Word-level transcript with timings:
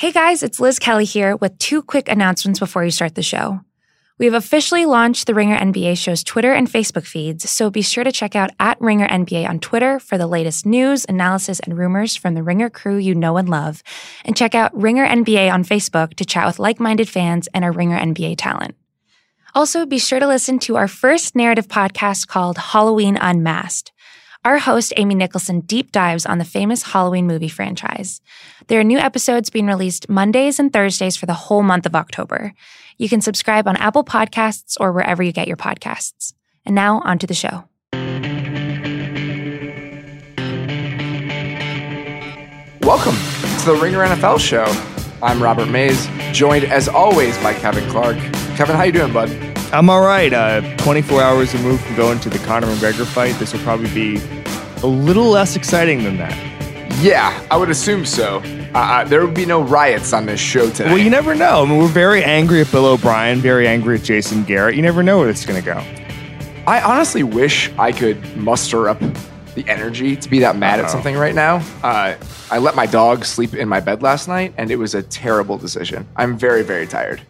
Hey 0.00 0.12
guys, 0.12 0.42
it's 0.42 0.58
Liz 0.58 0.78
Kelly 0.78 1.04
here 1.04 1.36
with 1.36 1.58
two 1.58 1.82
quick 1.82 2.08
announcements 2.08 2.58
before 2.58 2.82
you 2.82 2.90
start 2.90 3.16
the 3.16 3.22
show. 3.22 3.60
We 4.16 4.24
have 4.24 4.32
officially 4.32 4.86
launched 4.86 5.26
the 5.26 5.34
Ringer 5.34 5.58
NBA 5.58 5.98
show's 5.98 6.24
Twitter 6.24 6.54
and 6.54 6.66
Facebook 6.66 7.04
feeds, 7.04 7.50
so 7.50 7.68
be 7.68 7.82
sure 7.82 8.02
to 8.02 8.10
check 8.10 8.34
out 8.34 8.48
at 8.58 8.80
Ringer 8.80 9.06
NBA 9.06 9.46
on 9.46 9.60
Twitter 9.60 10.00
for 10.00 10.16
the 10.16 10.26
latest 10.26 10.64
news, 10.64 11.04
analysis, 11.06 11.60
and 11.60 11.76
rumors 11.76 12.16
from 12.16 12.32
the 12.32 12.42
Ringer 12.42 12.70
crew 12.70 12.96
you 12.96 13.14
know 13.14 13.36
and 13.36 13.50
love. 13.50 13.82
And 14.24 14.34
check 14.34 14.54
out 14.54 14.74
Ringer 14.74 15.06
NBA 15.06 15.52
on 15.52 15.64
Facebook 15.64 16.14
to 16.14 16.24
chat 16.24 16.46
with 16.46 16.58
like 16.58 16.80
minded 16.80 17.10
fans 17.10 17.46
and 17.52 17.62
our 17.62 17.70
Ringer 17.70 17.98
NBA 17.98 18.36
talent. 18.38 18.76
Also, 19.54 19.84
be 19.84 19.98
sure 19.98 20.18
to 20.18 20.26
listen 20.26 20.58
to 20.60 20.76
our 20.76 20.88
first 20.88 21.36
narrative 21.36 21.68
podcast 21.68 22.26
called 22.26 22.56
Halloween 22.56 23.18
Unmasked. 23.20 23.92
Our 24.42 24.56
host, 24.56 24.94
Amy 24.96 25.14
Nicholson, 25.16 25.60
deep 25.60 25.92
dives 25.92 26.24
on 26.24 26.38
the 26.38 26.46
famous 26.46 26.82
Halloween 26.82 27.26
movie 27.26 27.50
franchise. 27.50 28.22
There 28.68 28.80
are 28.80 28.84
new 28.84 28.96
episodes 28.96 29.50
being 29.50 29.66
released 29.66 30.08
Mondays 30.08 30.58
and 30.58 30.72
Thursdays 30.72 31.14
for 31.14 31.26
the 31.26 31.34
whole 31.34 31.62
month 31.62 31.84
of 31.84 31.94
October. 31.94 32.54
You 32.96 33.10
can 33.10 33.20
subscribe 33.20 33.68
on 33.68 33.76
Apple 33.76 34.02
Podcasts 34.02 34.78
or 34.80 34.92
wherever 34.92 35.22
you 35.22 35.32
get 35.32 35.46
your 35.46 35.58
podcasts. 35.58 36.32
And 36.64 36.74
now, 36.74 37.02
on 37.04 37.18
to 37.18 37.26
the 37.26 37.34
show. 37.34 37.64
Welcome 42.80 43.16
to 43.60 43.66
the 43.66 43.78
Ringer 43.78 43.98
NFL 43.98 44.40
show. 44.40 44.64
I'm 45.22 45.42
Robert 45.42 45.68
Mays, 45.68 46.08
joined 46.32 46.64
as 46.64 46.88
always 46.88 47.36
by 47.42 47.52
Kevin 47.52 47.86
Clark. 47.90 48.16
Kevin, 48.56 48.74
how 48.74 48.84
you 48.84 48.92
doing, 48.92 49.12
bud? 49.12 49.49
I'm 49.72 49.88
all 49.88 50.00
right. 50.00 50.32
Uh, 50.32 50.76
24 50.78 51.22
hours 51.22 51.54
removed 51.54 51.84
from 51.84 51.94
going 51.96 52.18
to 52.20 52.28
the 52.28 52.38
Conor 52.40 52.66
McGregor 52.66 53.06
fight. 53.06 53.38
This 53.38 53.52
will 53.52 53.60
probably 53.60 53.88
be 53.94 54.20
a 54.82 54.86
little 54.86 55.26
less 55.26 55.54
exciting 55.54 56.02
than 56.02 56.16
that. 56.16 56.34
Yeah, 57.00 57.46
I 57.52 57.56
would 57.56 57.70
assume 57.70 58.04
so. 58.04 58.42
Uh, 58.74 58.78
uh, 58.78 59.04
there 59.04 59.24
would 59.24 59.34
be 59.34 59.46
no 59.46 59.62
riots 59.62 60.12
on 60.12 60.26
this 60.26 60.40
show 60.40 60.70
today. 60.70 60.86
Well, 60.86 60.98
you 60.98 61.08
never 61.08 61.36
know. 61.36 61.62
I 61.62 61.68
mean, 61.68 61.78
we're 61.78 61.86
very 61.86 62.24
angry 62.24 62.60
at 62.60 62.70
Bill 62.72 62.84
O'Brien, 62.86 63.38
very 63.38 63.68
angry 63.68 63.96
at 63.96 64.02
Jason 64.02 64.42
Garrett. 64.42 64.74
You 64.74 64.82
never 64.82 65.04
know 65.04 65.18
where 65.18 65.28
this 65.28 65.40
is 65.40 65.46
going 65.46 65.62
to 65.62 65.64
go. 65.64 65.78
I 66.66 66.80
honestly 66.82 67.22
wish 67.22 67.70
I 67.78 67.92
could 67.92 68.36
muster 68.36 68.88
up 68.88 68.98
the 69.54 69.64
energy 69.68 70.16
to 70.16 70.28
be 70.28 70.40
that 70.40 70.56
mad 70.56 70.80
at 70.80 70.90
something 70.90 71.16
right 71.16 71.34
now. 71.34 71.56
Uh, 71.82 72.16
I 72.50 72.58
let 72.58 72.74
my 72.74 72.86
dog 72.86 73.24
sleep 73.24 73.54
in 73.54 73.68
my 73.68 73.80
bed 73.80 74.02
last 74.02 74.26
night, 74.26 74.52
and 74.56 74.70
it 74.70 74.76
was 74.76 74.94
a 74.94 75.02
terrible 75.02 75.58
decision. 75.58 76.08
I'm 76.16 76.36
very, 76.36 76.62
very 76.62 76.86
tired. 76.86 77.22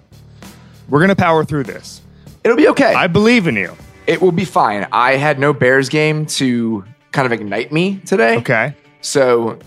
We're 0.88 0.98
going 1.00 1.10
to 1.10 1.16
power 1.16 1.44
through 1.44 1.64
this. 1.64 1.99
It'll 2.44 2.56
be 2.56 2.68
okay. 2.68 2.94
I 2.94 3.06
believe 3.06 3.46
in 3.46 3.56
you. 3.56 3.76
it 4.06 4.20
will 4.20 4.32
be 4.32 4.44
fine. 4.44 4.86
I 4.92 5.16
had 5.16 5.38
no 5.38 5.52
Bears 5.52 5.88
game 5.88 6.26
to 6.26 6.84
kind 7.12 7.26
of 7.26 7.32
ignite 7.32 7.72
me 7.72 7.98
today. 8.06 8.36
Okay. 8.38 8.74
So, 9.02 9.58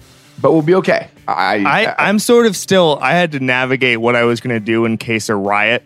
but 0.41 0.51
we'll 0.51 0.61
be 0.61 0.75
okay. 0.75 1.07
I, 1.27 1.63
I, 1.65 2.09
I'm 2.09 2.19
sort 2.19 2.45
of 2.45 2.55
still, 2.57 2.99
I 3.01 3.11
had 3.11 3.31
to 3.33 3.39
navigate 3.39 4.01
what 4.01 4.15
I 4.15 4.23
was 4.23 4.41
going 4.41 4.55
to 4.55 4.59
do 4.59 4.85
in 4.85 4.97
case 4.97 5.29
a 5.29 5.35
riot 5.35 5.83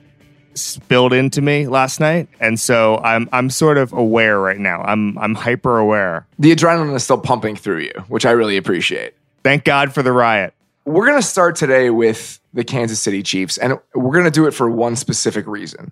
spilled 0.56 1.14
into 1.14 1.42
me 1.42 1.68
last 1.68 2.00
night. 2.00 2.30
And 2.40 2.60
so 2.60 2.98
I'm, 2.98 3.30
I'm 3.32 3.50
sort 3.52 3.78
of 3.78 3.94
aware 3.94 4.40
right 4.40 4.58
now. 4.58 4.82
I'm, 4.82 5.18
I'm 5.20 5.36
hyper 5.36 5.78
aware. 5.78 6.26
the 6.40 6.56
adrenaline 6.56 6.96
is 6.96 7.04
still 7.04 7.20
pumping 7.20 7.56
through 7.56 7.82
you, 7.82 7.94
which 8.08 8.26
I 8.26 8.32
really 8.32 8.58
appreciate. 8.58 9.14
Thank 9.44 9.64
God 9.64 9.94
for 9.94 10.02
the 10.02 10.12
riot. 10.12 10.54
We're 10.86 11.06
going 11.06 11.20
to 11.20 11.28
start 11.28 11.56
today 11.58 11.90
with 11.90 12.40
the 12.54 12.64
Kansas 12.64 13.00
City 13.00 13.22
Chiefs, 13.22 13.58
and 13.58 13.78
we're 13.94 14.14
going 14.14 14.26
to 14.26 14.32
do 14.32 14.48
it 14.48 14.52
for 14.52 14.70
one 14.70 14.96
specific 14.96 15.46
reason. 15.46 15.92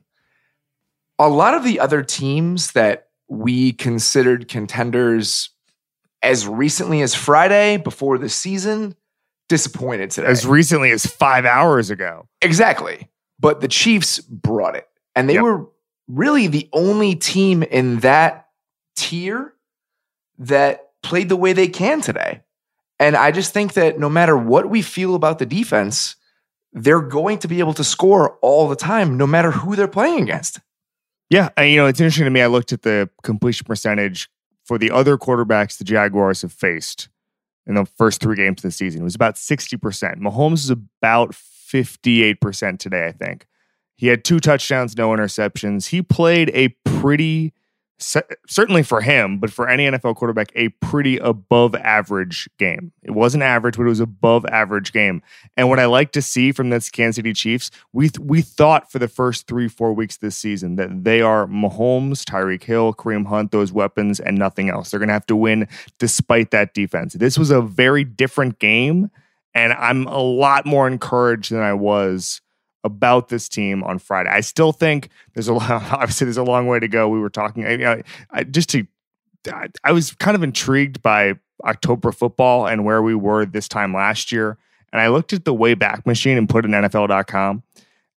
A 1.19 1.29
lot 1.29 1.53
of 1.53 1.63
the 1.63 1.79
other 1.79 2.03
teams 2.03 2.71
that 2.73 3.07
we 3.27 3.71
considered 3.73 4.47
contenders 4.47 5.49
as 6.21 6.47
recently 6.47 7.01
as 7.01 7.15
Friday 7.15 7.77
before 7.77 8.17
the 8.17 8.29
season 8.29 8.95
disappointed 9.47 10.11
today. 10.11 10.27
As 10.27 10.45
recently 10.45 10.91
as 10.91 11.05
five 11.05 11.45
hours 11.45 11.89
ago. 11.89 12.27
Exactly. 12.41 13.09
But 13.39 13.61
the 13.61 13.67
Chiefs 13.67 14.19
brought 14.19 14.75
it. 14.75 14.87
And 15.15 15.29
they 15.29 15.35
Yep. 15.35 15.43
were 15.43 15.65
really 16.07 16.47
the 16.47 16.69
only 16.73 17.15
team 17.15 17.63
in 17.63 17.99
that 17.99 18.47
tier 18.95 19.53
that 20.39 20.89
played 21.03 21.29
the 21.29 21.35
way 21.35 21.53
they 21.53 21.67
can 21.67 22.01
today. 22.01 22.41
And 22.99 23.15
I 23.15 23.31
just 23.31 23.53
think 23.53 23.73
that 23.73 23.99
no 23.99 24.09
matter 24.09 24.35
what 24.37 24.69
we 24.69 24.81
feel 24.81 25.15
about 25.15 25.39
the 25.39 25.45
defense, 25.45 26.15
they're 26.73 27.01
going 27.01 27.39
to 27.39 27.47
be 27.47 27.59
able 27.59 27.73
to 27.73 27.83
score 27.83 28.37
all 28.41 28.67
the 28.67 28.75
time, 28.75 29.17
no 29.17 29.27
matter 29.27 29.51
who 29.51 29.75
they're 29.75 29.87
playing 29.87 30.23
against. 30.23 30.59
Yeah, 31.29 31.49
and 31.57 31.69
you 31.69 31.77
know 31.77 31.87
it's 31.87 31.99
interesting 31.99 32.25
to 32.25 32.31
me. 32.31 32.41
I 32.41 32.47
looked 32.47 32.71
at 32.71 32.83
the 32.83 33.09
completion 33.23 33.65
percentage 33.65 34.29
for 34.63 34.77
the 34.77 34.91
other 34.91 35.17
quarterbacks 35.17 35.77
the 35.77 35.83
Jaguars 35.83 36.41
have 36.43 36.51
faced 36.51 37.09
in 37.65 37.75
the 37.75 37.85
first 37.85 38.21
three 38.21 38.35
games 38.35 38.59
of 38.59 38.63
the 38.63 38.71
season. 38.71 39.01
It 39.01 39.05
was 39.05 39.15
about 39.15 39.37
sixty 39.37 39.77
percent. 39.77 40.19
Mahomes 40.19 40.65
is 40.65 40.69
about 40.69 41.33
fifty-eight 41.33 42.41
percent 42.41 42.79
today. 42.79 43.07
I 43.07 43.11
think 43.11 43.47
he 43.95 44.07
had 44.07 44.23
two 44.23 44.39
touchdowns, 44.39 44.95
no 44.97 45.09
interceptions. 45.09 45.87
He 45.87 46.01
played 46.01 46.51
a 46.53 46.69
pretty, 46.83 47.53
certainly 47.97 48.83
for 48.83 49.01
him, 49.01 49.39
but 49.39 49.51
for 49.51 49.69
any 49.69 49.85
NFL 49.85 50.15
quarterback, 50.15 50.51
a 50.55 50.69
pretty 50.69 51.17
above 51.17 51.75
average 51.75 52.49
game. 52.57 52.91
It 53.03 53.11
wasn't 53.11 53.43
average, 53.43 53.77
but 53.77 53.83
it 53.83 53.89
was 53.89 53.99
above 53.99 54.45
average 54.47 54.91
game. 54.91 55.21
And 55.55 55.69
what 55.69 55.79
I 55.79 55.85
like 55.85 56.11
to 56.13 56.21
see 56.21 56.51
from 56.51 56.69
this 56.69 56.89
Kansas 56.89 57.15
City 57.15 57.33
Chiefs, 57.33 57.71
we 57.93 58.09
th- 58.09 58.19
we 58.19 58.41
thought 58.41 58.91
for 58.91 58.99
the 58.99 59.07
first 59.07 59.47
three 59.47 59.67
four 59.67 59.93
weeks 59.93 60.17
this 60.17 60.35
season 60.35 60.75
that 60.75 61.03
they 61.03 61.21
are 61.21 61.47
Mahomes, 61.47 62.23
Tyreek 62.23 62.63
Hill, 62.63 62.93
Kareem 62.93 63.25
Hunt, 63.27 63.51
those 63.51 63.71
weapons, 63.71 64.19
and 64.19 64.37
nothing 64.37 64.69
else. 64.69 64.91
They're 64.91 64.99
going 64.99 65.09
to 65.09 65.13
have 65.13 65.25
to 65.27 65.35
win 65.35 65.67
despite 65.97 66.51
that 66.51 66.73
defense. 66.73 67.13
This 67.13 67.37
was 67.37 67.49
a 67.49 67.61
very 67.61 68.03
different 68.03 68.59
game, 68.59 69.09
and 69.53 69.73
I'm 69.73 70.05
a 70.07 70.19
lot 70.19 70.65
more 70.65 70.87
encouraged 70.87 71.51
than 71.51 71.61
I 71.61 71.73
was 71.73 72.41
about 72.85 73.27
this 73.27 73.49
team 73.49 73.83
on 73.83 73.99
Friday. 73.99 74.29
I 74.29 74.39
still 74.39 74.71
think 74.71 75.09
there's 75.33 75.49
a 75.49 75.53
obviously 75.53 76.25
there's 76.25 76.37
a 76.37 76.43
long 76.43 76.67
way 76.67 76.79
to 76.79 76.87
go. 76.87 77.09
We 77.09 77.19
were 77.19 77.29
talking 77.29 77.65
I, 77.65 77.93
I, 77.93 78.03
I 78.31 78.43
just 78.43 78.69
to 78.69 78.87
I, 79.47 79.67
I 79.83 79.91
was 79.91 80.13
kind 80.13 80.35
of 80.35 80.43
intrigued 80.43 81.01
by 81.01 81.33
October 81.63 82.11
football 82.11 82.67
and 82.67 82.85
where 82.85 83.01
we 83.01 83.15
were 83.15 83.45
this 83.45 83.67
time 83.67 83.93
last 83.93 84.31
year. 84.31 84.57
And 84.93 85.01
I 85.01 85.09
looked 85.09 85.33
at 85.33 85.45
the 85.45 85.53
Wayback 85.53 86.05
Machine 86.05 86.37
and 86.37 86.47
put 86.47 86.63
in 86.63 86.71
NFL.com. 86.71 87.63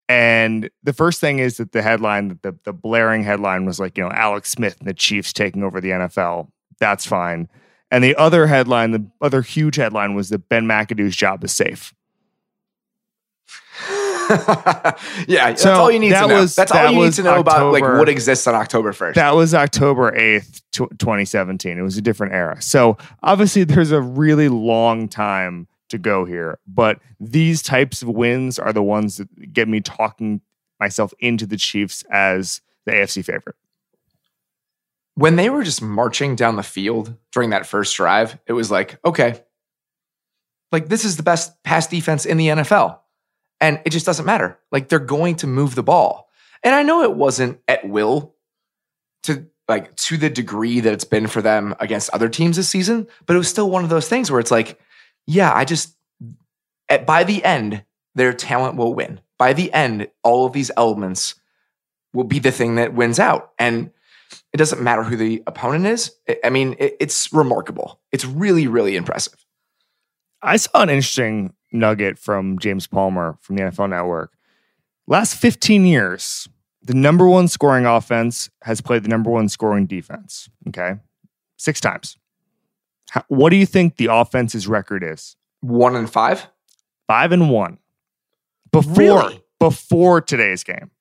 And 0.07 0.69
the 0.83 0.93
first 0.93 1.19
thing 1.19 1.39
is 1.39 1.57
that 1.57 1.71
the 1.71 1.81
headline, 1.81 2.39
the, 2.41 2.55
the 2.63 2.73
blaring 2.73 3.23
headline 3.23 3.65
was 3.65 3.79
like, 3.79 3.97
you 3.97 4.03
know, 4.03 4.11
Alex 4.11 4.49
Smith 4.49 4.77
and 4.79 4.87
the 4.87 4.93
Chiefs 4.93 5.33
taking 5.33 5.63
over 5.63 5.79
the 5.81 5.89
NFL. 5.89 6.49
That's 6.79 7.05
fine. 7.05 7.47
And 7.91 8.03
the 8.03 8.15
other 8.15 8.47
headline, 8.47 8.91
the 8.91 9.05
other 9.21 9.41
huge 9.41 9.75
headline 9.75 10.15
was 10.15 10.29
that 10.29 10.49
Ben 10.49 10.65
McAdoo's 10.65 11.15
job 11.15 11.43
is 11.43 11.53
safe. 11.53 11.93
yeah, 15.27 15.47
that's 15.49 15.61
So 15.63 15.73
all 15.73 15.91
you 15.91 15.99
need 15.99 16.09
to 16.09 16.27
know. 16.27 16.39
was- 16.41 16.55
that's 16.55 16.71
that 16.71 16.85
all 16.87 16.91
you 16.93 17.05
need 17.05 17.13
to 17.13 17.23
know 17.23 17.39
about 17.39 17.71
like 17.73 17.83
what 17.83 18.07
exists 18.09 18.45
on 18.47 18.55
October 18.55 18.91
1st. 18.93 19.15
That 19.15 19.35
was 19.35 19.53
October 19.53 20.11
8th, 20.11 20.61
2017. 20.71 21.77
It 21.77 21.81
was 21.81 21.97
a 21.97 22.01
different 22.01 22.33
era. 22.33 22.61
So 22.61 22.97
obviously, 23.23 23.63
there's 23.63 23.91
a 23.91 24.01
really 24.01 24.49
long 24.49 25.07
time 25.07 25.67
to 25.89 25.97
go 25.97 26.25
here. 26.25 26.59
But 26.67 26.99
these 27.19 27.61
types 27.63 28.01
of 28.01 28.09
wins 28.09 28.59
are 28.59 28.71
the 28.73 28.83
ones 28.83 29.17
that 29.17 29.51
get 29.53 29.67
me 29.67 29.81
talking 29.81 30.41
myself 30.79 31.13
into 31.19 31.45
the 31.47 31.57
Chiefs 31.57 32.03
as 32.11 32.61
the 32.85 32.91
AFC 32.91 33.25
favorite. 33.25 33.55
when 35.15 35.35
they 35.35 35.49
were 35.49 35.63
just 35.63 35.81
marching 35.81 36.35
down 36.35 36.55
the 36.55 36.63
field 36.63 37.15
during 37.33 37.49
that 37.49 37.65
first 37.65 37.95
drive, 37.97 38.37
it 38.47 38.53
was 38.53 38.71
like, 38.71 38.97
okay, 39.03 39.41
like 40.71 40.87
this 40.87 41.03
is 41.03 41.17
the 41.17 41.23
best 41.23 41.61
pass 41.63 41.87
defense 41.87 42.25
in 42.25 42.37
the 42.37 42.47
NFL. 42.47 42.99
And 43.61 43.81
it 43.85 43.89
just 43.91 44.05
doesn't 44.05 44.25
matter. 44.25 44.57
Like 44.71 44.89
they're 44.89 44.99
going 44.99 45.35
to 45.37 45.47
move 45.47 45.75
the 45.75 45.83
ball. 45.83 46.29
And 46.63 46.75
I 46.75 46.83
know 46.83 47.03
it 47.03 47.13
wasn't 47.13 47.59
at 47.67 47.87
will 47.87 48.35
to 49.23 49.47
like 49.67 49.95
to 49.95 50.17
the 50.17 50.29
degree 50.29 50.79
that 50.79 50.93
it's 50.93 51.03
been 51.03 51.27
for 51.27 51.41
them 51.41 51.75
against 51.79 52.09
other 52.11 52.29
teams 52.29 52.57
this 52.57 52.69
season, 52.69 53.07
but 53.25 53.35
it 53.35 53.37
was 53.37 53.47
still 53.47 53.69
one 53.69 53.83
of 53.83 53.89
those 53.89 54.09
things 54.09 54.31
where 54.31 54.39
it's 54.39 54.51
like, 54.51 54.79
yeah, 55.27 55.53
I 55.53 55.65
just 55.65 55.95
at 56.89 57.05
by 57.05 57.23
the 57.23 57.43
end, 57.43 57.83
their 58.15 58.33
talent 58.33 58.77
will 58.77 58.93
win. 58.93 59.21
By 59.37 59.53
the 59.53 59.71
end, 59.71 60.09
all 60.23 60.45
of 60.45 60.53
these 60.53 60.71
elements 60.75 61.35
will 62.13 62.23
be 62.23 62.39
the 62.39 62.51
thing 62.51 62.75
that 62.75 62.93
wins 62.93 63.19
out. 63.19 63.51
And 63.59 63.91
it 64.51 64.57
doesn't 64.57 64.81
matter 64.81 65.03
who 65.03 65.15
the 65.15 65.43
opponent 65.47 65.85
is. 65.85 66.11
I- 66.43 66.49
mean, 66.49 66.75
it's 66.79 67.31
remarkable. 67.31 67.99
It's 68.11 68.25
really, 68.25 68.67
really 68.67 68.95
impressive. 68.95 69.45
I 70.41 70.57
saw 70.57 70.81
an 70.81 70.89
interesting 70.89 71.53
nugget 71.71 72.17
from 72.17 72.59
James 72.59 72.87
Palmer 72.87 73.37
from 73.41 73.55
the 73.57 73.63
NFL 73.63 73.89
Network. 73.89 74.33
Last 75.07 75.35
15 75.35 75.85
years, 75.85 76.47
the 76.81 76.93
number 76.93 77.27
one 77.27 77.47
scoring 77.47 77.85
offense 77.85 78.49
has 78.63 78.81
played 78.81 79.03
the 79.03 79.09
number 79.09 79.29
one 79.29 79.49
scoring 79.49 79.85
defense. 79.85 80.49
Okay. 80.67 80.93
Six 81.57 81.81
times. 81.81 82.17
How, 83.09 83.23
what 83.27 83.49
do 83.49 83.55
you 83.55 83.65
think 83.65 83.97
the 83.97 84.07
offense's 84.11 84.67
record 84.67 85.03
is? 85.03 85.35
One 85.61 85.95
and 85.95 86.09
five. 86.09 86.47
Five 87.07 87.31
and 87.31 87.49
one. 87.49 87.79
Before 88.71 88.93
Really? 88.95 89.43
before 89.59 90.21
today's 90.21 90.63
game. 90.63 90.91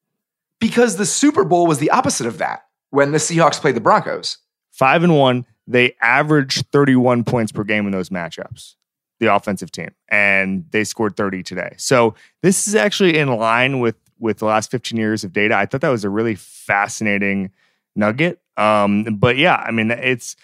Because 0.58 0.96
the 0.96 1.06
Super 1.06 1.44
Bowl 1.44 1.66
was 1.66 1.78
the 1.78 1.90
opposite 1.90 2.26
of 2.26 2.38
that 2.38 2.64
when 2.90 3.12
the 3.12 3.18
Seahawks 3.18 3.60
played 3.60 3.76
the 3.76 3.80
Broncos. 3.80 4.38
Five 4.72 5.04
and 5.04 5.16
one. 5.16 5.44
They 5.66 5.94
averaged 6.00 6.66
31 6.72 7.24
points 7.24 7.52
per 7.52 7.62
game 7.62 7.84
in 7.86 7.92
those 7.92 8.08
matchups. 8.08 8.74
The 9.20 9.34
offensive 9.34 9.70
team, 9.70 9.90
and 10.08 10.64
they 10.70 10.84
scored 10.84 11.16
30 11.16 11.42
today. 11.42 11.74
So 11.76 12.14
this 12.42 12.68
is 12.68 12.74
actually 12.74 13.18
in 13.18 13.28
line 13.36 13.80
with 13.80 13.96
with 14.20 14.38
the 14.38 14.46
last 14.46 14.70
15 14.70 14.98
years 14.98 15.22
of 15.24 15.32
data. 15.32 15.56
I 15.56 15.66
thought 15.66 15.80
that 15.80 15.90
was 15.90 16.04
a 16.04 16.10
really 16.10 16.34
fascinating 16.34 17.50
nugget. 17.94 18.40
Um, 18.56 19.04
but 19.04 19.36
yeah, 19.36 19.56
I 19.56 19.70
mean, 19.70 19.90
it's 19.90 20.36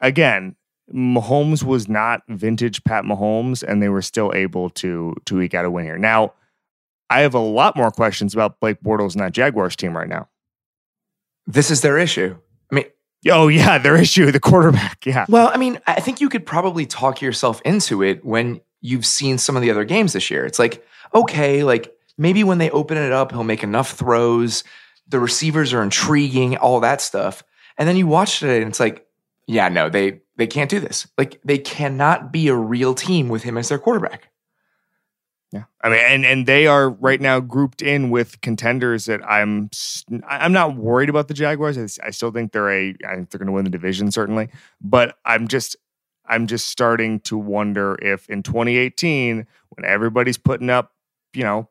again, 0.00 0.56
Mahomes 0.92 1.62
was 1.62 1.88
not 1.88 2.22
vintage 2.28 2.82
Pat 2.84 3.04
Mahomes, 3.04 3.62
and 3.62 3.82
they 3.82 3.88
were 3.88 4.02
still 4.02 4.32
able 4.34 4.70
to 4.70 5.14
to 5.26 5.40
eke 5.40 5.54
out 5.54 5.64
a 5.64 5.70
win 5.70 5.84
here. 5.84 5.98
Now, 5.98 6.34
I 7.08 7.20
have 7.20 7.34
a 7.34 7.40
lot 7.40 7.76
more 7.76 7.90
questions 7.90 8.34
about 8.34 8.60
Blake 8.60 8.80
Bortles 8.82 9.12
and 9.12 9.20
that 9.22 9.32
Jaguars 9.32 9.76
team 9.76 9.96
right 9.96 10.08
now. 10.08 10.28
This 11.46 11.70
is 11.70 11.80
their 11.80 11.98
issue. 11.98 12.36
Oh 13.28 13.48
yeah, 13.48 13.78
their 13.78 13.96
issue, 13.96 14.30
the 14.30 14.40
quarterback. 14.40 14.98
Yeah. 15.06 15.26
Well, 15.28 15.50
I 15.52 15.56
mean, 15.56 15.80
I 15.86 16.00
think 16.00 16.20
you 16.20 16.28
could 16.28 16.44
probably 16.46 16.86
talk 16.86 17.20
yourself 17.20 17.60
into 17.64 18.02
it 18.02 18.24
when 18.24 18.60
you've 18.80 19.06
seen 19.06 19.38
some 19.38 19.56
of 19.56 19.62
the 19.62 19.70
other 19.70 19.84
games 19.84 20.12
this 20.12 20.30
year. 20.30 20.44
It's 20.44 20.58
like, 20.58 20.84
okay, 21.14 21.64
like 21.64 21.94
maybe 22.16 22.44
when 22.44 22.58
they 22.58 22.70
open 22.70 22.96
it 22.96 23.12
up, 23.12 23.32
he'll 23.32 23.44
make 23.44 23.62
enough 23.62 23.92
throws. 23.92 24.62
The 25.08 25.18
receivers 25.18 25.72
are 25.72 25.82
intriguing, 25.82 26.56
all 26.58 26.80
that 26.80 27.00
stuff. 27.00 27.42
And 27.76 27.88
then 27.88 27.96
you 27.96 28.06
watch 28.06 28.42
it 28.42 28.62
and 28.62 28.68
it's 28.68 28.78
like, 28.80 29.06
yeah, 29.46 29.68
no, 29.68 29.88
they 29.88 30.20
they 30.36 30.46
can't 30.46 30.70
do 30.70 30.80
this. 30.80 31.08
Like 31.18 31.40
they 31.44 31.58
cannot 31.58 32.30
be 32.30 32.48
a 32.48 32.54
real 32.54 32.94
team 32.94 33.28
with 33.28 33.42
him 33.42 33.58
as 33.58 33.68
their 33.68 33.78
quarterback. 33.78 34.30
Yeah, 35.52 35.64
I 35.82 35.88
mean, 35.88 35.98
and 35.98 36.24
and 36.24 36.46
they 36.46 36.68
are 36.68 36.90
right 36.90 37.20
now 37.20 37.40
grouped 37.40 37.82
in 37.82 38.10
with 38.10 38.40
contenders 38.40 39.06
that 39.06 39.20
I'm 39.28 39.68
I'm 40.28 40.52
not 40.52 40.76
worried 40.76 41.08
about 41.08 41.26
the 41.26 41.34
Jaguars. 41.34 41.98
I, 42.00 42.10
still 42.10 42.30
think 42.30 42.52
they're 42.52 42.70
a 42.70 42.94
I 43.08 43.16
think 43.16 43.30
they're 43.30 43.38
going 43.38 43.46
to 43.46 43.52
win 43.52 43.64
the 43.64 43.70
division 43.70 44.12
certainly, 44.12 44.48
but 44.80 45.18
I'm 45.24 45.48
just 45.48 45.76
I'm 46.26 46.46
just 46.46 46.68
starting 46.68 47.18
to 47.20 47.36
wonder 47.36 47.98
if 48.00 48.28
in 48.30 48.44
2018 48.44 49.44
when 49.70 49.84
everybody's 49.84 50.38
putting 50.38 50.70
up 50.70 50.92
you 51.34 51.42
know 51.42 51.68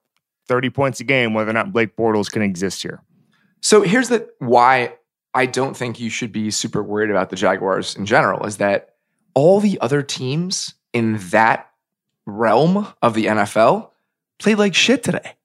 30 0.50 0.72
points 0.72 1.00
a 1.00 1.06
game, 1.06 1.34
whether 1.34 1.52
or 1.52 1.54
not 1.54 1.72
Blake 1.72 1.96
Bortles 1.96 2.30
can 2.30 2.42
exist 2.42 2.82
here. 2.82 3.02
So 3.62 3.82
here's 3.82 4.10
the 4.10 4.28
why 4.40 4.96
I 5.34 5.46
don't 5.46 5.78
think 5.78 6.02
you 6.02 6.10
should 6.10 6.34
be 6.34 6.52
super 6.52 6.84
worried 6.84 7.12
about 7.12 7.30
the 7.30 7.38
Jaguars 7.38 7.96
in 7.96 8.06
general 8.06 8.46
is 8.46 8.58
that 8.58 8.96
all 9.36 9.62
the 9.62 9.80
other 9.80 10.02
teams 10.02 10.74
in 10.92 11.18
that 11.30 11.69
realm 12.30 12.88
of 13.02 13.14
the 13.14 13.26
NFL 13.26 13.90
played 14.40 14.58
like 14.58 14.76
shit 14.76 15.04
today. 15.04 15.36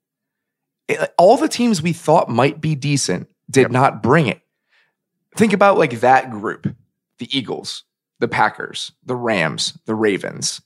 It, 0.89 1.13
all 1.19 1.37
the 1.37 1.49
teams 1.49 1.83
we 1.83 1.93
thought 1.93 2.29
might 2.29 2.61
be 2.61 2.75
decent 2.75 3.29
did 3.51 3.63
yep. 3.63 3.71
not 3.71 4.03
bring 4.03 4.27
it. 4.27 4.41
Think 5.37 5.53
about 5.53 5.79
like 5.79 6.01
that 6.01 6.31
group 6.31 6.75
the 7.19 7.37
Eagles, 7.37 7.85
the 8.19 8.29
Packers, 8.29 8.93
the 9.05 9.17
Rams, 9.17 9.79
the 9.87 9.95
Ravens. 9.95 10.61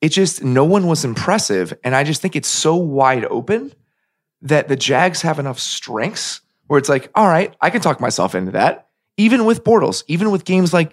It 0.00 0.10
just, 0.10 0.44
no 0.44 0.64
one 0.64 0.86
was 0.86 1.04
impressive. 1.04 1.74
And 1.82 1.94
I 1.96 2.04
just 2.04 2.22
think 2.22 2.36
it's 2.36 2.48
so 2.48 2.76
wide 2.76 3.24
open 3.24 3.72
that 4.42 4.68
the 4.68 4.76
Jags 4.76 5.22
have 5.22 5.38
enough 5.38 5.58
strengths 5.58 6.40
where 6.66 6.78
it's 6.78 6.88
like, 6.88 7.10
all 7.14 7.26
right, 7.26 7.54
I 7.60 7.70
can 7.70 7.80
talk 7.80 8.00
myself 8.00 8.34
into 8.34 8.52
that. 8.52 8.88
Even 9.16 9.44
with 9.44 9.64
Bortles, 9.64 10.04
even 10.08 10.30
with 10.30 10.44
games 10.44 10.72
like 10.72 10.92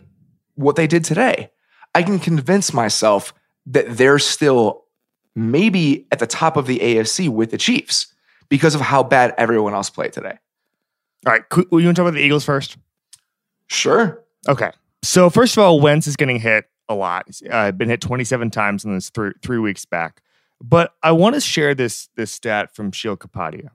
what 0.55 0.75
they 0.75 0.87
did 0.87 1.03
today, 1.03 1.51
I 1.93 2.03
can 2.03 2.19
convince 2.19 2.73
myself 2.73 3.33
that 3.67 3.97
they're 3.97 4.19
still 4.19 4.83
maybe 5.35 6.07
at 6.11 6.19
the 6.19 6.27
top 6.27 6.57
of 6.57 6.67
the 6.67 6.79
AFC 6.79 7.29
with 7.29 7.51
the 7.51 7.57
Chiefs 7.57 8.07
because 8.49 8.75
of 8.75 8.81
how 8.81 9.03
bad 9.03 9.33
everyone 9.37 9.73
else 9.73 9.89
played 9.89 10.13
today. 10.13 10.37
All 11.25 11.33
right, 11.33 11.43
you 11.55 11.65
want 11.71 11.83
to 11.83 11.93
talk 11.93 11.99
about 12.01 12.13
the 12.13 12.19
Eagles 12.19 12.45
first? 12.45 12.77
Sure. 13.67 14.21
Okay. 14.47 14.71
So 15.01 15.29
first 15.29 15.57
of 15.57 15.63
all, 15.63 15.79
Wentz 15.79 16.07
is 16.07 16.15
getting 16.15 16.39
hit 16.39 16.65
a 16.89 16.95
lot. 16.95 17.27
Uh, 17.49 17.71
been 17.71 17.89
hit 17.89 18.01
27 18.01 18.51
times 18.51 18.85
in 18.85 18.93
this 18.93 19.09
three, 19.09 19.31
three 19.41 19.59
weeks 19.59 19.85
back. 19.85 20.21
But 20.61 20.93
I 21.01 21.11
want 21.11 21.35
to 21.35 21.41
share 21.41 21.75
this 21.75 22.09
this 22.15 22.31
stat 22.31 22.73
from 22.73 22.91
Sheil 22.91 23.17
Kapadia. 23.17 23.69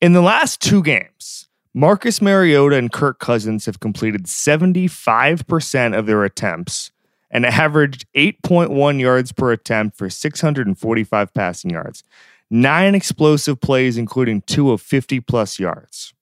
In 0.00 0.12
the 0.12 0.20
last 0.20 0.60
two 0.60 0.82
games, 0.82 1.48
Marcus 1.74 2.20
Mariota 2.20 2.76
and 2.76 2.90
Kirk 2.90 3.18
Cousins 3.18 3.66
have 3.66 3.78
completed 3.80 4.24
75% 4.24 5.96
of 5.96 6.06
their 6.06 6.24
attempts 6.24 6.90
and 7.30 7.44
averaged 7.44 8.06
8.1 8.14 9.00
yards 9.00 9.32
per 9.32 9.52
attempt 9.52 9.96
for 9.96 10.08
645 10.08 11.34
passing 11.34 11.70
yards. 11.70 12.04
Nine 12.50 12.94
explosive 12.94 13.60
plays, 13.60 13.98
including 13.98 14.40
two 14.42 14.70
of 14.70 14.80
50 14.80 15.20
plus 15.20 15.58
yards. 15.58 16.14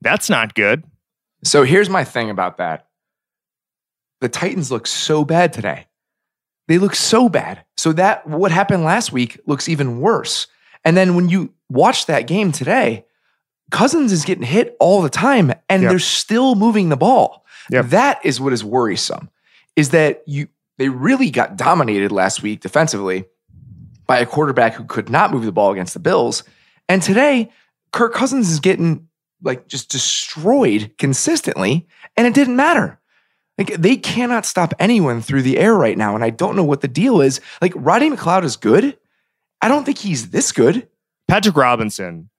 That's 0.00 0.28
not 0.28 0.54
good. 0.54 0.84
So 1.44 1.62
here's 1.62 1.88
my 1.88 2.04
thing 2.04 2.30
about 2.30 2.56
that 2.58 2.86
the 4.20 4.28
Titans 4.28 4.72
look 4.72 4.86
so 4.86 5.24
bad 5.24 5.52
today. 5.52 5.86
They 6.66 6.78
look 6.78 6.94
so 6.94 7.28
bad. 7.28 7.64
So 7.76 7.92
that 7.92 8.26
what 8.26 8.50
happened 8.50 8.84
last 8.84 9.12
week 9.12 9.40
looks 9.46 9.68
even 9.68 10.00
worse. 10.00 10.48
And 10.84 10.96
then 10.96 11.14
when 11.14 11.28
you 11.28 11.54
watch 11.68 12.06
that 12.06 12.26
game 12.26 12.52
today, 12.52 13.06
Cousins 13.70 14.12
is 14.12 14.24
getting 14.24 14.44
hit 14.44 14.76
all 14.80 15.02
the 15.02 15.08
time 15.08 15.52
and 15.68 15.82
yep. 15.82 15.90
they're 15.90 15.98
still 15.98 16.54
moving 16.54 16.88
the 16.88 16.96
ball. 16.96 17.44
Yep. 17.70 17.86
That 17.86 18.24
is 18.24 18.40
what 18.40 18.52
is 18.52 18.64
worrisome. 18.64 19.30
Is 19.78 19.90
that 19.90 20.22
you 20.26 20.48
they 20.78 20.88
really 20.88 21.30
got 21.30 21.56
dominated 21.56 22.10
last 22.10 22.42
week 22.42 22.60
defensively 22.60 23.24
by 24.06 24.18
a 24.18 24.26
quarterback 24.26 24.74
who 24.74 24.84
could 24.84 25.08
not 25.08 25.32
move 25.32 25.44
the 25.44 25.52
ball 25.52 25.70
against 25.70 25.94
the 25.94 26.00
Bills. 26.00 26.42
And 26.88 27.02
today, 27.02 27.50
Kirk 27.92 28.14
Cousins 28.14 28.50
is 28.50 28.58
getting 28.58 29.06
like 29.42 29.68
just 29.68 29.90
destroyed 29.90 30.92
consistently 30.98 31.86
and 32.16 32.26
it 32.26 32.34
didn't 32.34 32.56
matter. 32.56 32.98
Like 33.56 33.74
they 33.74 33.96
cannot 33.96 34.46
stop 34.46 34.74
anyone 34.78 35.20
through 35.20 35.42
the 35.42 35.58
air 35.58 35.74
right 35.74 35.96
now 35.96 36.14
and 36.14 36.24
I 36.24 36.30
don't 36.30 36.56
know 36.56 36.64
what 36.64 36.80
the 36.80 36.88
deal 36.88 37.20
is. 37.20 37.40
Like 37.60 37.72
Rodney 37.76 38.10
McLeod 38.10 38.44
is 38.44 38.56
good. 38.56 38.98
I 39.60 39.68
don't 39.68 39.84
think 39.84 39.98
he's 39.98 40.30
this 40.30 40.50
good. 40.50 40.88
Patrick 41.28 41.56
Robinson 41.56 42.30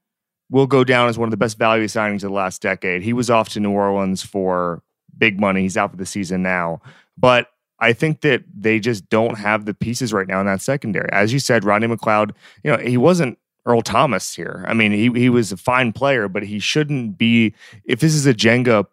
will 0.50 0.68
go 0.68 0.84
down 0.84 1.10
as 1.10 1.18
one 1.18 1.28
of 1.28 1.32
the 1.32 1.38
best 1.38 1.58
value 1.58 1.86
signings 1.86 2.16
of 2.16 2.22
the 2.22 2.30
last 2.32 2.62
decade. 2.62 3.04
He 3.04 3.14
was 3.14 3.30
off 3.30 3.50
to 3.50 3.60
New 3.60 3.72
Orleans 3.72 4.24
for 4.24 4.82
big 5.18 5.40
money. 5.40 5.62
He's 5.62 5.78
out 5.78 5.92
for 5.92 5.98
the 5.98 6.06
season 6.06 6.42
now. 6.42 6.82
But 7.20 7.48
I 7.80 7.94
think 7.94 8.22
that 8.22 8.44
they 8.54 8.80
just 8.80 9.10
don't 9.10 9.38
have 9.38 9.66
the 9.66 9.74
pieces 9.74 10.14
right 10.14 10.28
now 10.28 10.40
in 10.40 10.46
that 10.46 10.62
secondary. 10.62 11.10
As 11.12 11.34
you 11.34 11.40
said, 11.40 11.64
Rodney 11.64 11.88
McLeod, 11.88 12.32
you 12.64 12.72
know, 12.72 12.78
he 12.78 12.98
wasn't 12.98 13.38
Earl 13.66 13.82
Thomas 13.82 14.34
here. 14.36 14.66
I 14.68 14.74
mean, 14.74 14.92
he 14.92 15.10
he 15.20 15.30
was 15.30 15.52
a 15.52 15.58
fine 15.58 15.94
player, 15.94 16.28
but 16.28 16.44
he 16.44 16.60
shouldn't 16.60 17.18
be 17.18 17.54
if 17.84 18.00
this 18.00 18.16
is 18.16 18.26
a 18.26 18.34
Jenga, 18.34 18.86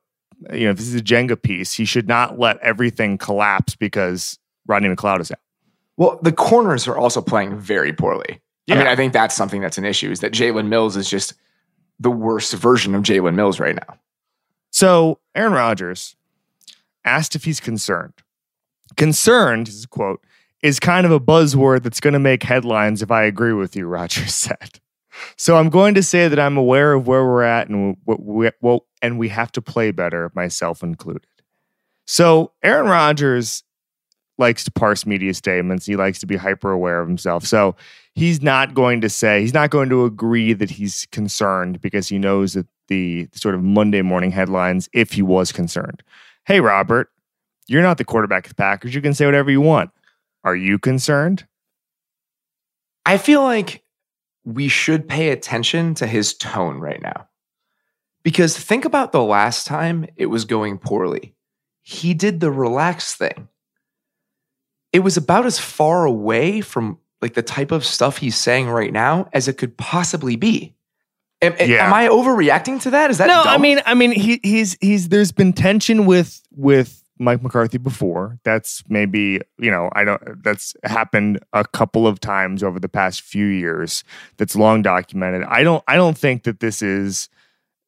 you 0.52 0.64
know, 0.64 0.70
if 0.70 0.76
this 0.76 0.88
is 0.88 0.94
a 0.94 1.02
Jenga 1.02 1.40
piece, 1.40 1.72
he 1.72 1.84
should 1.84 2.08
not 2.08 2.38
let 2.38 2.58
everything 2.58 3.18
collapse 3.18 3.74
because 3.74 4.38
Rodney 4.66 4.88
McLeod 4.88 5.20
is 5.20 5.30
out. 5.30 5.38
Well, 5.96 6.18
the 6.22 6.32
corners 6.32 6.86
are 6.86 6.96
also 6.96 7.22
playing 7.22 7.58
very 7.58 7.92
poorly. 7.92 8.40
Yeah. 8.66 8.74
I 8.74 8.78
mean, 8.78 8.86
I 8.88 8.96
think 8.96 9.12
that's 9.12 9.34
something 9.34 9.60
that's 9.60 9.78
an 9.78 9.84
issue 9.84 10.10
is 10.10 10.20
that 10.20 10.32
Jalen 10.32 10.66
Mills 10.66 10.96
is 10.96 11.08
just 11.08 11.34
the 11.98 12.10
worst 12.10 12.52
version 12.54 12.94
of 12.94 13.02
Jalen 13.02 13.34
Mills 13.34 13.58
right 13.58 13.74
now. 13.74 13.96
So 14.70 15.20
Aaron 15.34 15.52
Rodgers 15.52 16.15
asked 17.06 17.34
if 17.34 17.44
he's 17.44 17.60
concerned. 17.60 18.12
Concerned, 18.96 19.68
is 19.68 19.86
quote, 19.86 20.20
is 20.62 20.80
kind 20.80 21.06
of 21.06 21.12
a 21.12 21.20
buzzword 21.20 21.82
that's 21.82 22.00
going 22.00 22.12
to 22.12 22.18
make 22.18 22.42
headlines 22.42 23.02
if 23.02 23.10
I 23.10 23.22
agree 23.22 23.52
with 23.52 23.76
you, 23.76 23.86
Rodgers 23.86 24.34
said. 24.34 24.80
So 25.36 25.56
I'm 25.56 25.70
going 25.70 25.94
to 25.94 26.02
say 26.02 26.28
that 26.28 26.38
I'm 26.38 26.58
aware 26.58 26.92
of 26.92 27.06
where 27.06 27.24
we're 27.24 27.42
at 27.42 27.68
and 27.68 27.96
what 28.04 28.22
we, 28.22 28.50
well, 28.60 28.86
and 29.00 29.18
we 29.18 29.30
have 29.30 29.50
to 29.52 29.62
play 29.62 29.90
better, 29.90 30.30
myself 30.34 30.82
included. 30.82 31.26
So 32.06 32.52
Aaron 32.62 32.86
Rodgers 32.86 33.62
likes 34.38 34.64
to 34.64 34.70
parse 34.70 35.06
media 35.06 35.32
statements. 35.32 35.86
He 35.86 35.96
likes 35.96 36.18
to 36.20 36.26
be 36.26 36.36
hyper 36.36 36.70
aware 36.70 37.00
of 37.00 37.08
himself. 37.08 37.46
So 37.46 37.74
he's 38.14 38.42
not 38.42 38.74
going 38.74 39.00
to 39.00 39.08
say, 39.08 39.40
he's 39.40 39.54
not 39.54 39.70
going 39.70 39.88
to 39.88 40.04
agree 40.04 40.52
that 40.52 40.70
he's 40.70 41.06
concerned 41.10 41.80
because 41.80 42.08
he 42.08 42.18
knows 42.18 42.52
that 42.52 42.66
the 42.88 43.28
sort 43.32 43.54
of 43.54 43.62
Monday 43.62 44.02
morning 44.02 44.30
headlines, 44.30 44.88
if 44.92 45.12
he 45.12 45.22
was 45.22 45.52
concerned. 45.52 46.02
Hey, 46.46 46.60
Robert, 46.60 47.10
you're 47.66 47.82
not 47.82 47.98
the 47.98 48.04
quarterback 48.04 48.46
of 48.46 48.50
the 48.50 48.54
Packers. 48.54 48.94
You 48.94 49.02
can 49.02 49.14
say 49.14 49.26
whatever 49.26 49.50
you 49.50 49.60
want. 49.60 49.90
Are 50.44 50.54
you 50.54 50.78
concerned? 50.78 51.44
I 53.04 53.18
feel 53.18 53.42
like 53.42 53.82
we 54.44 54.68
should 54.68 55.08
pay 55.08 55.30
attention 55.30 55.94
to 55.96 56.06
his 56.06 56.34
tone 56.34 56.78
right 56.78 57.02
now. 57.02 57.26
Because 58.22 58.56
think 58.56 58.84
about 58.84 59.10
the 59.10 59.24
last 59.24 59.66
time 59.66 60.06
it 60.14 60.26
was 60.26 60.44
going 60.44 60.78
poorly. 60.78 61.34
He 61.82 62.14
did 62.14 62.38
the 62.38 62.52
relax 62.52 63.16
thing. 63.16 63.48
It 64.92 65.00
was 65.00 65.16
about 65.16 65.46
as 65.46 65.58
far 65.58 66.04
away 66.04 66.60
from 66.60 66.98
like 67.20 67.34
the 67.34 67.42
type 67.42 67.72
of 67.72 67.84
stuff 67.84 68.18
he's 68.18 68.36
saying 68.36 68.68
right 68.68 68.92
now 68.92 69.28
as 69.32 69.48
it 69.48 69.58
could 69.58 69.76
possibly 69.76 70.36
be. 70.36 70.75
Am, 71.42 71.54
yeah. 71.58 71.86
am 71.86 71.92
I 71.92 72.08
overreacting 72.08 72.80
to 72.82 72.90
that? 72.90 73.10
Is 73.10 73.18
that 73.18 73.26
no? 73.26 73.44
Dumb? 73.44 73.48
I 73.48 73.58
mean, 73.58 73.80
I 73.84 73.94
mean, 73.94 74.12
he, 74.12 74.40
he's 74.42 74.76
he's 74.80 75.08
there's 75.08 75.32
been 75.32 75.52
tension 75.52 76.06
with 76.06 76.42
with 76.50 77.02
Mike 77.18 77.42
McCarthy 77.42 77.78
before. 77.78 78.38
That's 78.42 78.82
maybe 78.88 79.40
you 79.58 79.70
know 79.70 79.90
I 79.92 80.04
don't. 80.04 80.42
That's 80.42 80.74
happened 80.84 81.40
a 81.52 81.64
couple 81.64 82.06
of 82.06 82.20
times 82.20 82.62
over 82.62 82.80
the 82.80 82.88
past 82.88 83.20
few 83.20 83.46
years. 83.46 84.02
That's 84.38 84.56
long 84.56 84.80
documented. 84.80 85.44
I 85.44 85.62
don't. 85.62 85.84
I 85.86 85.96
don't 85.96 86.16
think 86.16 86.44
that 86.44 86.60
this 86.60 86.80
is 86.80 87.28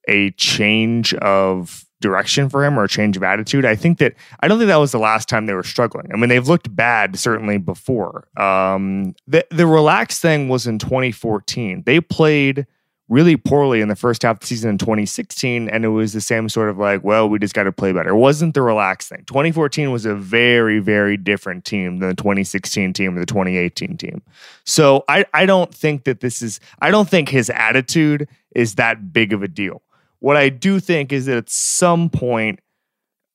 a 0.06 0.30
change 0.32 1.14
of 1.14 1.86
direction 2.00 2.48
for 2.48 2.64
him 2.64 2.78
or 2.78 2.84
a 2.84 2.88
change 2.88 3.16
of 3.16 3.22
attitude. 3.22 3.64
I 3.64 3.74
think 3.74 3.98
that 3.98 4.14
I 4.40 4.48
don't 4.48 4.58
think 4.58 4.68
that 4.68 4.76
was 4.76 4.92
the 4.92 4.98
last 4.98 5.28
time 5.28 5.46
they 5.46 5.54
were 5.54 5.62
struggling. 5.62 6.06
I 6.12 6.16
mean, 6.16 6.28
they've 6.28 6.46
looked 6.46 6.74
bad 6.74 7.18
certainly 7.18 7.58
before. 7.58 8.28
Um, 8.36 9.14
the 9.26 9.46
the 9.50 9.66
relaxed 9.66 10.22
thing 10.22 10.48
was 10.48 10.66
in 10.66 10.78
2014. 10.78 11.82
They 11.84 12.00
played 12.00 12.66
really 13.08 13.36
poorly 13.36 13.80
in 13.80 13.88
the 13.88 13.96
first 13.96 14.22
half 14.22 14.36
of 14.36 14.40
the 14.40 14.46
season 14.46 14.70
in 14.70 14.78
2016 14.78 15.68
and 15.68 15.84
it 15.84 15.88
was 15.88 16.12
the 16.12 16.20
same 16.20 16.48
sort 16.48 16.68
of 16.68 16.78
like 16.78 17.02
well 17.02 17.28
we 17.28 17.38
just 17.38 17.54
got 17.54 17.64
to 17.64 17.72
play 17.72 17.92
better. 17.92 18.10
It 18.10 18.16
wasn't 18.16 18.54
the 18.54 18.62
relaxed 18.62 19.08
thing 19.08 19.24
2014 19.26 19.90
was 19.90 20.04
a 20.04 20.14
very 20.14 20.78
very 20.78 21.16
different 21.16 21.64
team 21.64 21.98
than 21.98 22.10
the 22.10 22.14
2016 22.14 22.92
team 22.92 23.16
or 23.16 23.20
the 23.20 23.26
2018 23.26 23.96
team. 23.96 24.22
So 24.64 25.04
i 25.08 25.24
i 25.34 25.46
don't 25.46 25.74
think 25.74 26.04
that 26.04 26.20
this 26.20 26.42
is 26.42 26.60
i 26.80 26.90
don't 26.90 27.08
think 27.08 27.28
his 27.28 27.50
attitude 27.50 28.28
is 28.54 28.74
that 28.74 29.12
big 29.12 29.32
of 29.32 29.42
a 29.42 29.48
deal. 29.48 29.82
What 30.20 30.36
I 30.36 30.48
do 30.48 30.80
think 30.80 31.12
is 31.12 31.26
that 31.26 31.36
at 31.36 31.48
some 31.48 32.10
point, 32.10 32.60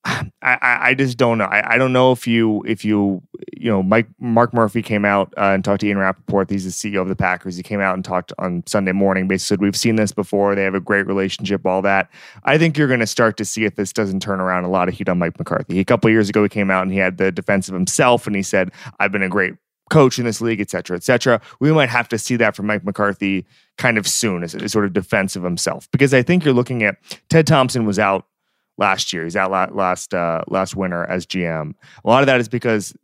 I, 0.04 0.28
I, 0.62 0.94
just 0.94 1.16
don't 1.16 1.38
know. 1.38 1.46
I, 1.46 1.74
I 1.74 1.78
don't 1.78 1.92
know 1.94 2.12
if 2.12 2.26
you 2.26 2.62
if 2.66 2.84
you 2.84 3.22
you 3.56 3.70
know 3.70 3.82
Mike 3.82 4.06
Mark 4.18 4.52
Murphy 4.52 4.82
came 4.82 5.04
out 5.04 5.32
uh, 5.38 5.52
and 5.54 5.64
talked 5.64 5.80
to 5.80 5.86
Ian 5.86 5.96
Rapoport. 5.96 6.50
He's 6.50 6.64
the 6.64 6.70
CEO 6.70 7.00
of 7.00 7.08
the 7.08 7.16
Packers. 7.16 7.56
He 7.56 7.62
came 7.62 7.80
out 7.80 7.94
and 7.94 8.04
talked 8.04 8.30
on 8.38 8.62
Sunday 8.66 8.92
morning. 8.92 9.26
Basically, 9.26 9.56
said 9.56 9.60
we've 9.60 9.76
seen 9.76 9.96
this 9.96 10.12
before. 10.12 10.54
They 10.54 10.64
have 10.64 10.74
a 10.74 10.80
great 10.80 11.06
relationship. 11.06 11.64
All 11.64 11.80
that. 11.82 12.10
I 12.44 12.58
think 12.58 12.76
you're 12.76 12.88
going 12.88 13.00
to 13.00 13.06
start 13.06 13.38
to 13.38 13.46
see 13.46 13.64
if 13.64 13.76
this 13.76 13.92
doesn't 13.92 14.20
turn 14.20 14.40
around 14.40 14.64
a 14.64 14.70
lot 14.70 14.88
of 14.88 14.94
heat 14.94 15.08
on 15.08 15.18
Mike 15.18 15.38
McCarthy. 15.38 15.80
A 15.80 15.84
couple 15.84 16.10
years 16.10 16.28
ago, 16.28 16.42
he 16.42 16.50
came 16.50 16.70
out 16.70 16.82
and 16.82 16.92
he 16.92 16.98
had 16.98 17.16
the 17.16 17.32
defense 17.32 17.68
of 17.68 17.74
himself, 17.74 18.26
and 18.26 18.36
he 18.36 18.42
said, 18.42 18.72
"I've 19.00 19.12
been 19.12 19.22
a 19.22 19.30
great 19.30 19.54
coach 19.90 20.18
in 20.18 20.24
this 20.24 20.40
league, 20.40 20.60
et 20.60 20.70
cetera, 20.70 20.96
et 20.96 21.02
cetera. 21.02 21.40
We 21.60 21.72
might 21.72 21.88
have 21.88 22.08
to 22.08 22.18
see 22.18 22.36
that 22.36 22.56
from 22.56 22.66
Mike 22.66 22.84
McCarthy 22.84 23.46
kind 23.76 23.98
of 23.98 24.06
soon 24.06 24.42
as 24.42 24.54
a 24.54 24.68
sort 24.68 24.84
of 24.84 24.92
defense 24.92 25.36
of 25.36 25.42
himself. 25.42 25.88
Because 25.90 26.14
I 26.14 26.22
think 26.22 26.44
you're 26.44 26.54
looking 26.54 26.82
at 26.82 26.96
Ted 27.28 27.46
Thompson 27.46 27.84
was 27.84 27.98
out 27.98 28.26
last 28.78 29.12
year. 29.12 29.24
He's 29.24 29.36
out 29.36 29.74
last 29.74 30.14
uh, 30.14 30.42
last 30.48 30.76
winter 30.76 31.04
as 31.04 31.26
GM. 31.26 31.74
A 32.04 32.08
lot 32.08 32.22
of 32.22 32.26
that 32.26 32.40
is 32.40 32.48
because 32.48 32.94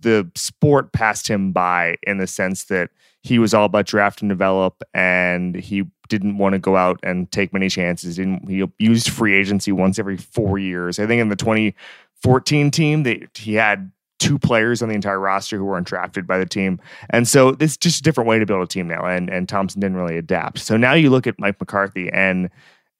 the 0.00 0.28
sport 0.34 0.92
passed 0.92 1.28
him 1.28 1.52
by 1.52 1.96
in 2.02 2.18
the 2.18 2.26
sense 2.26 2.64
that 2.64 2.90
he 3.22 3.38
was 3.38 3.54
all 3.54 3.66
about 3.66 3.86
draft 3.86 4.20
and 4.20 4.28
develop, 4.28 4.82
and 4.94 5.54
he 5.54 5.84
didn't 6.08 6.38
want 6.38 6.54
to 6.54 6.58
go 6.58 6.76
out 6.76 6.98
and 7.02 7.30
take 7.30 7.52
many 7.52 7.68
chances. 7.68 8.16
Didn't 8.16 8.48
he 8.48 8.64
used 8.78 9.10
free 9.10 9.34
agency 9.34 9.72
once 9.72 9.98
every 9.98 10.16
four 10.16 10.58
years? 10.58 10.98
I 10.98 11.06
think 11.06 11.20
in 11.20 11.28
the 11.28 11.36
2014 11.36 12.70
team, 12.70 13.04
that 13.04 13.36
he 13.36 13.54
had 13.54 13.92
two 14.18 14.38
players 14.38 14.82
on 14.82 14.88
the 14.88 14.94
entire 14.94 15.18
roster 15.18 15.56
who 15.56 15.64
were 15.64 15.80
undrafted 15.80 16.26
by 16.26 16.38
the 16.38 16.46
team. 16.46 16.80
And 17.10 17.26
so 17.26 17.56
it's 17.58 17.76
just 17.76 18.00
a 18.00 18.02
different 18.02 18.28
way 18.28 18.38
to 18.38 18.46
build 18.46 18.62
a 18.62 18.66
team 18.66 18.86
now. 18.86 19.04
And 19.04 19.28
and 19.28 19.48
Thompson 19.48 19.80
didn't 19.80 19.96
really 19.96 20.16
adapt. 20.16 20.58
So 20.58 20.76
now 20.76 20.94
you 20.94 21.10
look 21.10 21.26
at 21.26 21.38
Mike 21.38 21.58
McCarthy 21.58 22.10
and 22.12 22.48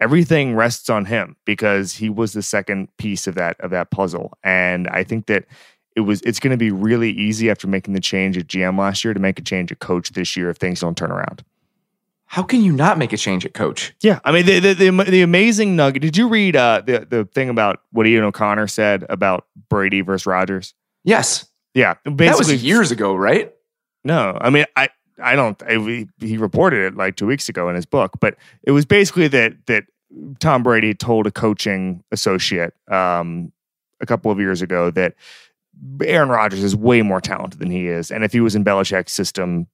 everything 0.00 0.54
rests 0.54 0.90
on 0.90 1.04
him 1.04 1.36
because 1.44 1.94
he 1.94 2.08
was 2.08 2.32
the 2.32 2.42
second 2.42 2.94
piece 2.96 3.26
of 3.26 3.34
that 3.36 3.60
of 3.60 3.70
that 3.70 3.90
puzzle. 3.90 4.32
And 4.42 4.88
I 4.88 5.04
think 5.04 5.26
that 5.26 5.44
it 5.94 6.00
was 6.00 6.20
it's 6.22 6.40
going 6.40 6.52
to 6.52 6.56
be 6.56 6.70
really 6.70 7.10
easy 7.10 7.50
after 7.50 7.66
making 7.66 7.94
the 7.94 8.00
change 8.00 8.36
at 8.36 8.46
GM 8.46 8.78
last 8.78 9.04
year 9.04 9.14
to 9.14 9.20
make 9.20 9.38
a 9.38 9.42
change 9.42 9.70
at 9.72 9.78
coach 9.78 10.10
this 10.10 10.36
year 10.36 10.50
if 10.50 10.56
things 10.56 10.80
don't 10.80 10.96
turn 10.96 11.10
around. 11.10 11.44
How 12.26 12.42
can 12.42 12.62
you 12.62 12.72
not 12.72 12.96
make 12.96 13.12
a 13.12 13.18
change 13.18 13.44
at 13.44 13.52
coach? 13.52 13.94
Yeah, 14.00 14.20
I 14.24 14.32
mean 14.32 14.46
the 14.46 14.58
the, 14.58 14.74
the, 14.74 15.04
the 15.04 15.22
amazing 15.22 15.76
nugget. 15.76 16.00
Did 16.02 16.16
you 16.16 16.28
read 16.28 16.56
uh, 16.56 16.82
the 16.84 17.06
the 17.08 17.24
thing 17.26 17.48
about 17.48 17.82
what 17.92 18.06
Ian 18.06 18.24
O'Connor 18.24 18.68
said 18.68 19.04
about 19.10 19.46
Brady 19.68 20.00
versus 20.00 20.26
Rodgers? 20.26 20.74
Yes. 21.04 21.46
Yeah. 21.74 21.94
Basically, 22.04 22.26
that 22.26 22.38
was 22.38 22.64
years 22.64 22.90
ago, 22.90 23.14
right? 23.14 23.52
No, 24.04 24.36
I 24.40 24.50
mean, 24.50 24.64
I 24.76 24.88
I 25.22 25.34
don't. 25.34 25.60
I, 25.62 26.06
he 26.20 26.36
reported 26.36 26.84
it 26.86 26.96
like 26.96 27.16
two 27.16 27.26
weeks 27.26 27.48
ago 27.48 27.68
in 27.68 27.74
his 27.74 27.86
book, 27.86 28.12
but 28.20 28.36
it 28.62 28.72
was 28.72 28.84
basically 28.84 29.28
that 29.28 29.54
that 29.66 29.84
Tom 30.40 30.62
Brady 30.62 30.94
told 30.94 31.26
a 31.26 31.30
coaching 31.30 32.02
associate 32.12 32.74
um, 32.88 33.52
a 34.00 34.06
couple 34.06 34.30
of 34.30 34.38
years 34.38 34.62
ago 34.62 34.90
that 34.90 35.14
Aaron 36.04 36.28
Rodgers 36.28 36.62
is 36.62 36.76
way 36.76 37.02
more 37.02 37.20
talented 37.20 37.60
than 37.60 37.70
he 37.70 37.88
is, 37.88 38.10
and 38.10 38.24
if 38.24 38.32
he 38.32 38.40
was 38.40 38.54
in 38.54 38.64
Belichick's 38.64 39.12
system, 39.12 39.66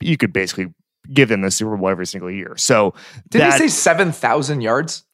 you 0.00 0.16
could 0.16 0.32
basically 0.32 0.72
give 1.12 1.30
him 1.30 1.42
the 1.42 1.50
Super 1.50 1.76
Bowl 1.76 1.88
every 1.88 2.06
single 2.06 2.30
year. 2.30 2.54
So 2.56 2.94
did 3.28 3.40
that, 3.40 3.52
he 3.54 3.58
say 3.58 3.68
seven 3.68 4.12
thousand 4.12 4.60
yards? 4.60 5.04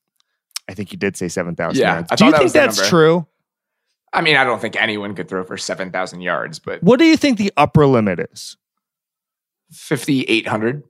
I 0.68 0.74
think 0.74 0.90
he 0.90 0.96
did 0.96 1.16
say 1.16 1.28
seven 1.28 1.54
thousand 1.54 1.80
yeah, 1.80 1.94
yards. 1.94 2.10
Do 2.16 2.24
you 2.24 2.30
that 2.32 2.38
think 2.38 2.52
that's 2.52 2.76
number. 2.78 2.88
true? 2.88 3.26
I 4.12 4.22
mean, 4.22 4.36
I 4.36 4.44
don't 4.44 4.60
think 4.60 4.80
anyone 4.80 5.14
could 5.14 5.28
throw 5.28 5.44
for 5.44 5.58
7,000 5.58 6.22
yards, 6.22 6.58
but 6.58 6.82
What 6.82 6.98
do 6.98 7.04
you 7.04 7.18
think 7.18 7.36
the 7.36 7.52
upper 7.56 7.86
limit 7.86 8.18
is? 8.32 8.56
5,800. 9.70 10.82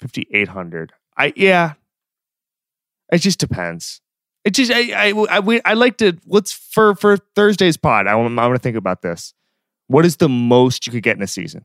5,800. 0.00 0.92
I, 1.16 1.32
yeah. 1.36 1.74
It 3.12 3.18
just 3.18 3.38
depends. 3.38 4.00
It 4.44 4.50
just, 4.54 4.72
I, 4.72 5.10
I, 5.10 5.26
I, 5.30 5.40
we, 5.40 5.60
I 5.64 5.74
like 5.74 5.98
to, 5.98 6.16
let's, 6.26 6.52
for, 6.52 6.94
for 6.96 7.16
Thursday's 7.36 7.76
pod, 7.76 8.06
I 8.06 8.14
want, 8.14 8.36
I 8.38 8.46
want 8.46 8.56
to 8.56 8.62
think 8.62 8.76
about 8.76 9.02
this. 9.02 9.34
What 9.86 10.04
is 10.04 10.16
the 10.16 10.28
most 10.28 10.86
you 10.86 10.92
could 10.92 11.02
get 11.02 11.16
in 11.16 11.22
a 11.22 11.26
season? 11.26 11.64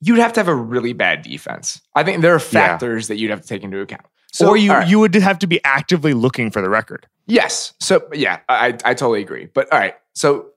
You'd 0.00 0.18
have 0.18 0.32
to 0.34 0.40
have 0.40 0.48
a 0.48 0.54
really 0.54 0.92
bad 0.92 1.22
defense. 1.22 1.80
I 1.94 2.02
think 2.02 2.22
there 2.22 2.34
are 2.34 2.40
factors 2.40 3.04
yeah. 3.04 3.14
that 3.14 3.20
you'd 3.20 3.30
have 3.30 3.42
to 3.42 3.48
take 3.48 3.62
into 3.62 3.80
account. 3.80 4.06
So, 4.32 4.48
or 4.48 4.56
you, 4.56 4.70
right. 4.70 4.86
you 4.86 4.98
would 4.98 5.14
have 5.14 5.38
to 5.38 5.46
be 5.46 5.62
actively 5.64 6.12
looking 6.12 6.50
for 6.50 6.60
the 6.60 6.68
record. 6.68 7.06
Yes. 7.26 7.72
So 7.80 8.08
yeah, 8.12 8.40
I, 8.48 8.76
I 8.84 8.94
totally 8.94 9.22
agree. 9.22 9.46
But 9.46 9.72
all 9.72 9.78
right. 9.78 9.94
So 10.14 10.50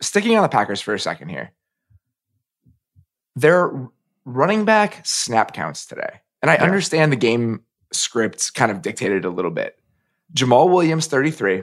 sticking 0.00 0.36
on 0.36 0.42
the 0.42 0.48
Packers 0.48 0.80
for 0.80 0.94
a 0.94 0.98
second 0.98 1.28
here. 1.28 1.50
Their 3.36 3.70
running 4.24 4.64
back 4.64 5.06
snap 5.06 5.54
counts 5.54 5.86
today. 5.86 6.20
And 6.42 6.50
I 6.50 6.54
yeah. 6.54 6.64
understand 6.64 7.12
the 7.12 7.16
game 7.16 7.62
script 7.92 8.54
kind 8.54 8.70
of 8.70 8.82
dictated 8.82 9.24
a 9.24 9.30
little 9.30 9.50
bit. 9.50 9.78
Jamaal 10.34 10.68
Williams, 10.68 11.06
33, 11.06 11.62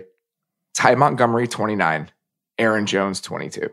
Ty 0.74 0.96
Montgomery, 0.96 1.48
29, 1.48 2.10
Aaron 2.58 2.86
Jones, 2.86 3.20
22. 3.22 3.70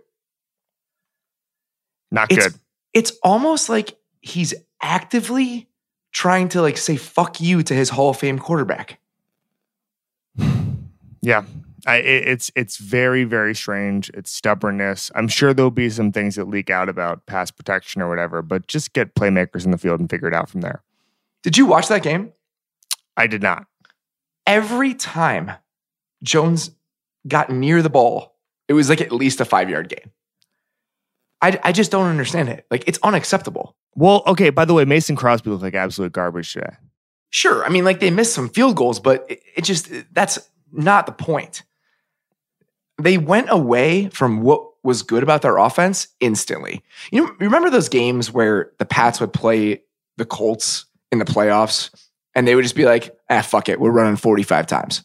Not 2.10 2.32
it's, 2.32 2.48
good. 2.48 2.60
It's 2.92 3.12
almost 3.22 3.68
like 3.68 3.96
he's 4.20 4.52
actively 4.82 5.68
trying 6.12 6.48
to 6.48 6.60
like 6.60 6.76
say 6.76 6.96
fuck 6.96 7.40
you 7.40 7.62
to 7.62 7.74
his 7.74 7.90
Hall 7.90 8.10
of 8.10 8.18
Fame 8.18 8.38
quarterback. 8.38 8.98
Yeah. 11.22 11.44
I, 11.86 11.96
it's 11.96 12.50
it's 12.54 12.76
very 12.76 13.24
very 13.24 13.54
strange. 13.54 14.10
It's 14.10 14.30
stubbornness. 14.30 15.10
I'm 15.14 15.28
sure 15.28 15.54
there'll 15.54 15.70
be 15.70 15.90
some 15.90 16.12
things 16.12 16.36
that 16.36 16.48
leak 16.48 16.70
out 16.70 16.88
about 16.88 17.26
pass 17.26 17.50
protection 17.50 18.02
or 18.02 18.08
whatever, 18.08 18.42
but 18.42 18.66
just 18.66 18.92
get 18.92 19.14
playmakers 19.14 19.64
in 19.64 19.70
the 19.70 19.78
field 19.78 20.00
and 20.00 20.08
figure 20.08 20.28
it 20.28 20.34
out 20.34 20.48
from 20.48 20.60
there. 20.60 20.82
Did 21.42 21.56
you 21.56 21.66
watch 21.66 21.88
that 21.88 22.02
game? 22.02 22.32
I 23.16 23.26
did 23.26 23.42
not. 23.42 23.66
Every 24.46 24.94
time 24.94 25.52
Jones 26.22 26.70
got 27.26 27.50
near 27.50 27.82
the 27.82 27.90
ball, 27.90 28.36
it 28.68 28.72
was 28.72 28.88
like 28.88 29.00
at 29.00 29.12
least 29.12 29.40
a 29.40 29.44
five 29.44 29.70
yard 29.70 29.88
gain. 29.88 30.10
I, 31.42 31.58
I 31.64 31.72
just 31.72 31.90
don't 31.90 32.06
understand 32.06 32.48
it. 32.48 32.66
Like 32.70 32.84
it's 32.86 32.98
unacceptable. 33.02 33.76
Well, 33.94 34.22
okay. 34.26 34.50
By 34.50 34.64
the 34.64 34.74
way, 34.74 34.84
Mason 34.84 35.16
Crosby 35.16 35.50
looked 35.50 35.62
like 35.62 35.74
absolute 35.74 36.12
garbage 36.12 36.52
today. 36.52 36.76
Sure. 37.30 37.64
I 37.64 37.68
mean, 37.68 37.84
like 37.84 38.00
they 38.00 38.10
missed 38.10 38.34
some 38.34 38.48
field 38.48 38.76
goals, 38.76 39.00
but 39.00 39.26
it, 39.28 39.42
it 39.56 39.64
just 39.64 39.90
that's 40.12 40.38
not 40.72 41.06
the 41.06 41.12
point. 41.12 41.62
They 43.02 43.18
went 43.18 43.48
away 43.50 44.08
from 44.08 44.42
what 44.42 44.64
was 44.82 45.02
good 45.02 45.22
about 45.22 45.42
their 45.42 45.58
offense 45.58 46.08
instantly. 46.20 46.82
You 47.12 47.24
know, 47.24 47.32
remember 47.38 47.70
those 47.70 47.88
games 47.88 48.32
where 48.32 48.72
the 48.78 48.86
Pats 48.86 49.20
would 49.20 49.32
play 49.32 49.82
the 50.16 50.24
Colts 50.24 50.86
in 51.12 51.18
the 51.18 51.24
playoffs 51.24 51.90
and 52.34 52.46
they 52.46 52.54
would 52.54 52.62
just 52.62 52.76
be 52.76 52.84
like, 52.84 53.14
ah, 53.28 53.42
fuck 53.42 53.68
it, 53.68 53.80
we're 53.80 53.90
running 53.90 54.16
45 54.16 54.66
times. 54.66 55.04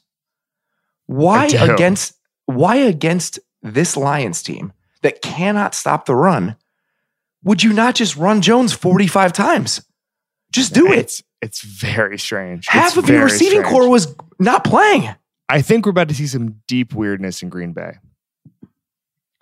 Why 1.08 1.46
against 1.46 2.14
why 2.46 2.78
against 2.78 3.40
this 3.62 3.98
Lions 3.98 4.42
team 4.42 4.74
that 5.02 5.22
cannot 5.22 5.76
stop 5.76 6.06
the 6.06 6.16
run 6.16 6.56
would 7.46 7.64
you 7.64 7.72
not 7.72 7.96
just 7.96 8.18
run 8.18 8.42
Jones 8.42 8.74
45 8.74 9.32
times? 9.32 9.82
Just 10.52 10.74
do 10.74 10.92
it. 10.92 11.00
It's, 11.00 11.24
it's 11.42 11.62
very 11.62 12.18
strange. 12.18 12.68
Half 12.68 12.98
it's 12.98 12.98
of 12.98 13.10
your 13.10 13.24
receiving 13.24 13.60
strange. 13.60 13.68
core 13.68 13.90
was 13.90 14.14
not 14.40 14.64
playing. 14.66 15.16
I 15.48 15.62
think 15.62 15.86
we're 15.86 15.92
about 15.92 16.10
to 16.10 16.16
see 16.16 16.28
some 16.28 16.62
deep 16.68 16.94
weirdness 16.94 17.44
in 17.44 17.50
Green 17.50 17.74
Bay. 17.74 17.98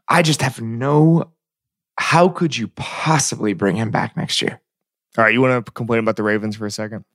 I 0.10 0.22
just 0.22 0.41
have 0.41 0.62
no. 0.62 1.31
How 1.98 2.27
could 2.27 2.57
you 2.57 2.67
possibly 2.69 3.53
bring 3.53 3.75
him 3.75 3.91
back 3.91 4.17
next 4.17 4.41
year? 4.41 4.60
All 5.17 5.24
right, 5.24 5.33
you 5.33 5.41
want 5.41 5.65
to 5.65 5.72
complain 5.72 6.00
about 6.00 6.15
the 6.15 6.24
Ravens 6.24 6.55
for 6.55 6.65
a 6.65 6.72
second? 6.72 7.05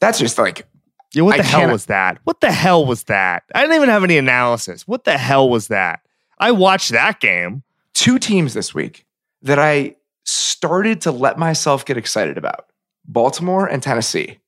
That's 0.00 0.18
just 0.18 0.38
like. 0.38 0.66
Yeah, 1.14 1.22
what 1.22 1.36
the 1.36 1.42
I 1.42 1.46
hell 1.46 1.70
was 1.70 1.86
that? 1.86 2.18
What 2.24 2.40
the 2.40 2.52
hell 2.52 2.84
was 2.84 3.04
that? 3.04 3.44
I 3.54 3.62
didn't 3.62 3.76
even 3.76 3.88
have 3.88 4.04
any 4.04 4.18
analysis. 4.18 4.86
What 4.86 5.04
the 5.04 5.16
hell 5.16 5.48
was 5.48 5.68
that? 5.68 6.00
I 6.38 6.50
watched 6.50 6.90
that 6.90 7.20
game. 7.20 7.62
Two 7.94 8.18
teams 8.18 8.52
this 8.52 8.74
week 8.74 9.06
that 9.42 9.58
I 9.58 9.96
started 10.24 11.00
to 11.02 11.10
let 11.10 11.38
myself 11.38 11.84
get 11.84 11.96
excited 11.96 12.36
about 12.36 12.66
Baltimore 13.06 13.66
and 13.66 13.82
Tennessee. 13.82 14.38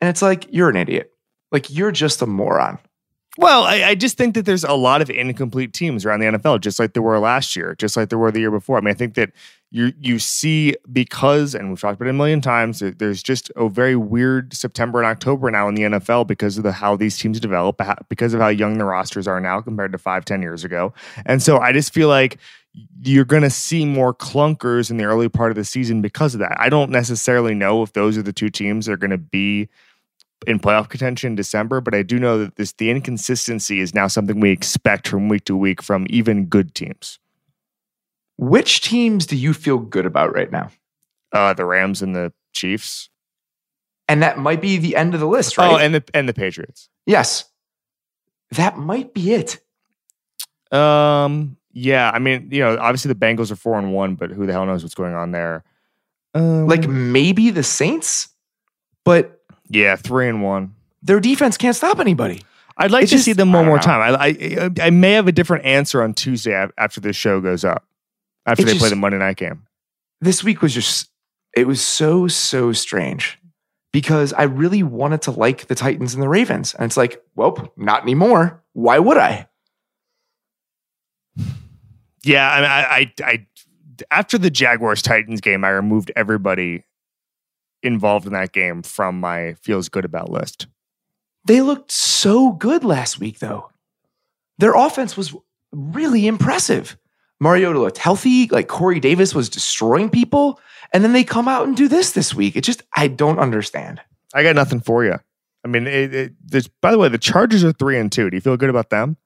And 0.00 0.10
it's 0.10 0.20
like, 0.20 0.46
you're 0.50 0.68
an 0.68 0.76
idiot. 0.76 1.12
Like, 1.50 1.70
you're 1.70 1.90
just 1.90 2.20
a 2.20 2.26
moron. 2.26 2.78
Well, 3.38 3.62
I, 3.62 3.84
I, 3.84 3.94
just 3.94 4.16
think 4.16 4.34
that 4.34 4.46
there's 4.46 4.64
a 4.64 4.72
lot 4.72 5.00
of 5.00 5.10
incomplete 5.10 5.72
teams 5.72 6.04
around 6.04 6.18
the 6.18 6.26
NFL, 6.26 6.60
just 6.60 6.80
like 6.80 6.94
there 6.94 7.04
were 7.04 7.20
last 7.20 7.54
year, 7.54 7.76
just 7.76 7.96
like 7.96 8.08
there 8.08 8.18
were 8.18 8.32
the 8.32 8.40
year 8.40 8.50
before. 8.50 8.78
I 8.78 8.80
mean, 8.80 8.90
I 8.90 8.94
think 8.94 9.14
that 9.14 9.30
you 9.70 9.92
you 10.00 10.18
see 10.18 10.74
because, 10.92 11.54
and 11.54 11.68
we've 11.68 11.80
talked 11.80 12.00
about 12.00 12.08
it 12.08 12.10
a 12.10 12.14
million 12.14 12.40
times, 12.40 12.80
there's 12.80 13.22
just 13.22 13.52
a 13.54 13.68
very 13.68 13.94
weird 13.94 14.52
September 14.54 14.98
and 14.98 15.06
October 15.06 15.52
now 15.52 15.68
in 15.68 15.76
the 15.76 15.82
NFL 15.82 16.26
because 16.26 16.58
of 16.58 16.64
the 16.64 16.72
how 16.72 16.96
these 16.96 17.16
teams 17.16 17.38
develop, 17.38 17.80
because 18.08 18.34
of 18.34 18.40
how 18.40 18.48
young 18.48 18.76
the 18.76 18.84
rosters 18.84 19.28
are 19.28 19.40
now 19.40 19.60
compared 19.60 19.92
to 19.92 19.98
five, 19.98 20.24
ten 20.24 20.42
years 20.42 20.64
ago. 20.64 20.92
And 21.24 21.40
so 21.40 21.58
I 21.58 21.70
just 21.72 21.94
feel 21.94 22.08
like 22.08 22.38
you're 23.02 23.24
going 23.24 23.44
to 23.44 23.50
see 23.50 23.84
more 23.84 24.12
clunkers 24.12 24.90
in 24.90 24.96
the 24.96 25.04
early 25.04 25.28
part 25.28 25.52
of 25.52 25.56
the 25.56 25.64
season 25.64 26.02
because 26.02 26.34
of 26.34 26.40
that. 26.40 26.56
I 26.60 26.68
don't 26.68 26.90
necessarily 26.90 27.54
know 27.54 27.84
if 27.84 27.92
those 27.92 28.18
are 28.18 28.22
the 28.22 28.32
two 28.32 28.50
teams 28.50 28.86
that 28.86 28.92
are 28.94 28.96
going 28.96 29.12
to 29.12 29.16
be 29.16 29.68
in 30.46 30.58
playoff 30.58 30.88
contention 30.88 31.32
in 31.32 31.36
December, 31.36 31.80
but 31.80 31.94
I 31.94 32.02
do 32.02 32.18
know 32.18 32.38
that 32.38 32.56
this 32.56 32.72
the 32.72 32.90
inconsistency 32.90 33.80
is 33.80 33.94
now 33.94 34.06
something 34.06 34.40
we 34.40 34.50
expect 34.50 35.08
from 35.08 35.28
week 35.28 35.44
to 35.46 35.56
week 35.56 35.82
from 35.82 36.06
even 36.10 36.46
good 36.46 36.74
teams. 36.74 37.18
Which 38.36 38.80
teams 38.80 39.26
do 39.26 39.36
you 39.36 39.52
feel 39.52 39.78
good 39.78 40.06
about 40.06 40.32
right 40.32 40.50
now? 40.50 40.70
Uh, 41.32 41.54
the 41.54 41.64
Rams 41.64 42.02
and 42.02 42.14
the 42.14 42.32
Chiefs. 42.52 43.10
And 44.08 44.22
that 44.22 44.38
might 44.38 44.62
be 44.62 44.78
the 44.78 44.96
end 44.96 45.12
of 45.12 45.20
the 45.20 45.26
list, 45.26 45.58
right? 45.58 45.70
Oh, 45.70 45.76
and 45.76 45.94
the 45.94 46.04
and 46.14 46.28
the 46.28 46.34
Patriots. 46.34 46.88
Yes. 47.04 47.44
That 48.52 48.78
might 48.78 49.12
be 49.12 49.34
it. 49.34 49.58
Um, 50.72 51.56
yeah, 51.72 52.10
I 52.12 52.18
mean, 52.18 52.48
you 52.50 52.60
know, 52.60 52.78
obviously 52.78 53.12
the 53.12 53.18
Bengals 53.18 53.50
are 53.50 53.56
four 53.56 53.78
and 53.78 53.92
one, 53.92 54.14
but 54.14 54.30
who 54.30 54.46
the 54.46 54.52
hell 54.52 54.64
knows 54.64 54.82
what's 54.82 54.94
going 54.94 55.14
on 55.14 55.32
there? 55.32 55.64
Um, 56.34 56.66
like 56.66 56.88
maybe 56.88 57.50
the 57.50 57.62
Saints, 57.62 58.28
but 59.04 59.37
yeah, 59.68 59.96
three 59.96 60.28
and 60.28 60.42
one. 60.42 60.74
Their 61.02 61.20
defense 61.20 61.56
can't 61.56 61.76
stop 61.76 62.00
anybody. 62.00 62.42
I'd 62.76 62.90
like 62.90 63.04
it's 63.04 63.10
to 63.10 63.16
just, 63.16 63.24
see 63.24 63.32
them 63.32 63.52
one 63.52 63.66
more 63.66 63.76
know. 63.76 63.82
time. 63.82 64.14
I, 64.14 64.36
I, 64.60 64.70
I 64.86 64.90
may 64.90 65.12
have 65.12 65.26
a 65.26 65.32
different 65.32 65.64
answer 65.64 66.02
on 66.02 66.14
Tuesday 66.14 66.68
after 66.78 67.00
this 67.00 67.16
show 67.16 67.40
goes 67.40 67.64
up 67.64 67.84
after 68.46 68.62
it 68.62 68.66
they 68.66 68.72
just, 68.72 68.80
play 68.80 68.90
the 68.90 68.96
Monday 68.96 69.18
night 69.18 69.36
game. 69.36 69.66
This 70.20 70.42
week 70.42 70.62
was 70.62 70.74
just 70.74 71.10
it 71.56 71.66
was 71.66 71.82
so 71.82 72.28
so 72.28 72.72
strange 72.72 73.38
because 73.92 74.32
I 74.32 74.44
really 74.44 74.82
wanted 74.82 75.22
to 75.22 75.32
like 75.32 75.66
the 75.66 75.74
Titans 75.74 76.14
and 76.14 76.22
the 76.22 76.28
Ravens, 76.28 76.74
and 76.74 76.84
it's 76.84 76.96
like, 76.96 77.22
well, 77.34 77.72
not 77.76 78.02
anymore. 78.02 78.62
Why 78.72 78.98
would 78.98 79.16
I? 79.16 79.48
Yeah, 82.24 82.50
I, 82.50 82.60
mean, 82.60 82.70
I, 82.70 82.82
I, 82.82 83.12
I 83.32 83.46
after 84.10 84.38
the 84.38 84.50
Jaguars 84.50 85.02
Titans 85.02 85.40
game, 85.40 85.64
I 85.64 85.70
removed 85.70 86.12
everybody 86.14 86.84
involved 87.82 88.26
in 88.26 88.32
that 88.32 88.52
game 88.52 88.82
from 88.82 89.20
my 89.20 89.54
feels 89.62 89.88
good 89.88 90.04
about 90.04 90.30
list. 90.30 90.66
They 91.44 91.62
looked 91.62 91.90
so 91.90 92.52
good 92.52 92.84
last 92.84 93.20
week, 93.20 93.38
though. 93.38 93.70
Their 94.58 94.74
offense 94.74 95.16
was 95.16 95.34
really 95.72 96.26
impressive. 96.26 96.96
Mariota 97.40 97.78
looked 97.78 97.98
healthy. 97.98 98.48
Like 98.48 98.68
Corey 98.68 99.00
Davis 99.00 99.34
was 99.34 99.48
destroying 99.48 100.10
people. 100.10 100.60
And 100.92 101.04
then 101.04 101.12
they 101.12 101.24
come 101.24 101.48
out 101.48 101.66
and 101.66 101.76
do 101.76 101.88
this 101.88 102.12
this 102.12 102.34
week. 102.34 102.56
It 102.56 102.64
just, 102.64 102.82
I 102.96 103.08
don't 103.08 103.38
understand. 103.38 104.00
I 104.34 104.42
got 104.42 104.56
nothing 104.56 104.80
for 104.80 105.04
you. 105.04 105.14
I 105.64 105.68
mean, 105.68 105.86
it, 105.86 106.32
it, 106.52 106.70
by 106.80 106.90
the 106.90 106.98
way, 106.98 107.08
the 107.08 107.18
Chargers 107.18 107.64
are 107.64 107.72
three 107.72 107.98
and 107.98 108.10
two. 108.10 108.30
Do 108.30 108.36
you 108.36 108.40
feel 108.40 108.56
good 108.56 108.70
about 108.70 108.90
them? 108.90 109.16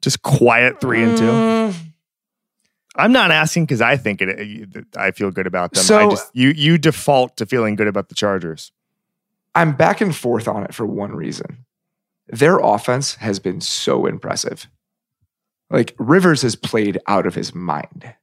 Just 0.00 0.22
quiet 0.22 0.80
three 0.80 1.02
and 1.02 1.16
two. 1.16 1.24
Mm. 1.24 1.74
I'm 2.96 3.12
not 3.12 3.30
asking 3.30 3.64
because 3.64 3.80
I 3.80 3.96
think 3.96 4.20
it. 4.20 4.86
I 4.96 5.10
feel 5.12 5.30
good 5.30 5.46
about 5.46 5.72
them. 5.72 5.82
So, 5.82 5.98
I 5.98 6.10
just 6.10 6.30
you 6.34 6.50
you 6.50 6.78
default 6.78 7.36
to 7.38 7.46
feeling 7.46 7.74
good 7.74 7.88
about 7.88 8.08
the 8.08 8.14
Chargers. 8.14 8.72
I'm 9.54 9.74
back 9.74 10.00
and 10.00 10.14
forth 10.14 10.48
on 10.48 10.64
it 10.64 10.74
for 10.74 10.86
one 10.86 11.14
reason. 11.14 11.64
Their 12.28 12.58
offense 12.58 13.16
has 13.16 13.38
been 13.38 13.60
so 13.60 14.06
impressive. 14.06 14.68
Like 15.70 15.94
Rivers 15.98 16.42
has 16.42 16.56
played 16.56 16.98
out 17.06 17.26
of 17.26 17.34
his 17.34 17.54
mind. 17.54 18.14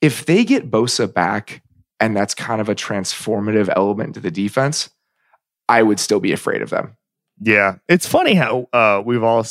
If 0.00 0.26
they 0.26 0.44
get 0.44 0.70
Bosa 0.70 1.12
back 1.12 1.62
and 2.00 2.16
that's 2.16 2.34
kind 2.34 2.60
of 2.60 2.68
a 2.68 2.74
transformative 2.74 3.72
element 3.74 4.14
to 4.14 4.20
the 4.20 4.30
defense, 4.30 4.90
I 5.68 5.82
would 5.82 6.00
still 6.00 6.20
be 6.20 6.32
afraid 6.32 6.60
of 6.60 6.70
them. 6.70 6.96
Yeah. 7.40 7.76
It's 7.88 8.06
funny 8.06 8.34
how 8.34 8.68
uh, 8.72 9.02
we've 9.04 9.22
all 9.22 9.44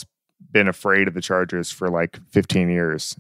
been 0.52 0.68
afraid 0.68 1.08
of 1.08 1.14
the 1.14 1.22
Chargers 1.22 1.72
for 1.72 1.90
like 1.90 2.20
15 2.32 2.70
years. 2.70 3.16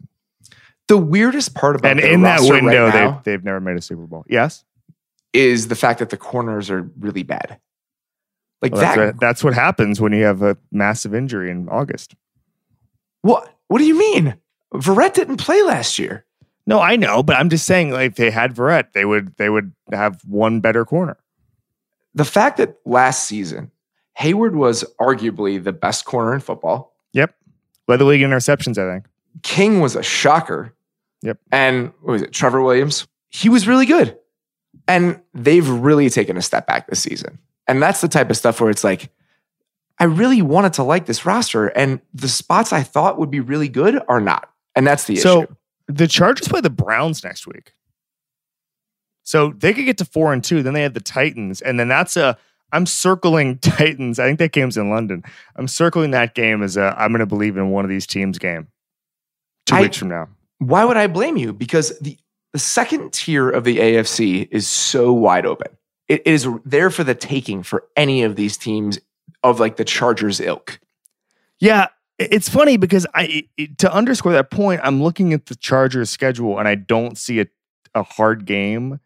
The 0.92 0.98
weirdest 0.98 1.56
part 1.56 1.78
about 1.78 1.92
and 1.92 2.02
in 2.02 2.24
that 2.24 2.42
window, 2.42 2.84
right 2.86 2.94
now, 2.94 3.12
they've, 3.12 3.24
they've 3.24 3.44
never 3.46 3.62
made 3.62 3.78
a 3.78 3.82
Super 3.82 4.02
Bowl. 4.02 4.26
Yes, 4.28 4.66
is 5.32 5.70
the 5.70 5.76
fact 5.76 6.00
that 6.00 6.10
the 6.10 6.18
corners 6.18 6.70
are 6.70 6.82
really 7.00 7.24
bad. 7.24 7.60
Like 8.62 8.74
well, 8.74 8.82
that. 8.82 8.98
That's, 8.98 9.20
that's 9.22 9.44
what 9.46 9.54
happens 9.54 10.01
when 10.01 10.12
you 10.12 10.25
have 10.25 10.42
a 10.42 10.58
massive 10.70 11.16
injury 11.16 11.50
in 11.50 11.70
August. 11.70 12.16
What? 13.22 13.56
What 13.70 13.77
do 13.77 13.86
you 13.86 13.98
mean? 13.98 14.36
Verrett 14.74 15.14
didn't 15.14 15.38
play 15.38 15.62
last 15.62 15.98
year. 15.98 16.25
No, 16.68 16.82
I 16.82 16.98
know, 16.98 17.24
but 17.24 17.38
I'm 17.38 17.50
just 17.50 17.66
saying, 17.66 17.92
like, 17.92 18.12
if 18.12 18.16
they 18.18 18.30
had 18.30 18.54
Verrett, 18.54 18.92
they 18.92 19.06
would 19.06 19.34
they 19.38 19.50
would 19.50 19.72
have 19.94 20.20
one 20.25 20.60
better 20.60 20.84
corner. 20.84 21.16
The 22.16 22.25
fact 22.25 22.58
that 22.58 22.75
last 22.84 23.24
season 23.30 23.72
Hayward 24.16 24.58
was 24.58 24.84
arguably 25.00 25.64
the 25.64 25.72
best 25.72 26.04
corner 26.04 26.34
in 26.34 26.42
football. 26.42 26.94
Yep, 27.14 27.34
led 27.88 27.98
the 28.01 28.04
league 28.04 28.24
in 28.24 28.30
interceptions. 28.30 28.77
I 28.77 28.94
think 28.94 29.06
King 29.42 29.80
was 29.80 29.96
a 29.96 30.04
shocker. 30.04 30.74
Yep, 31.24 31.40
and 31.51 31.92
what 32.01 32.14
was 32.14 32.22
it 32.22 32.31
Trevor 32.31 32.62
Williams? 32.62 33.07
He 33.29 33.50
was 33.50 33.68
really 33.68 33.86
good, 33.86 34.18
and 34.88 35.22
they've 35.34 35.68
really 35.68 36.10
taken 36.10 36.38
a 36.38 36.42
step 36.42 36.68
back 36.68 36.88
this 36.88 37.01
season. 37.01 37.40
And 37.68 37.81
that's 37.81 38.01
the 38.01 38.07
type 38.07 38.29
of 38.29 38.38
stuff 38.38 38.60
where 38.60 38.70
it's 38.70 38.84
like, 38.84 39.10
I 40.00 40.05
really 40.05 40.42
wanted 40.42 40.74
to 40.74 40.84
like 40.84 41.05
this 41.05 41.25
roster, 41.25 41.68
and 41.68 42.01
the 42.14 42.27
spots 42.27 42.74
I 42.74 42.84
thought 42.84 43.20
would 43.20 43.31
be 43.31 43.40
really 43.40 43.70
good 43.70 44.01
are 44.07 44.20
not. 44.20 44.50
And 44.75 44.86
that's 44.88 45.05
the 45.05 45.18
so, 45.18 45.44
issue. 45.44 45.48
So 45.48 45.57
the 45.88 46.07
Chargers 46.07 46.48
play 46.48 46.62
the 46.62 46.70
Browns 46.70 47.24
next 47.24 47.46
week. 47.46 47.74
So 49.24 49.53
they 49.57 49.74
could 49.74 49.86
get 49.86 49.98
to 50.00 50.05
four 50.05 50.34
and 50.34 50.44
two. 50.44 50.64
Then 50.64 50.74
they 50.74 50.81
had 50.81 50.94
the 50.94 51.01
Titans. 51.01 51.62
And 51.62 51.79
then 51.79 51.88
that's 51.88 52.18
a 52.18 52.38
I'm 52.72 52.86
circling 52.86 53.57
Titans. 53.62 54.20
I 54.20 54.27
think 54.27 54.40
that 54.40 54.51
game's 54.51 54.77
in 54.77 54.90
London. 54.90 55.24
I'm 55.55 55.68
circling 55.68 56.12
that 56.12 56.36
game 56.36 56.64
as 56.64 56.77
a 56.77 56.96
I'm 56.98 57.12
gonna 57.12 57.25
believe 57.25 57.57
in 57.57 57.70
one 57.70 57.86
of 57.86 57.90
these 57.90 58.07
teams 58.07 58.38
game. 58.40 58.68
Two 59.66 59.75
I, 59.75 59.81
weeks 59.81 59.98
from 59.98 60.10
now. 60.10 60.29
Why 60.62 60.86
would 60.86 60.96
I 60.96 61.08
blame 61.08 61.38
you? 61.38 61.54
Because 61.54 61.98
the 62.00 62.20
the 62.54 62.60
second 62.60 63.14
tier 63.14 63.50
of 63.50 63.64
the 63.64 63.80
AFC 63.80 64.48
is 64.52 64.68
so 64.68 65.12
wide 65.12 65.46
open. 65.46 65.76
It 66.08 66.22
is 66.28 66.48
there 66.66 66.92
for 66.92 67.04
the 67.04 67.16
taking 67.16 67.64
for 67.64 67.86
any 67.96 68.22
of 68.22 68.36
these 68.36 68.58
teams 68.58 69.00
of 69.42 69.60
like 69.60 69.78
the 69.78 69.86
Chargers 69.86 70.40
ilk. 70.40 70.80
Yeah, 71.60 71.88
it's 72.20 72.48
funny 72.48 72.78
because 72.78 73.08
I 73.16 73.48
to 73.80 73.92
underscore 73.92 74.34
that 74.34 74.52
point, 74.52 74.82
I'm 74.84 75.02
looking 75.02 75.34
at 75.34 75.48
the 75.48 75.56
Chargers 75.56 76.12
schedule 76.12 76.60
and 76.60 76.68
I 76.68 76.76
don't 76.76 77.18
see 77.18 77.40
a, 77.40 77.48
a 77.96 78.04
hard 78.04 78.46
game 78.46 79.00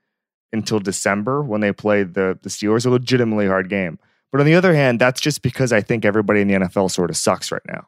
until 0.52 0.82
December 0.82 1.42
when 1.42 1.62
they 1.62 1.72
play 1.72 2.04
the 2.04 2.38
the 2.42 2.50
Steelers. 2.50 2.86
A 2.86 2.90
legitimately 2.90 3.48
hard 3.48 3.70
game. 3.70 3.98
But 4.30 4.42
on 4.42 4.46
the 4.46 4.56
other 4.56 4.76
hand, 4.76 5.00
that's 5.00 5.22
just 5.22 5.42
because 5.42 5.72
I 5.72 5.80
think 5.80 6.04
everybody 6.04 6.42
in 6.42 6.50
the 6.50 6.56
NFL 6.56 6.92
sort 6.92 7.10
of 7.10 7.16
sucks 7.16 7.50
right 7.50 7.62
now. 7.66 7.88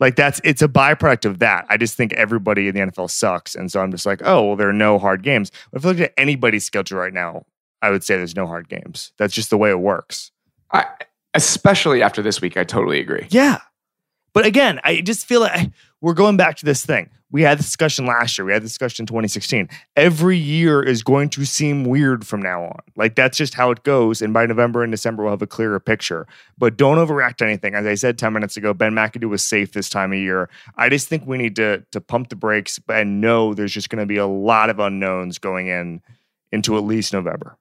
Like 0.00 0.16
that's 0.16 0.40
it's 0.44 0.62
a 0.62 0.68
byproduct 0.68 1.24
of 1.24 1.40
that. 1.40 1.66
I 1.68 1.76
just 1.76 1.96
think 1.96 2.12
everybody 2.12 2.68
in 2.68 2.74
the 2.74 2.80
NFL 2.80 3.10
sucks, 3.10 3.54
and 3.54 3.70
so 3.70 3.80
I'm 3.80 3.90
just 3.90 4.06
like, 4.06 4.20
oh 4.24 4.46
well, 4.46 4.56
there 4.56 4.68
are 4.68 4.72
no 4.72 4.98
hard 4.98 5.22
games. 5.22 5.50
But 5.72 5.80
if 5.80 5.86
I 5.86 5.88
look 5.88 6.00
at 6.00 6.12
anybody's 6.16 6.64
schedule 6.64 6.98
right 6.98 7.12
now, 7.12 7.46
I 7.82 7.90
would 7.90 8.04
say 8.04 8.16
there's 8.16 8.36
no 8.36 8.46
hard 8.46 8.68
games. 8.68 9.12
That's 9.18 9.34
just 9.34 9.50
the 9.50 9.58
way 9.58 9.70
it 9.70 9.80
works. 9.80 10.30
I, 10.72 10.86
especially 11.34 12.02
after 12.02 12.22
this 12.22 12.40
week. 12.40 12.56
I 12.56 12.64
totally 12.64 13.00
agree. 13.00 13.26
Yeah. 13.30 13.58
But 14.32 14.46
again, 14.46 14.80
I 14.84 15.00
just 15.00 15.26
feel 15.26 15.40
like 15.40 15.70
we're 16.00 16.14
going 16.14 16.36
back 16.36 16.56
to 16.58 16.64
this 16.64 16.84
thing. 16.84 17.10
We 17.30 17.42
had 17.42 17.58
this 17.58 17.66
discussion 17.66 18.06
last 18.06 18.38
year. 18.38 18.46
We 18.46 18.52
had 18.54 18.62
this 18.62 18.70
discussion 18.70 19.02
in 19.02 19.06
2016. 19.06 19.68
Every 19.96 20.38
year 20.38 20.82
is 20.82 21.02
going 21.02 21.28
to 21.30 21.44
seem 21.44 21.84
weird 21.84 22.26
from 22.26 22.40
now 22.40 22.64
on. 22.64 22.78
Like 22.96 23.16
that's 23.16 23.36
just 23.36 23.52
how 23.52 23.70
it 23.70 23.82
goes. 23.82 24.22
And 24.22 24.32
by 24.32 24.46
November 24.46 24.82
and 24.82 24.90
December, 24.90 25.24
we'll 25.24 25.32
have 25.32 25.42
a 25.42 25.46
clearer 25.46 25.78
picture. 25.78 26.26
But 26.56 26.78
don't 26.78 26.96
overreact 26.96 27.36
to 27.36 27.44
anything. 27.44 27.74
As 27.74 27.84
I 27.84 27.96
said 27.96 28.16
10 28.16 28.32
minutes 28.32 28.56
ago, 28.56 28.72
Ben 28.72 28.92
McAdoo 28.92 29.28
was 29.28 29.44
safe 29.44 29.72
this 29.72 29.90
time 29.90 30.12
of 30.12 30.18
year. 30.18 30.48
I 30.76 30.88
just 30.88 31.08
think 31.08 31.26
we 31.26 31.36
need 31.36 31.56
to 31.56 31.84
to 31.92 32.00
pump 32.00 32.30
the 32.30 32.36
brakes 32.36 32.80
and 32.88 33.20
know 33.20 33.52
there's 33.52 33.74
just 33.74 33.90
going 33.90 34.00
to 34.00 34.06
be 34.06 34.16
a 34.16 34.26
lot 34.26 34.70
of 34.70 34.78
unknowns 34.78 35.38
going 35.38 35.66
in 35.66 36.00
into 36.50 36.78
at 36.78 36.84
least 36.84 37.12
November. 37.12 37.58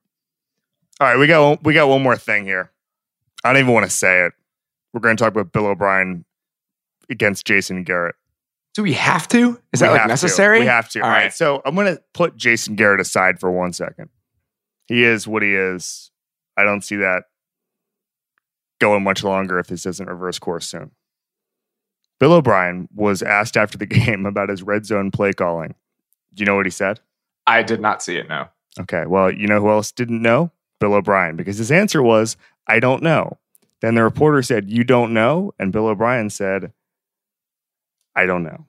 All 1.01 1.07
right, 1.07 1.17
we 1.17 1.27
got 1.27 1.63
we 1.63 1.73
got 1.73 1.89
one 1.89 2.01
more 2.01 2.15
thing 2.15 2.45
here. 2.45 2.71
I 3.43 3.51
don't 3.51 3.61
even 3.61 3.73
want 3.73 3.85
to 3.85 3.91
say 3.91 4.25
it. 4.25 4.33
We're 4.93 5.01
going 5.01 5.17
to 5.17 5.23
talk 5.23 5.33
about 5.33 5.51
Bill 5.51 5.67
O'Brien 5.67 6.25
against 7.09 7.45
Jason 7.45 7.83
Garrett. 7.83 8.15
Do 8.73 8.83
we 8.83 8.93
have 8.93 9.27
to? 9.29 9.59
Is 9.73 9.81
we 9.81 9.87
that 9.87 9.93
like 9.93 10.07
necessary? 10.07 10.59
To. 10.59 10.63
We 10.63 10.67
have 10.67 10.89
to. 10.89 10.99
All, 10.99 11.05
All 11.05 11.11
right. 11.11 11.23
right. 11.23 11.33
So 11.33 11.61
I'm 11.65 11.75
going 11.75 11.95
to 11.95 12.01
put 12.13 12.37
Jason 12.37 12.75
Garrett 12.75 12.99
aside 12.99 13.39
for 13.39 13.51
one 13.51 13.73
second. 13.73 14.09
He 14.85 15.03
is 15.03 15.27
what 15.27 15.41
he 15.41 15.53
is. 15.53 16.11
I 16.55 16.63
don't 16.63 16.83
see 16.83 16.97
that 16.97 17.23
going 18.79 19.03
much 19.03 19.23
longer 19.23 19.59
if 19.59 19.67
this 19.67 19.83
doesn't 19.83 20.07
reverse 20.07 20.39
course 20.39 20.67
soon. 20.67 20.91
Bill 22.19 22.33
O'Brien 22.33 22.87
was 22.93 23.21
asked 23.21 23.57
after 23.57 23.77
the 23.77 23.85
game 23.87 24.25
about 24.25 24.49
his 24.49 24.63
red 24.63 24.85
zone 24.85 25.11
play 25.11 25.33
calling. 25.33 25.75
Do 26.33 26.41
you 26.41 26.45
know 26.45 26.55
what 26.55 26.65
he 26.65 26.71
said? 26.71 26.99
I 27.45 27.63
did 27.63 27.81
not 27.81 28.03
see 28.03 28.17
it, 28.17 28.29
no. 28.29 28.47
Okay. 28.79 29.05
Well, 29.07 29.31
you 29.31 29.47
know 29.47 29.59
who 29.59 29.69
else 29.69 29.91
didn't 29.91 30.21
know? 30.21 30.51
Bill 30.79 30.93
O'Brien, 30.93 31.35
because 31.35 31.57
his 31.57 31.71
answer 31.71 32.03
was, 32.03 32.37
I 32.67 32.79
don't 32.79 33.01
know. 33.01 33.37
Then 33.81 33.95
the 33.95 34.03
reporter 34.03 34.43
said, 34.43 34.69
You 34.69 34.83
don't 34.83 35.13
know? 35.13 35.53
And 35.57 35.71
Bill 35.71 35.87
O'Brien 35.87 36.29
said, 36.29 36.71
I 38.17 38.25
don't 38.25 38.43
know. 38.43 38.65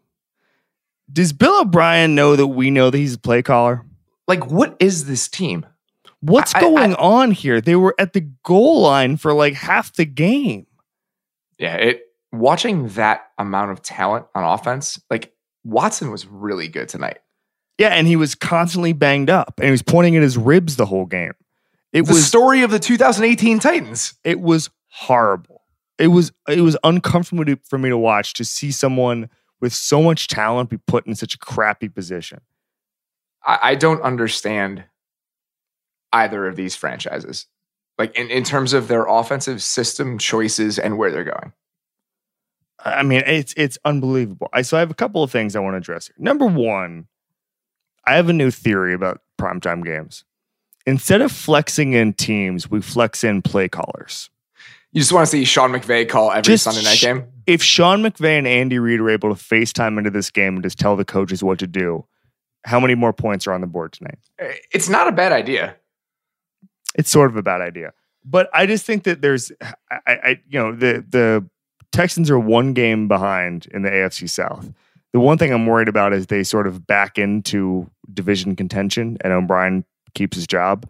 Does 1.13 1.33
Bill 1.33 1.63
O'Brien 1.63 2.15
know 2.15 2.37
that 2.37 2.47
we 2.49 2.71
know 2.71 2.91
that 2.91 2.99
he's 2.99 3.15
a 3.15 3.19
play 3.19 3.43
caller? 3.43 3.85
Like, 4.27 4.47
what 4.47 4.77
is 4.79 5.07
this 5.07 5.27
team? 5.27 5.65
What's 6.21 6.55
I- 6.55 6.59
I- 6.59 6.61
going 6.61 6.95
on 6.97 7.31
here? 7.31 7.61
They 7.61 7.77
were 7.77 7.95
at 7.99 8.13
the 8.13 8.29
goal 8.45 8.83
line 8.83 9.17
for 9.17 9.33
like 9.33 9.55
half 9.55 9.93
the 9.95 10.05
game. 10.05 10.67
Yeah, 11.59 11.77
it 11.77 12.03
watching 12.31 12.89
that 12.89 13.31
amount 13.39 13.71
of 13.71 13.81
talent 13.83 14.27
on 14.35 14.45
offense, 14.45 15.01
like 15.11 15.33
Watson 15.65 16.11
was 16.11 16.27
really 16.27 16.69
good 16.69 16.89
tonight. 16.89 17.19
Yeah, 17.79 17.89
and 17.89 18.07
he 18.07 18.17
was 18.17 18.35
constantly 18.35 18.93
banged 18.93 19.31
up 19.31 19.55
and 19.59 19.67
he 19.67 19.71
was 19.71 19.83
pointing 19.83 20.15
at 20.17 20.23
his 20.23 20.37
ribs 20.37 20.77
the 20.77 20.87
whole 20.87 21.07
game. 21.07 21.33
It 21.93 22.03
was 22.03 22.09
the 22.09 22.15
was 22.15 22.27
story 22.27 22.63
of 22.63 22.71
the 22.71 22.79
2018 22.79 23.61
Titans. 23.61 24.15
it 24.25 24.41
was 24.41 24.69
horrible. 24.89 25.63
It 25.99 26.09
was 26.09 26.33
it 26.49 26.61
was 26.61 26.77
uncomfortable 26.85 27.45
to, 27.47 27.57
for 27.65 27.79
me 27.79 27.89
to 27.89 27.97
watch 27.99 28.35
to 28.35 28.45
see 28.45 28.71
someone 28.73 29.31
with 29.61 29.73
so 29.73 30.03
much 30.03 30.29
talent 30.29 30.71
be 30.71 30.79
put 30.79 31.07
in 31.07 31.15
such 31.15 31.35
a 31.35 31.39
crappy 31.39 31.89
position. 31.89 32.41
I, 33.45 33.59
I 33.63 33.75
don't 33.75 34.03
understand 34.03 34.85
either 36.13 36.47
of 36.47 36.57
these 36.57 36.77
franchises. 36.77 37.47
Like 37.99 38.17
in, 38.17 38.31
in 38.31 38.45
terms 38.45 38.73
of 38.73 38.87
their 38.89 39.05
offensive 39.07 39.61
system 39.61 40.19
choices 40.19 40.79
and 40.79 40.99
where 40.99 41.11
they're 41.11 41.25
going. 41.25 41.53
I 42.85 43.03
mean, 43.03 43.25
it's 43.27 43.53
it's 43.57 43.77
unbelievable. 43.85 44.49
I 44.53 44.63
so 44.63 44.77
I 44.77 44.81
have 44.81 44.91
a 44.91 44.95
couple 44.95 45.25
of 45.25 45.33
things 45.33 45.57
I 45.57 45.61
want 45.61 45.75
to 45.75 45.79
address 45.79 46.07
here. 46.07 46.15
Number 46.17 46.47
one, 46.47 47.09
I 48.07 48.15
have 48.15 48.29
a 48.29 48.33
new 48.33 48.53
theory 48.53 48.95
about 48.95 49.21
primetime 49.37 49.85
games. 49.85 50.25
Instead 50.87 51.21
of 51.21 51.33
flexing 51.33 51.93
in 51.93 52.13
teams, 52.13 52.71
we 52.71 52.81
flex 52.81 53.25
in 53.25 53.43
play 53.43 53.69
callers. 53.69 54.31
You 54.93 55.01
just 55.01 55.13
want 55.13 55.27
to 55.27 55.31
see 55.31 55.45
Sean 55.45 55.71
McVay 55.71 56.09
call 56.09 56.31
every 56.31 56.43
Just 56.43 56.65
Sunday 56.65 56.83
night 56.83 56.99
game. 56.99 57.27
If 57.47 57.63
Sean 57.63 58.03
McVay 58.03 58.39
and 58.39 58.47
Andy 58.47 58.79
Reid 58.79 59.01
are 59.01 59.11
able 59.11 59.35
to 59.35 59.41
FaceTime 59.41 59.99
into 59.99 60.11
this 60.11 60.31
game 60.31 60.55
and 60.55 60.63
just 60.63 60.79
tell 60.79 60.97
the 60.97 61.05
coaches 61.05 61.43
what 61.43 61.59
to 61.59 61.67
do, 61.67 62.07
how 62.65 62.81
many 62.81 62.95
more 62.95 63.13
points 63.13 63.47
are 63.47 63.53
on 63.53 63.61
the 63.61 63.67
board 63.67 63.93
tonight? 63.93 64.19
Uh, 64.43 64.49
it's 64.73 64.89
not 64.89 65.07
a 65.09 65.13
bad 65.13 65.33
idea. 65.33 65.77
it's 66.95 67.11
sort 67.11 67.31
of 67.31 67.37
a 67.37 67.43
bad 67.43 67.61
idea. 67.61 67.93
But 68.25 68.49
I 68.53 68.67
just 68.67 68.85
think 68.85 69.05
that 69.05 69.21
there's, 69.23 69.53
I, 69.61 70.01
I, 70.07 70.41
you 70.49 70.59
know, 70.59 70.73
the 70.75 71.05
the 71.09 71.47
Texans 71.93 72.31
are 72.31 72.39
one 72.39 72.73
game 72.75 73.09
behind 73.09 73.67
in 73.73 73.83
the 73.83 73.91
AFC 73.91 74.29
South. 74.29 74.71
The 75.13 75.21
one 75.21 75.39
thing 75.39 75.53
I'm 75.53 75.67
worried 75.67 75.89
about 75.89 76.13
is 76.13 76.27
they 76.27 76.43
sort 76.45 76.67
of 76.67 76.87
back 76.87 77.17
into 77.19 77.91
division 78.13 78.57
contention, 78.57 79.17
and 79.23 79.33
O'Brien 79.33 79.85
keeps 80.15 80.37
his 80.37 80.47
job. 80.47 80.89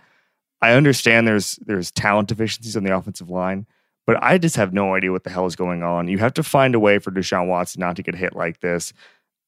I 0.60 0.72
understand 0.72 1.28
there's 1.28 1.58
there's 1.66 1.90
talent 1.92 2.28
deficiencies 2.28 2.76
on 2.76 2.82
the 2.82 2.96
offensive 2.96 3.30
line, 3.30 3.66
but 4.08 4.16
I 4.22 4.38
just 4.38 4.56
have 4.56 4.72
no 4.72 4.94
idea 4.94 5.12
what 5.12 5.24
the 5.24 5.28
hell 5.28 5.44
is 5.44 5.54
going 5.54 5.82
on. 5.82 6.08
You 6.08 6.16
have 6.16 6.32
to 6.32 6.42
find 6.42 6.74
a 6.74 6.80
way 6.80 6.98
for 6.98 7.10
Deshaun 7.10 7.46
Watson 7.46 7.80
not 7.80 7.94
to 7.96 8.02
get 8.02 8.14
hit 8.14 8.34
like 8.34 8.60
this. 8.60 8.94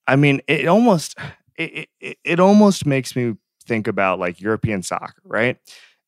I 0.07 0.17
mean, 0.17 0.43
it 0.47 0.69
almost 0.69 1.19
it, 1.57 1.89
it, 1.99 2.19
it 2.25 2.41
almost 2.41 2.85
makes 2.85 3.17
me 3.17 3.37
think 3.65 3.89
about 3.89 4.19
like 4.19 4.39
European 4.39 4.83
soccer, 4.83 5.23
right? 5.25 5.57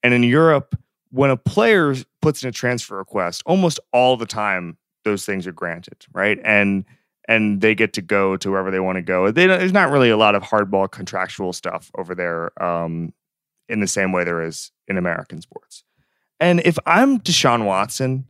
And 0.03 0.13
in 0.13 0.23
Europe, 0.23 0.79
when 1.13 1.31
a 1.31 1.37
player 1.39 1.95
puts 2.21 2.43
in 2.43 2.51
a 2.51 2.53
transfer 2.53 2.99
request, 2.99 3.43
almost 3.47 3.81
all 3.91 4.19
the 4.19 4.27
time 4.27 4.77
those 5.05 5.25
things 5.25 5.47
are 5.47 5.53
granted, 5.53 6.05
right? 6.13 6.39
And 6.45 6.85
and 7.27 7.63
they 7.63 7.75
get 7.75 7.95
to 7.95 8.03
go 8.03 8.37
to 8.37 8.51
wherever 8.51 8.71
they 8.71 8.81
want 8.81 8.97
to 8.97 9.03
go. 9.03 9.31
They 9.31 9.47
there's 9.47 9.73
not 9.73 9.91
really 9.91 10.11
a 10.11 10.19
lot 10.19 10.35
of 10.35 10.43
hardball 10.43 10.91
contractual 10.91 11.55
stuff 11.55 11.91
over 11.97 12.15
there 12.15 12.63
um, 12.63 13.15
in 13.71 13.81
the 13.81 13.87
same 13.87 14.13
way 14.13 14.25
there 14.25 14.43
is 14.43 14.73
in 14.89 14.99
American 14.99 15.41
sports. 15.41 15.85
And 16.39 16.61
if 16.67 16.77
I'm 16.85 17.19
Deshaun 17.19 17.65
Watson 17.65 18.27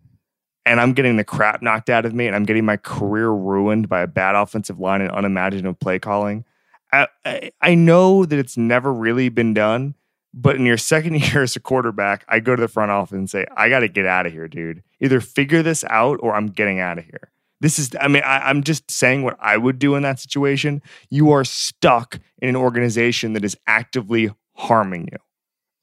and 0.64 0.81
I'm 0.81 0.92
getting 0.92 1.16
the 1.16 1.25
crap 1.25 1.62
knocked 1.62 1.90
out 1.90 2.07
of 2.07 2.14
me 2.14 2.27
and 2.27 2.37
I'm 2.37 2.44
getting 2.44 2.64
my 2.64 2.77
career 2.77 3.31
ruined 3.31 3.88
by 3.88 4.01
a 4.01 4.07
bad 4.07 4.35
offensive 4.35 4.79
line 4.79 5.01
and 5.01 5.11
unimaginative 5.12 5.79
play 5.81 5.98
calling, 5.98 6.44
I, 6.92 7.09
I, 7.25 7.51
I 7.61 7.75
know 7.75 8.25
that 8.25 8.38
it's 8.38 8.57
never 8.57 8.92
really 8.92 9.29
been 9.29 9.55
done. 9.55 9.94
But 10.35 10.57
in 10.57 10.64
your 10.64 10.79
second 10.79 11.14
year 11.33 11.42
as 11.42 11.57
a 11.57 11.61
quarterback, 11.61 12.25
I 12.29 12.40
go 12.40 12.57
to 12.57 12.61
the 12.61 12.68
front 12.68 12.90
office 12.90 13.12
and 13.12 13.29
say, 13.29 13.46
I 13.57 13.68
got 13.68 13.81
to 13.81 13.88
get 13.88 14.07
out 14.07 14.27
of 14.27 14.33
here, 14.33 14.48
dude. 14.48 14.83
Either 15.01 15.20
figure 15.20 15.62
this 15.62 15.85
out 15.90 16.18
or 16.22 16.35
I'm 16.35 16.46
getting 16.46 16.81
out 16.81 16.98
of 16.98 17.05
here. 17.05 17.31
This 17.61 17.79
is, 17.79 17.90
I 18.01 18.09
mean, 18.09 18.22
I, 18.25 18.48
I'm 18.48 18.64
just 18.64 18.90
saying 18.90 19.22
what 19.22 19.37
I 19.40 19.57
would 19.57 19.79
do 19.79 19.94
in 19.94 20.03
that 20.03 20.18
situation. 20.18 20.83
You 21.11 21.31
are 21.31 21.44
stuck 21.44 22.18
in 22.40 22.48
an 22.48 22.57
organization 22.57 23.35
that 23.35 23.44
is 23.44 23.57
actively 23.66 24.31
harming 24.57 25.09
you. 25.12 25.18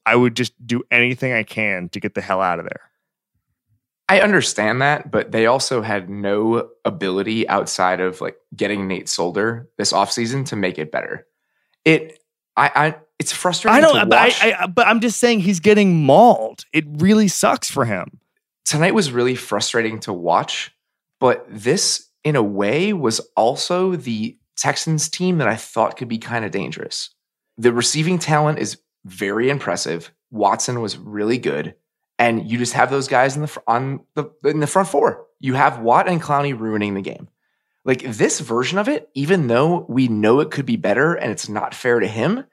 I 0.04 0.16
would 0.16 0.34
just 0.34 0.52
do 0.66 0.82
anything 0.90 1.32
I 1.32 1.42
can 1.42 1.88
to 1.90 2.00
get 2.00 2.14
the 2.14 2.20
hell 2.20 2.42
out 2.42 2.58
of 2.58 2.64
there. 2.66 2.89
I 4.10 4.20
understand 4.20 4.82
that, 4.82 5.10
but 5.10 5.30
they 5.30 5.46
also 5.46 5.82
had 5.82 6.10
no 6.10 6.68
ability 6.84 7.48
outside 7.48 8.00
of 8.00 8.20
like 8.20 8.36
getting 8.56 8.88
Nate 8.88 9.08
Solder 9.08 9.68
this 9.78 9.92
offseason 9.92 10.46
to 10.46 10.56
make 10.56 10.78
it 10.78 10.90
better. 10.90 11.26
It 11.84 12.20
I 12.56 12.70
I 12.74 12.96
it's 13.20 13.32
frustrating. 13.32 13.84
I 13.84 13.86
don't, 13.86 14.08
but. 14.08 14.18
I, 14.18 14.56
I, 14.62 14.66
but 14.66 14.86
I'm 14.88 15.00
just 15.00 15.20
saying 15.20 15.40
he's 15.40 15.60
getting 15.60 16.04
mauled. 16.04 16.64
It 16.72 16.84
really 16.88 17.28
sucks 17.28 17.70
for 17.70 17.84
him. 17.84 18.18
tonight 18.64 18.94
was 18.94 19.10
really 19.12 19.34
frustrating 19.34 19.98
to 20.00 20.12
watch, 20.12 20.72
but 21.18 21.44
this, 21.48 22.08
in 22.24 22.36
a 22.36 22.42
way, 22.42 22.92
was 22.92 23.20
also 23.36 23.96
the 23.96 24.38
Texans 24.56 25.08
team 25.08 25.38
that 25.38 25.48
I 25.48 25.56
thought 25.56 25.96
could 25.96 26.08
be 26.08 26.18
kind 26.18 26.44
of 26.44 26.50
dangerous. 26.50 27.10
The 27.58 27.72
receiving 27.72 28.18
talent 28.18 28.58
is 28.58 28.78
very 29.04 29.50
impressive. 29.50 30.12
Watson 30.30 30.80
was 30.80 30.96
really 30.96 31.38
good, 31.38 31.74
and 32.20 32.48
you 32.48 32.58
just 32.58 32.74
have 32.74 32.90
those 32.90 33.08
guys 33.08 33.34
in 33.34 33.42
the 33.42 33.62
on 33.66 34.00
the 34.14 34.30
in 34.44 34.60
the 34.60 34.66
front 34.66 34.88
four. 34.88 35.26
You 35.40 35.54
have 35.54 35.80
Watt 35.80 36.06
and 36.06 36.22
Clowney 36.22 36.56
ruining 36.56 36.94
the 36.94 37.00
game. 37.00 37.28
Like 37.84 38.02
this 38.02 38.40
version 38.40 38.78
of 38.78 38.88
it, 38.88 39.08
even 39.14 39.46
though 39.46 39.86
we 39.88 40.06
know 40.06 40.40
it 40.40 40.50
could 40.50 40.66
be 40.66 40.76
better 40.76 41.14
and 41.14 41.32
it's 41.32 41.48
not 41.48 41.74
fair 41.74 41.98
to 41.98 42.06
him, 42.06 42.44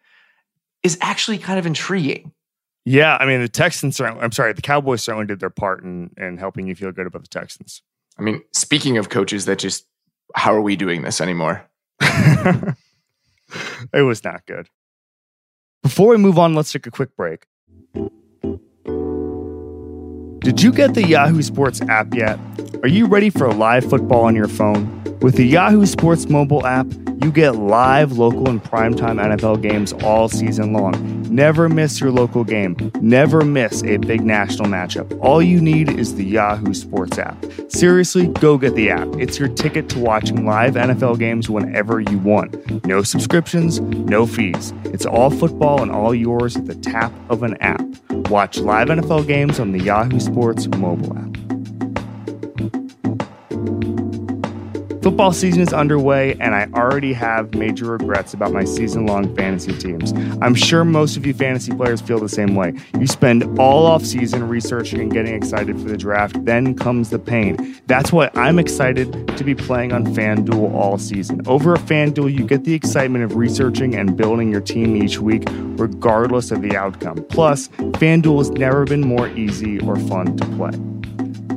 is 0.84 0.98
actually 1.02 1.38
kind 1.38 1.60
of 1.60 1.66
intriguing. 1.66 2.32
Yeah, 2.86 3.18
I 3.20 3.26
mean 3.26 3.42
the 3.42 3.50
Texans. 3.50 3.98
Certainly, 3.98 4.24
I'm 4.24 4.32
sorry, 4.32 4.54
the 4.54 4.62
Cowboys 4.62 5.04
certainly 5.04 5.28
did 5.28 5.42
their 5.42 5.50
part 5.50 5.84
in 5.84 6.12
in 6.16 6.38
helping 6.38 6.66
you 6.66 6.74
feel 6.74 6.94
good 6.94 7.06
about 7.06 7.24
the 7.24 7.28
Texans. 7.28 7.82
I 8.18 8.22
mean, 8.22 8.42
speaking 8.54 8.98
of 8.98 9.10
coaches 9.10 9.46
that 9.46 9.60
just, 9.60 9.86
how 10.34 10.54
are 10.56 10.62
we 10.62 10.78
doing 10.78 11.02
this 11.04 11.20
anymore? 11.22 11.70
it 12.02 12.76
was 13.94 14.24
not 14.24 14.46
good. 14.48 14.70
Before 15.84 16.08
we 16.08 16.18
move 16.18 16.40
on, 16.40 16.56
let's 16.56 16.72
take 16.72 16.88
a 16.88 16.92
quick 16.92 17.16
break. 17.16 17.46
Did 20.48 20.62
you 20.62 20.72
get 20.72 20.94
the 20.94 21.06
Yahoo 21.06 21.42
Sports 21.42 21.82
app 21.90 22.16
yet? 22.16 22.40
Are 22.82 22.88
you 22.88 23.06
ready 23.06 23.30
for 23.30 23.52
live 23.52 23.84
football 23.84 24.24
on 24.24 24.34
your 24.34 24.48
phone? 24.48 25.04
With 25.20 25.36
the 25.36 25.44
Yahoo 25.44 25.86
Sports 25.86 26.30
mobile 26.30 26.66
app, 26.66 26.88
you 27.22 27.34
get 27.34 27.58
live, 27.58 28.14
local, 28.14 28.48
and 28.48 28.64
primetime 28.64 29.20
NFL 29.20 29.62
games 29.62 29.92
all 29.92 30.30
season 30.30 30.72
long. 30.72 30.94
Never 31.24 31.68
miss 31.68 32.00
your 32.00 32.12
local 32.12 32.46
game. 32.46 32.78
Never 33.02 33.44
miss 33.44 33.84
a 33.84 33.98
big 33.98 34.24
national 34.24 34.70
matchup. 34.70 35.20
All 35.22 35.42
you 35.42 35.60
need 35.60 35.90
is 35.90 36.16
the 36.16 36.24
Yahoo 36.24 36.74
Sports 36.74 37.18
app. 37.18 37.36
Seriously, 37.68 38.28
go 38.28 38.58
get 38.58 38.76
the 38.76 38.90
app. 38.90 39.10
It's 39.18 39.38
your 39.38 39.50
ticket 39.50 39.90
to 39.90 40.00
watching 40.00 40.46
live 40.46 40.76
NFL 40.76 41.20
games 41.20 41.50
whenever 41.50 42.00
you 42.00 42.20
want. 42.20 42.86
No 42.86 43.04
subscriptions, 43.04 43.82
no 43.82 44.26
fees. 44.26 44.74
It's 44.86 45.06
all 45.06 45.30
football 45.30 45.82
and 45.82 45.92
all 45.92 46.16
yours 46.16 46.56
at 46.56 46.68
the 46.68 46.76
tap 46.76 47.12
of 47.30 47.44
an 47.44 47.58
app. 47.58 47.84
Watch 48.30 48.60
live 48.60 48.90
NFL 48.90 49.26
games 49.26 49.60
on 49.60 49.72
the 49.72 49.80
Yahoo 49.80 50.20
Sports 50.20 50.37
mobile 50.78 51.18
app. 51.18 51.38
Football 55.02 55.32
season 55.32 55.62
is 55.62 55.74
underway, 55.74 56.36
and 56.40 56.56
I 56.56 56.68
already 56.74 57.14
have 57.14 57.54
major 57.54 57.86
regrets 57.86 58.34
about 58.34 58.52
my 58.52 58.64
season 58.64 59.06
long 59.06 59.34
fantasy 59.36 59.78
teams. 59.78 60.12
I'm 60.42 60.56
sure 60.56 60.84
most 60.84 61.18
of 61.18 61.26
you 61.26 61.34
fantasy 61.34 61.72
players 61.72 62.02
feel 62.02 62.20
the 62.20 62.28
same 62.28 62.56
way. 62.56 62.74
You 63.00 63.08
spend 63.08 63.60
all 63.60 63.86
off 63.86 64.04
season 64.04 64.48
researching 64.48 65.00
and 65.00 65.12
getting 65.12 65.36
excited 65.36 65.80
for 65.80 65.88
the 65.88 65.98
draft, 65.98 66.44
then 66.46 66.76
comes 66.76 67.10
the 67.10 67.20
pain. 67.20 67.80
That's 67.88 68.12
why 68.12 68.32
I'm 68.36 68.60
excited 68.60 69.28
to 69.38 69.44
be 69.44 69.56
playing 69.56 69.94
on 69.94 70.06
FanDuel 70.08 70.74
all 70.74 70.98
season. 70.98 71.42
Over 71.48 71.76
at 71.76 71.82
FanDuel, 71.82 72.34
you 72.34 72.46
get 72.46 72.64
the 72.64 72.74
excitement 72.74 73.24
of 73.24 73.36
researching 73.36 73.96
and 73.96 74.18
building 74.18 74.52
your 74.52 74.62
team 74.62 74.96
each 74.96 75.20
week, 75.20 75.44
regardless 75.48 76.52
of 76.52 76.62
the 76.62 76.76
outcome. 76.76 77.24
Plus, 77.30 77.68
FanDuel 77.68 78.40
has 78.40 78.50
never 78.50 78.84
been 78.86 79.02
more 79.02 79.30
easy 79.30 79.80
or 79.82 79.96
fun 79.96 80.36
to 80.38 80.46
play. 80.58 80.97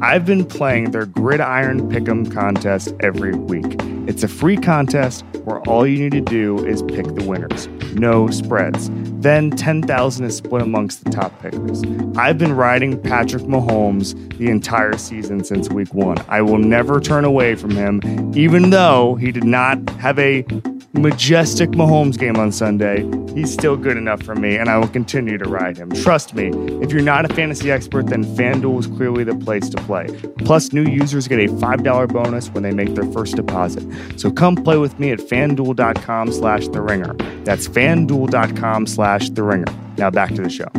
I've 0.03 0.25
been 0.25 0.47
playing 0.47 0.93
their 0.93 1.05
Gridiron 1.05 1.91
Pick'em 1.91 2.33
contest 2.33 2.95
every 3.01 3.35
week. 3.35 3.77
It's 4.09 4.23
a 4.23 4.29
free 4.29 4.57
contest 4.57 5.27
where 5.45 5.61
all 5.69 5.87
you 5.87 5.99
need 5.99 6.13
to 6.13 6.21
do 6.23 6.65
is 6.65 6.83
pick 6.83 7.05
the 7.15 7.25
winners. 7.27 7.69
No 7.95 8.29
spreads. 8.29 8.89
Then 9.21 9.51
10,000 9.51 10.25
is 10.25 10.37
split 10.39 10.63
amongst 10.63 11.05
the 11.05 11.11
top 11.11 11.39
pickers. 11.43 11.83
I've 12.17 12.39
been 12.39 12.55
riding 12.55 12.99
Patrick 12.99 13.43
Mahomes 13.43 14.15
the 14.39 14.49
entire 14.49 14.97
season 14.97 15.45
since 15.45 15.69
week 15.69 15.93
1. 15.93 16.17
I 16.29 16.41
will 16.41 16.59
never 16.59 16.99
turn 16.99 17.27
away 17.27 17.55
from 17.55 17.73
him 17.73 18.01
even 18.35 18.71
though 18.71 19.17
he 19.17 19.31
did 19.31 19.45
not 19.45 19.87
have 19.91 20.19
a 20.19 20.47
majestic 20.93 21.71
Mahomes 21.71 22.19
game 22.19 22.37
on 22.37 22.53
Sunday, 22.53 23.09
he's 23.35 23.53
still 23.53 23.77
good 23.77 23.97
enough 23.97 24.23
for 24.23 24.35
me, 24.35 24.57
and 24.57 24.69
I 24.69 24.77
will 24.79 24.89
continue 24.89 25.39
to 25.39 25.49
ride 25.49 25.77
him. 25.77 25.91
Trust 25.91 26.35
me, 26.35 26.51
if 26.83 26.93
you're 26.93 27.03
not 27.03 27.31
a 27.31 27.35
fantasy 27.35 27.71
expert, 27.71 28.07
then 28.07 28.25
FanDuel 28.25 28.81
is 28.81 28.87
clearly 28.87 29.25
the 29.25 29.37
place 29.37 29.69
to 29.71 29.77
play. 29.83 30.07
Plus, 30.39 30.73
new 30.73 30.85
users 30.85 31.29
get 31.29 31.39
a 31.39 31.47
$5 31.53 32.13
bonus 32.13 32.49
when 32.51 32.63
they 32.63 32.73
make 32.73 32.95
their 32.95 33.11
first 33.13 33.37
deposit. 33.37 33.85
So 34.19 34.31
come 34.31 34.57
play 34.57 34.79
with 34.79 34.99
me 34.99 35.13
at 35.13 35.21
fanduel.com 35.21 36.33
slash 36.33 36.69
the 36.69 36.81
ringer. 36.81 37.15
That's 37.45 37.69
fanduel.com 37.69 38.87
slash 38.87 39.31
the 39.31 39.43
ringer. 39.43 39.73
Now 39.97 40.11
back 40.11 40.35
to 40.35 40.43
the 40.43 40.51
show. 40.51 40.71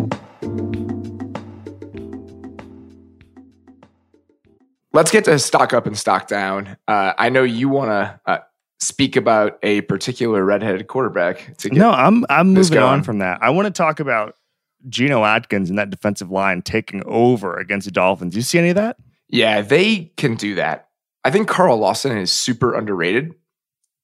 Let's 4.94 5.10
get 5.10 5.24
to 5.26 5.40
stock 5.40 5.72
up 5.74 5.88
and 5.88 5.98
stock 5.98 6.28
down. 6.28 6.76
Uh, 6.86 7.14
I 7.18 7.30
know 7.30 7.44
you 7.44 7.70
want 7.70 7.92
to 7.92 8.20
uh, 8.26 8.40
speak 8.82 9.16
about 9.16 9.58
a 9.64 9.82
particular 9.82 10.44
redheaded 10.44 10.88
quarterback. 10.88 11.56
To 11.60 11.70
get 11.70 11.78
No, 11.78 11.92
I'm 11.92 12.26
I'm 12.30 12.54
moving 12.54 12.78
on 12.80 12.84
going. 12.98 13.04
from 13.04 13.20
that. 13.20 13.40
I 13.42 13.50
want 13.52 13.68
to 13.68 13.72
talk 13.72 14.00
about 14.00 14.36
Geno 14.90 15.24
Atkins 15.24 15.70
and 15.70 15.78
that 15.80 15.90
defensive 15.92 16.32
line 16.32 16.62
taking 16.62 17.04
over 17.06 17.58
against 17.58 17.86
the 17.86 17.92
Dolphins. 17.92 18.34
Do 18.34 18.40
you 18.40 18.44
see 18.44 18.58
any 18.60 18.70
of 18.70 18.76
that? 18.76 18.98
Yeah, 19.30 19.62
they 19.62 20.12
can 20.18 20.36
do 20.36 20.56
that. 20.56 20.90
I 21.24 21.32
think 21.32 21.48
Carl 21.48 21.78
Lawson 21.78 22.18
is 22.18 22.32
super 22.32 22.74
underrated. 22.74 23.34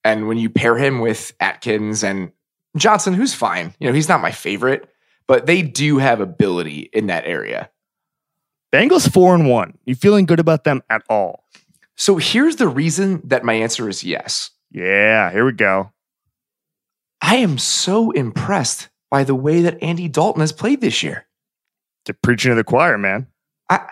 And 0.05 0.27
when 0.27 0.37
you 0.37 0.49
pair 0.49 0.77
him 0.77 0.99
with 0.99 1.33
Atkins 1.39 2.03
and 2.03 2.31
Johnson, 2.77 3.13
who's 3.13 3.33
fine, 3.33 3.73
you 3.79 3.87
know, 3.87 3.93
he's 3.93 4.07
not 4.07 4.21
my 4.21 4.31
favorite, 4.31 4.87
but 5.25 5.47
they 5.47 5.63
do 5.63 5.97
have 5.97 6.21
ability 6.21 6.89
in 6.93 7.07
that 7.07 7.25
area. 7.25 7.69
Bengals 8.71 9.11
four 9.11 9.33
and 9.33 9.49
one. 9.49 9.77
You 9.85 9.95
feeling 9.95 10.25
good 10.25 10.39
about 10.39 10.63
them 10.63 10.83
at 10.89 11.01
all? 11.09 11.43
So 11.95 12.17
here's 12.17 12.57
the 12.57 12.67
reason 12.67 13.21
that 13.25 13.43
my 13.43 13.53
answer 13.53 13.89
is 13.89 14.03
yes. 14.03 14.51
Yeah, 14.77 15.31
here 15.31 15.43
we 15.43 15.53
go. 15.53 15.91
I 17.19 17.37
am 17.37 17.57
so 17.57 18.11
impressed 18.11 18.89
by 19.09 19.23
the 19.23 19.33
way 19.33 19.61
that 19.61 19.81
Andy 19.81 20.07
Dalton 20.07 20.41
has 20.41 20.51
played 20.51 20.81
this 20.81 21.01
year. 21.01 21.25
They're 22.05 22.15
preaching 22.21 22.51
to 22.51 22.55
the 22.55 22.63
choir, 22.63 22.97
man. 22.97 23.25
I 23.71 23.87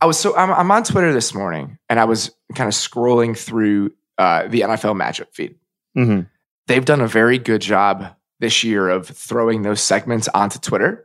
I 0.00 0.06
was 0.06 0.18
so 0.18 0.34
I'm, 0.34 0.50
I'm 0.50 0.70
on 0.70 0.84
Twitter 0.84 1.12
this 1.12 1.34
morning 1.34 1.78
and 1.90 2.00
I 2.00 2.06
was 2.06 2.30
kind 2.54 2.66
of 2.66 2.72
scrolling 2.72 3.36
through 3.36 3.92
uh, 4.16 4.48
the 4.48 4.62
NFL 4.62 4.96
matchup 4.96 5.34
feed. 5.34 5.56
Mm-hmm. 5.96 6.22
They've 6.66 6.84
done 6.84 7.02
a 7.02 7.08
very 7.08 7.38
good 7.38 7.60
job 7.60 8.06
this 8.40 8.64
year 8.64 8.88
of 8.88 9.06
throwing 9.06 9.62
those 9.62 9.82
segments 9.82 10.28
onto 10.28 10.58
Twitter. 10.58 11.04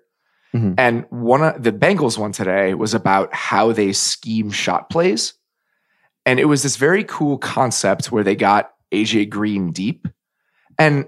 Mhm. 0.54 0.76
And 0.78 1.06
one 1.10 1.44
of 1.44 1.64
the 1.64 1.72
Bengals 1.72 2.18
one 2.18 2.32
today 2.32 2.74
was 2.74 2.94
about 2.94 3.34
how 3.34 3.74
they 3.74 3.92
scheme 3.92 4.52
shot 4.52 4.90
plays. 4.90 5.34
And 6.26 6.40
it 6.40 6.46
was 6.46 6.64
this 6.64 6.78
very 6.78 7.04
cool 7.04 7.38
concept 7.38 8.12
where 8.12 8.24
they 8.24 8.36
got 8.36 8.72
AJ 8.92 9.30
Green 9.30 9.72
deep. 9.72 10.08
And 10.78 11.08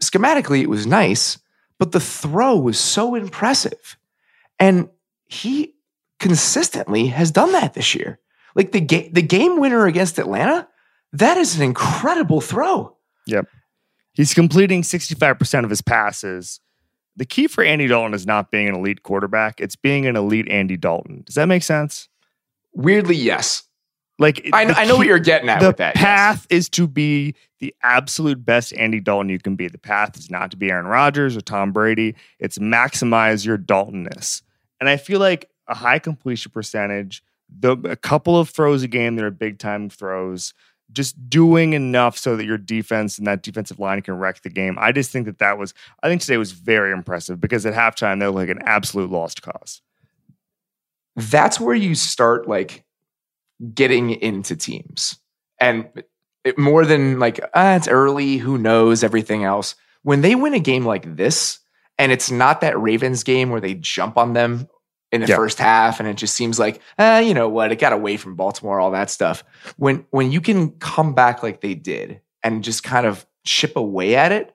schematically, 0.00 0.62
it 0.62 0.68
was 0.68 0.86
nice, 0.86 1.38
but 1.78 1.92
the 1.92 2.00
throw 2.00 2.56
was 2.56 2.78
so 2.78 3.14
impressive. 3.14 3.96
And 4.58 4.88
he 5.26 5.74
consistently 6.20 7.06
has 7.06 7.30
done 7.30 7.52
that 7.52 7.74
this 7.74 7.94
year. 7.94 8.18
Like 8.54 8.72
the, 8.72 8.80
ga- 8.80 9.10
the 9.10 9.22
game 9.22 9.58
winner 9.58 9.86
against 9.86 10.18
Atlanta, 10.18 10.68
that 11.12 11.36
is 11.36 11.56
an 11.56 11.62
incredible 11.62 12.40
throw. 12.40 12.96
Yep. 13.26 13.46
He's 14.12 14.32
completing 14.32 14.82
65% 14.82 15.64
of 15.64 15.70
his 15.70 15.82
passes. 15.82 16.60
The 17.16 17.24
key 17.24 17.46
for 17.46 17.62
Andy 17.62 17.86
Dalton 17.86 18.14
is 18.14 18.26
not 18.26 18.50
being 18.50 18.68
an 18.68 18.74
elite 18.74 19.02
quarterback, 19.02 19.60
it's 19.60 19.76
being 19.76 20.06
an 20.06 20.16
elite 20.16 20.48
Andy 20.48 20.76
Dalton. 20.76 21.22
Does 21.24 21.36
that 21.36 21.46
make 21.46 21.62
sense? 21.62 22.08
Weirdly, 22.72 23.16
yes. 23.16 23.64
Like 24.18 24.48
I, 24.52 24.64
the 24.66 24.78
I 24.78 24.84
know 24.84 24.96
what 24.96 25.06
you're 25.06 25.18
getting 25.18 25.48
at 25.48 25.60
the 25.60 25.68
with 25.68 25.78
that. 25.78 25.96
yes. 25.96 26.04
path 26.04 26.46
is 26.48 26.68
to 26.70 26.86
be 26.86 27.34
the 27.58 27.74
absolute 27.82 28.44
best 28.44 28.72
Andy 28.76 29.00
Dalton 29.00 29.28
you 29.28 29.38
can 29.38 29.56
be. 29.56 29.68
The 29.68 29.78
path 29.78 30.16
is 30.16 30.30
not 30.30 30.50
to 30.52 30.56
be 30.56 30.70
Aaron 30.70 30.86
Rodgers 30.86 31.36
or 31.36 31.40
Tom 31.40 31.72
Brady. 31.72 32.14
It's 32.38 32.58
maximize 32.58 33.44
your 33.44 33.58
Daltonness. 33.58 34.42
And 34.80 34.88
I 34.88 34.98
feel 34.98 35.18
like 35.18 35.50
a 35.66 35.74
high 35.74 35.98
completion 35.98 36.52
percentage, 36.52 37.24
the 37.48 37.72
a 37.84 37.96
couple 37.96 38.38
of 38.38 38.50
throws 38.50 38.82
a 38.82 38.88
game 38.88 39.16
that 39.16 39.24
are 39.24 39.30
big 39.30 39.58
time 39.58 39.88
throws, 39.90 40.54
just 40.92 41.28
doing 41.28 41.72
enough 41.72 42.16
so 42.16 42.36
that 42.36 42.44
your 42.44 42.58
defense 42.58 43.18
and 43.18 43.26
that 43.26 43.42
defensive 43.42 43.78
line 43.78 44.00
can 44.02 44.14
wreck 44.14 44.42
the 44.42 44.50
game. 44.50 44.76
I 44.78 44.92
just 44.92 45.10
think 45.10 45.26
that 45.26 45.38
that 45.38 45.58
was, 45.58 45.74
I 46.02 46.08
think 46.08 46.20
today 46.20 46.36
was 46.36 46.52
very 46.52 46.92
impressive 46.92 47.40
because 47.40 47.66
at 47.66 47.74
halftime 47.74 48.20
they're 48.20 48.30
like 48.30 48.48
an 48.48 48.62
absolute 48.64 49.10
lost 49.10 49.42
cause. 49.42 49.80
That's 51.16 51.58
where 51.58 51.74
you 51.74 51.94
start 51.94 52.48
like 52.48 52.84
getting 53.74 54.10
into 54.10 54.56
teams. 54.56 55.18
And 55.60 55.88
it, 56.44 56.58
more 56.58 56.84
than 56.84 57.18
like, 57.18 57.40
ah, 57.54 57.76
it's 57.76 57.88
early, 57.88 58.36
who 58.36 58.58
knows, 58.58 59.02
everything 59.04 59.44
else. 59.44 59.74
When 60.02 60.20
they 60.20 60.34
win 60.34 60.54
a 60.54 60.60
game 60.60 60.84
like 60.84 61.16
this, 61.16 61.60
and 61.98 62.12
it's 62.12 62.30
not 62.30 62.60
that 62.60 62.78
Ravens 62.78 63.22
game 63.22 63.50
where 63.50 63.60
they 63.60 63.74
jump 63.74 64.18
on 64.18 64.32
them 64.32 64.68
in 65.12 65.20
the 65.20 65.28
Yeah. 65.28 65.36
first 65.36 65.58
half 65.58 66.00
and 66.00 66.08
it 66.08 66.16
just 66.16 66.34
seems 66.34 66.58
like, 66.58 66.80
ah, 66.98 67.18
you 67.20 67.34
know 67.34 67.48
what, 67.48 67.70
it 67.70 67.78
got 67.78 67.92
away 67.92 68.16
from 68.16 68.34
Baltimore, 68.34 68.80
all 68.80 68.90
that 68.90 69.10
stuff. 69.10 69.44
When 69.76 70.04
when 70.10 70.32
you 70.32 70.40
can 70.40 70.72
come 70.72 71.14
back 71.14 71.42
like 71.42 71.60
they 71.60 71.74
did 71.74 72.20
and 72.42 72.64
just 72.64 72.82
kind 72.82 73.06
of 73.06 73.24
chip 73.46 73.76
away 73.76 74.16
at 74.16 74.32
it, 74.32 74.54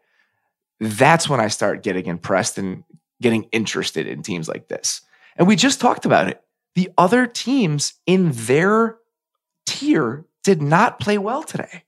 that's 0.82 1.30
when 1.30 1.40
I 1.40 1.48
start 1.48 1.82
getting 1.82 2.06
impressed 2.08 2.58
and 2.58 2.84
getting 3.22 3.44
interested 3.52 4.06
in 4.06 4.22
teams 4.22 4.48
like 4.50 4.68
this. 4.68 5.02
And 5.38 5.48
we 5.48 5.56
just 5.56 5.80
talked 5.80 6.06
about 6.06 6.28
it. 6.28 6.42
The 6.76 6.90
other 6.98 7.28
teams 7.28 7.94
in 8.06 8.32
their 8.32 8.98
tier 9.66 10.26
did 10.44 10.62
not 10.62 11.00
play 11.00 11.18
well 11.18 11.44
today. 11.44 11.84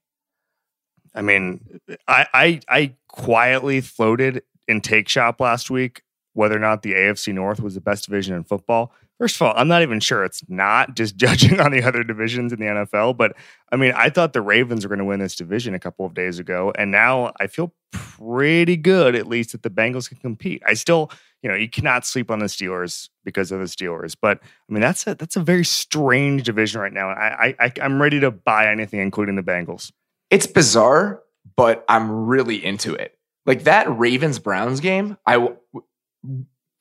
I 1.14 1.22
mean, 1.22 1.80
I, 2.08 2.28
I 2.34 2.60
I 2.68 2.96
quietly 3.08 3.82
floated 3.82 4.44
in 4.68 4.82
Take 4.82 5.10
Shop 5.10 5.40
last 5.40 5.70
week 5.70 6.04
whether 6.34 6.56
or 6.56 6.60
not 6.60 6.82
the 6.82 6.94
AFC 6.94 7.34
North 7.34 7.60
was 7.60 7.76
the 7.76 7.82
best 7.82 8.06
division 8.06 8.36
in 8.36 8.44
football. 8.44 8.94
First 9.22 9.36
of 9.36 9.44
all, 9.44 9.54
I'm 9.56 9.68
not 9.68 9.84
even 9.84 10.00
sure 10.00 10.24
it's 10.24 10.44
not, 10.50 10.96
just 10.96 11.16
judging 11.16 11.60
on 11.60 11.72
the 11.72 11.84
other 11.84 12.04
divisions 12.04 12.52
in 12.52 12.60
the 12.60 12.66
NFL. 12.66 13.16
But 13.16 13.36
I 13.72 13.76
mean, 13.76 13.92
I 13.96 14.10
thought 14.10 14.34
the 14.34 14.42
Ravens 14.42 14.84
were 14.84 14.90
going 14.90 14.98
to 14.98 15.06
win 15.06 15.20
this 15.20 15.36
division 15.36 15.76
a 15.76 15.80
couple 15.80 16.08
of 16.08 16.16
days 16.16 16.40
ago, 16.40 16.74
and 16.76 16.90
now 16.90 17.32
I 17.40 17.46
feel 17.46 17.72
pretty 17.92 18.78
good, 18.78 19.16
at 19.16 19.28
least 19.28 19.52
that 19.52 19.62
the 19.62 19.70
Bengals 19.70 20.10
can 20.10 20.18
compete. 20.18 20.64
I 20.66 20.74
still, 20.74 21.12
you 21.44 21.50
know, 21.50 21.56
you 21.56 21.70
cannot 21.70 22.04
sleep 22.04 22.32
on 22.32 22.40
the 22.40 22.48
Steelers 22.48 23.10
because 23.24 23.52
of 23.52 23.60
the 23.60 23.66
Steelers, 23.66 24.16
but 24.20 24.40
I 24.42 24.74
mean, 24.74 24.82
that's 24.82 25.06
a 25.06 25.14
that's 25.14 25.36
a 25.36 25.42
very 25.42 25.66
strange 25.66 26.42
division 26.42 26.82
right 26.82 26.92
now. 26.92 27.10
I, 27.10 27.54
I 27.60 27.72
I'm 27.80 28.02
ready 28.02 28.20
to 28.22 28.32
buy 28.32 28.72
anything, 28.72 29.02
including 29.02 29.36
the 29.36 29.44
Bengals. 29.44 29.92
It's 30.32 30.48
bizarre, 30.48 31.22
but 31.56 31.86
I'm 31.88 32.26
really 32.26 32.66
into 32.66 32.96
it. 32.96 33.20
Like 33.46 33.66
that 33.66 33.86
Ravens 33.96 34.40
Browns 34.40 34.80
game, 34.80 35.16
I 35.28 35.48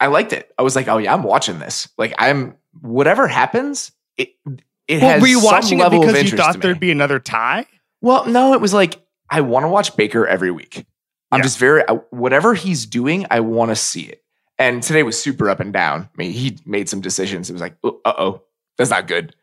I 0.01 0.07
liked 0.07 0.33
it. 0.33 0.51
I 0.59 0.63
was 0.63 0.75
like, 0.75 0.89
oh 0.89 0.99
yeah, 0.99 1.13
I'm 1.13 1.23
watching 1.23 1.59
this. 1.59 1.89
Like 1.99 2.15
I'm 2.19 2.57
whatever 2.81 3.29
happens, 3.29 3.93
it 4.17 4.31
it 4.89 5.01
Well, 5.03 5.11
has 5.13 5.21
were 5.23 5.29
you 5.29 5.41
some 5.41 5.45
watching 5.45 5.79
it 5.79 5.83
level 5.83 6.01
of 6.03 6.07
because 6.09 6.31
you 6.33 6.37
thought 6.39 6.61
there'd 6.61 6.81
be 6.81 6.91
another 6.91 7.19
tie? 7.19 7.67
Well, 8.01 8.27
no, 8.27 8.55
it 8.55 8.61
was 8.61 8.73
like 8.75 9.01
I 9.29 9.43
want 9.43 9.65
to 9.65 9.69
watch 9.69 9.95
Baker 9.97 10.27
every 10.27 10.51
week. 10.51 10.87
I'm 11.31 11.39
Yeah. 11.39 11.43
just 11.45 11.59
very 11.59 11.83
I- 11.89 12.01
whatever 12.11 12.55
he's 12.55 12.87
doing, 12.87 13.27
I 13.31 13.41
want 13.41 13.71
to 13.71 13.77
see 13.77 14.03
it. 14.03 14.23
And 14.59 14.83
today 14.83 15.03
was 15.03 15.21
super 15.21 15.49
up 15.49 15.61
and 15.61 15.73
down. 15.73 16.03
I 16.03 16.17
mean, 16.17 16.33
he 16.33 16.59
made 16.67 16.89
some 16.89 17.01
decisions. 17.01 17.49
It 17.49 17.53
was 17.53 17.63
like, 17.63 17.77
uh 17.85 17.91
oh, 18.05 18.43
that's 18.79 18.91
not 18.91 19.07
good. 19.07 19.35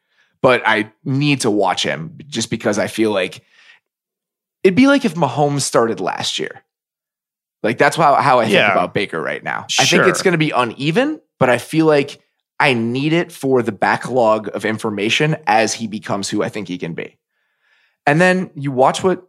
But 0.41 0.61
I 0.65 0.91
need 1.03 1.41
to 1.41 1.51
watch 1.51 1.83
him 1.83 2.17
just 2.27 2.49
because 2.49 2.77
I 2.77 2.87
feel 2.87 3.11
like 3.11 3.41
it'd 4.63 4.75
be 4.75 4.87
like 4.87 5.05
if 5.05 5.15
Mahomes 5.15 5.61
started 5.61 5.99
last 5.99 6.37
year. 6.39 6.63
Like 7.63 7.77
that's 7.77 7.95
how, 7.95 8.15
how 8.15 8.39
I 8.39 8.43
think 8.43 8.55
Yeah. 8.55 8.71
about 8.71 8.93
Baker 8.93 9.21
right 9.21 9.43
now. 9.43 9.65
I 9.79 9.85
think 9.85 10.05
it's 10.07 10.21
going 10.21 10.33
to 10.33 10.37
be 10.37 10.51
uneven, 10.51 11.19
but 11.39 11.49
I 11.49 11.57
feel 11.57 11.85
like 11.85 12.21
I 12.59 12.73
need 12.73 13.13
it 13.13 13.31
for 13.31 13.61
the 13.61 13.71
backlog 13.71 14.49
of 14.55 14.65
information 14.65 15.37
as 15.47 15.73
he 15.73 15.87
becomes 15.87 16.29
who 16.29 16.43
I 16.43 16.49
think 16.49 16.67
he 16.67 16.77
can 16.77 16.93
be. 16.93 17.17
And 18.05 18.21
then 18.21 18.51
you 18.55 18.71
watch 18.71 19.03
what 19.03 19.23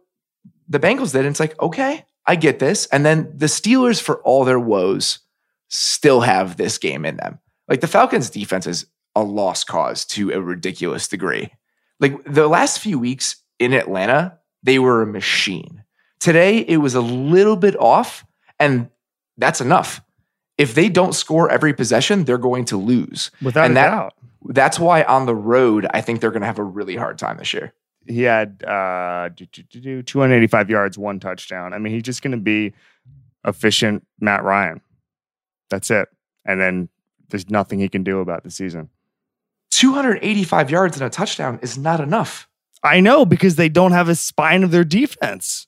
the 0.67 0.79
Bengals 0.79 1.11
did, 1.11 1.19
and 1.25 1.27
it's 1.29 1.39
like, 1.39 1.59
okay, 1.61 2.05
I 2.25 2.35
get 2.35 2.59
this. 2.59 2.85
And 2.87 3.05
then 3.05 3.31
the 3.35 3.47
Steelers, 3.47 4.01
for 4.01 4.21
all 4.21 4.45
their 4.45 4.59
woes, 4.59 5.19
still 5.67 6.21
have 6.21 6.57
this 6.57 6.77
game 6.77 7.05
in 7.05 7.17
them. 7.17 7.39
Like 7.67 7.81
the 7.81 7.87
Falcons' 7.87 8.29
defense 8.29 8.65
is 8.67 8.85
a 9.15 9.23
lost 9.23 9.67
cause 9.67 10.05
to 10.05 10.31
a 10.31 10.41
ridiculous 10.41 11.07
degree. 11.07 11.51
Like 11.99 12.23
the 12.25 12.47
last 12.47 12.79
few 12.79 12.97
weeks 12.97 13.35
in 13.59 13.73
Atlanta, 13.73 14.37
they 14.63 14.79
were 14.79 15.01
a 15.01 15.07
machine. 15.07 15.83
Today, 16.19 16.59
it 16.59 16.77
was 16.77 16.95
a 16.95 17.01
little 17.01 17.55
bit 17.55 17.75
off, 17.79 18.25
and 18.59 18.89
that's 19.37 19.61
enough. 19.61 20.01
If 20.57 20.75
they 20.75 20.89
don't 20.89 21.13
score 21.13 21.49
every 21.49 21.73
possession, 21.73 22.25
they're 22.25 22.37
going 22.37 22.65
to 22.65 22.77
lose. 22.77 23.31
Without 23.41 23.65
And 23.65 23.71
a 23.73 23.75
that- 23.75 23.89
doubt. 23.89 24.13
That's 24.45 24.79
why 24.79 25.03
on 25.03 25.25
the 25.25 25.35
road, 25.35 25.85
I 25.93 25.99
think 25.99 26.21
they're 26.21 26.31
going 26.31 26.41
to 26.41 26.47
have 26.47 26.59
a 26.59 26.63
really 26.63 26.95
hard 26.95 27.17
time 27.17 27.37
this 27.37 27.53
year. 27.53 27.73
He 28.07 28.21
had 28.23 28.63
uh, 28.63 29.29
do, 29.35 29.45
do, 29.47 29.63
do, 29.63 29.79
do, 29.81 30.01
285 30.01 30.69
yards, 30.69 30.97
one 30.97 31.19
touchdown. 31.19 31.73
I 31.73 31.77
mean, 31.77 31.91
he's 31.93 32.03
just 32.03 32.21
going 32.21 32.31
to 32.31 32.37
be 32.37 32.73
efficient 33.45 34.07
Matt 34.21 34.43
Ryan. 34.45 34.79
That's 35.69 35.91
it. 35.91 36.07
And 36.45 36.59
then 36.59 36.87
there's 37.29 37.49
nothing 37.49 37.79
he 37.79 37.89
can 37.89 38.03
do 38.03 38.19
about 38.21 38.43
the 38.45 38.49
season. 38.49 38.89
285 39.71 40.71
yards 40.71 40.97
and 40.97 41.05
a 41.05 41.09
touchdown 41.09 41.59
is 41.61 41.77
not 41.77 41.99
enough. 41.99 42.47
I 42.83 43.01
know 43.01 43.25
because 43.25 43.55
they 43.57 43.69
don't 43.69 43.91
have 43.91 44.07
a 44.09 44.15
spine 44.15 44.63
of 44.63 44.71
their 44.71 44.85
defense. 44.85 45.67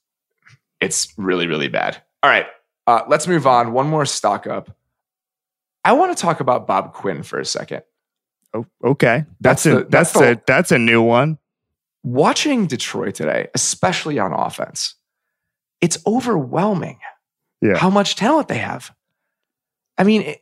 It's 0.82 1.14
really, 1.18 1.48
really 1.48 1.68
bad. 1.70 2.02
All 2.24 2.30
right, 2.30 2.48
uh, 2.88 3.04
let's 3.08 3.28
move 3.28 3.48
on. 3.48 3.72
One 3.74 3.88
more 3.88 4.06
stock 4.06 4.48
up. 4.48 4.76
I 5.86 5.94
want 5.94 6.16
to 6.16 6.22
talk 6.22 6.40
about 6.42 6.68
Bob 6.68 6.94
Quinn 6.94 7.24
for 7.24 7.40
a 7.40 7.46
second. 7.46 7.84
Oh, 8.54 8.66
okay. 8.84 9.26
That's 9.40 9.64
That's, 9.64 9.66
a 9.66 9.70
the- 9.70 9.76
that's, 9.90 9.90
that's 9.90 10.14
the- 10.14 10.32
a 10.34 10.42
that's 10.46 10.72
a 10.72 10.78
new 10.78 11.02
one. 11.02 11.38
Watching 12.04 12.66
Detroit 12.68 13.16
today, 13.16 13.48
especially 13.54 14.18
on 14.20 14.34
offense, 14.34 14.96
it's 15.82 16.00
overwhelming 16.08 17.00
Yeah. 17.62 17.78
how 17.78 17.90
much 17.92 18.16
talent 18.16 18.48
they 18.48 18.58
have. 18.58 18.94
I 19.98 20.04
mean, 20.04 20.36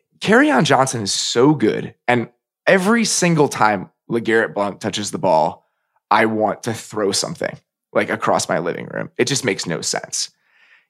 on 0.52 0.64
Johnson 0.66 1.02
is 1.02 1.14
so 1.14 1.54
good. 1.54 1.96
And 2.08 2.30
every 2.66 3.04
single 3.04 3.50
time 3.50 3.90
LeGarrette 4.10 4.54
Blunt 4.54 4.80
touches 4.80 5.12
the 5.12 5.18
ball, 5.20 5.66
I 6.10 6.26
want 6.28 6.64
to 6.64 6.74
throw 6.74 7.12
something 7.12 7.58
like 7.94 8.10
across 8.10 8.48
my 8.50 8.60
living 8.60 8.88
room. 8.88 9.10
It 9.18 9.26
just 9.26 9.46
makes 9.46 9.66
no 9.66 9.82
sense. 9.82 10.32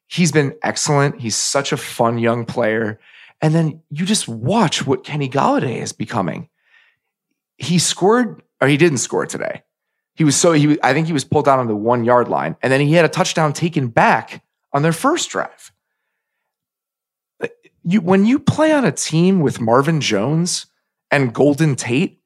He's 0.07 0.31
been 0.31 0.55
excellent. 0.63 1.19
He's 1.19 1.35
such 1.35 1.71
a 1.71 1.77
fun 1.77 2.17
young 2.17 2.45
player. 2.45 2.99
And 3.41 3.53
then 3.53 3.81
you 3.89 4.05
just 4.05 4.27
watch 4.27 4.85
what 4.85 5.03
Kenny 5.03 5.29
Golladay 5.29 5.81
is 5.81 5.93
becoming. 5.93 6.49
He 7.57 7.79
scored, 7.79 8.41
or 8.59 8.67
he 8.67 8.77
didn't 8.77 8.97
score 8.97 9.25
today. 9.25 9.63
He 10.15 10.25
was 10.25 10.35
so 10.35 10.51
he 10.51 10.77
I 10.83 10.93
think 10.93 11.07
he 11.07 11.13
was 11.13 11.23
pulled 11.23 11.45
down 11.45 11.59
on 11.59 11.67
the 11.67 11.75
one 11.75 12.03
yard 12.03 12.27
line, 12.27 12.57
and 12.61 12.73
then 12.73 12.81
he 12.81 12.91
had 12.91 13.05
a 13.05 13.09
touchdown 13.09 13.53
taken 13.53 13.87
back 13.87 14.43
on 14.73 14.81
their 14.81 14.91
first 14.91 15.29
drive. 15.29 15.71
You 17.83 18.01
when 18.01 18.25
you 18.25 18.37
play 18.39 18.73
on 18.73 18.83
a 18.83 18.91
team 18.91 19.39
with 19.39 19.61
Marvin 19.61 20.01
Jones 20.01 20.65
and 21.09 21.33
Golden 21.33 21.77
Tate, 21.77 22.19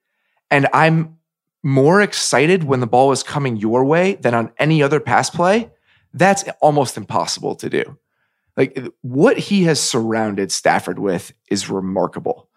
and 0.50 0.68
I'm 0.74 1.20
more 1.64 2.02
excited 2.02 2.66
when 2.66 2.82
the 2.82 2.88
ball 2.88 3.12
is 3.12 3.24
coming 3.24 3.56
your 3.56 3.86
way 3.86 4.16
than 4.16 4.34
on 4.34 4.52
any 4.60 4.84
other 4.84 5.00
pass 5.00 5.30
play, 5.30 5.72
that's 6.14 6.44
almost 6.62 6.98
impossible 6.98 7.56
to 7.56 7.70
do. 7.70 7.98
Like 8.56 8.78
what 9.02 9.38
he 9.38 9.64
has 9.64 9.80
surrounded 9.80 10.52
Stafford 10.52 11.00
with 11.00 11.34
is 11.50 11.70
remarkable. 11.70 12.50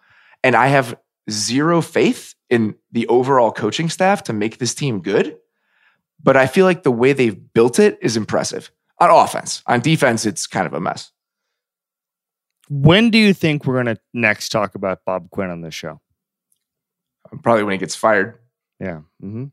And 0.43 0.55
I 0.55 0.67
have 0.67 0.99
zero 1.29 1.81
faith 1.81 2.35
in 2.49 2.75
the 2.91 3.07
overall 3.07 3.51
coaching 3.51 3.89
staff 3.89 4.23
to 4.23 4.33
make 4.33 4.57
this 4.57 4.75
team 4.75 5.01
good. 5.01 5.37
But 6.21 6.37
I 6.37 6.47
feel 6.47 6.65
like 6.65 6.83
the 6.83 6.91
way 6.91 7.13
they've 7.13 7.53
built 7.53 7.79
it 7.79 7.97
is 8.01 8.17
impressive 8.17 8.71
on 8.99 9.09
offense. 9.09 9.63
On 9.67 9.79
defense, 9.79 10.25
it's 10.25 10.47
kind 10.47 10.67
of 10.67 10.73
a 10.73 10.79
mess. 10.79 11.11
When 12.69 13.09
do 13.09 13.17
you 13.17 13.33
think 13.33 13.65
we're 13.65 13.81
going 13.81 13.95
to 13.95 14.01
next 14.13 14.49
talk 14.49 14.75
about 14.75 15.05
Bob 15.05 15.29
Quinn 15.29 15.49
on 15.49 15.61
this 15.61 15.73
show? 15.73 16.01
Probably 17.43 17.63
when 17.63 17.73
he 17.73 17.77
gets 17.77 17.95
fired. 17.95 18.39
Yeah. 18.79 19.01
hmm 19.19 19.45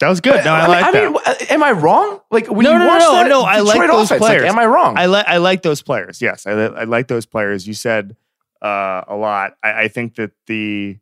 That 0.00 0.08
was 0.08 0.20
good. 0.20 0.44
No, 0.44 0.52
I, 0.52 0.60
I, 0.60 0.66
like 0.66 0.94
mean, 0.94 1.12
that. 1.12 1.22
I 1.26 1.30
mean, 1.44 1.48
am 1.50 1.62
I 1.62 1.72
wrong? 1.72 2.20
Like 2.30 2.48
when 2.50 2.64
No, 2.64 2.72
you 2.72 2.78
no, 2.78 2.84
no, 2.84 2.88
watch 2.88 3.00
no, 3.00 3.12
that 3.12 3.28
no, 3.28 3.42
I 3.42 3.60
like 3.60 3.74
Detroit 3.80 3.90
those 3.90 4.06
offense, 4.10 4.18
players. 4.26 4.42
am 4.44 4.58
I 4.58 4.66
wrong? 4.66 4.98
I 4.98 5.06
like 5.06 5.26
I 5.28 5.36
like 5.38 5.62
those 5.62 5.82
players. 5.82 6.20
Yes, 6.20 6.46
I, 6.46 6.54
li- 6.54 6.74
I 6.76 6.84
like 6.84 7.08
those 7.08 7.26
players. 7.26 7.66
You 7.66 7.74
said 7.74 8.16
uh, 8.60 9.02
a 9.06 9.14
lot. 9.16 9.54
I, 9.62 9.82
I 9.84 9.88
think 9.88 10.16
that 10.16 10.32
the 10.46 10.98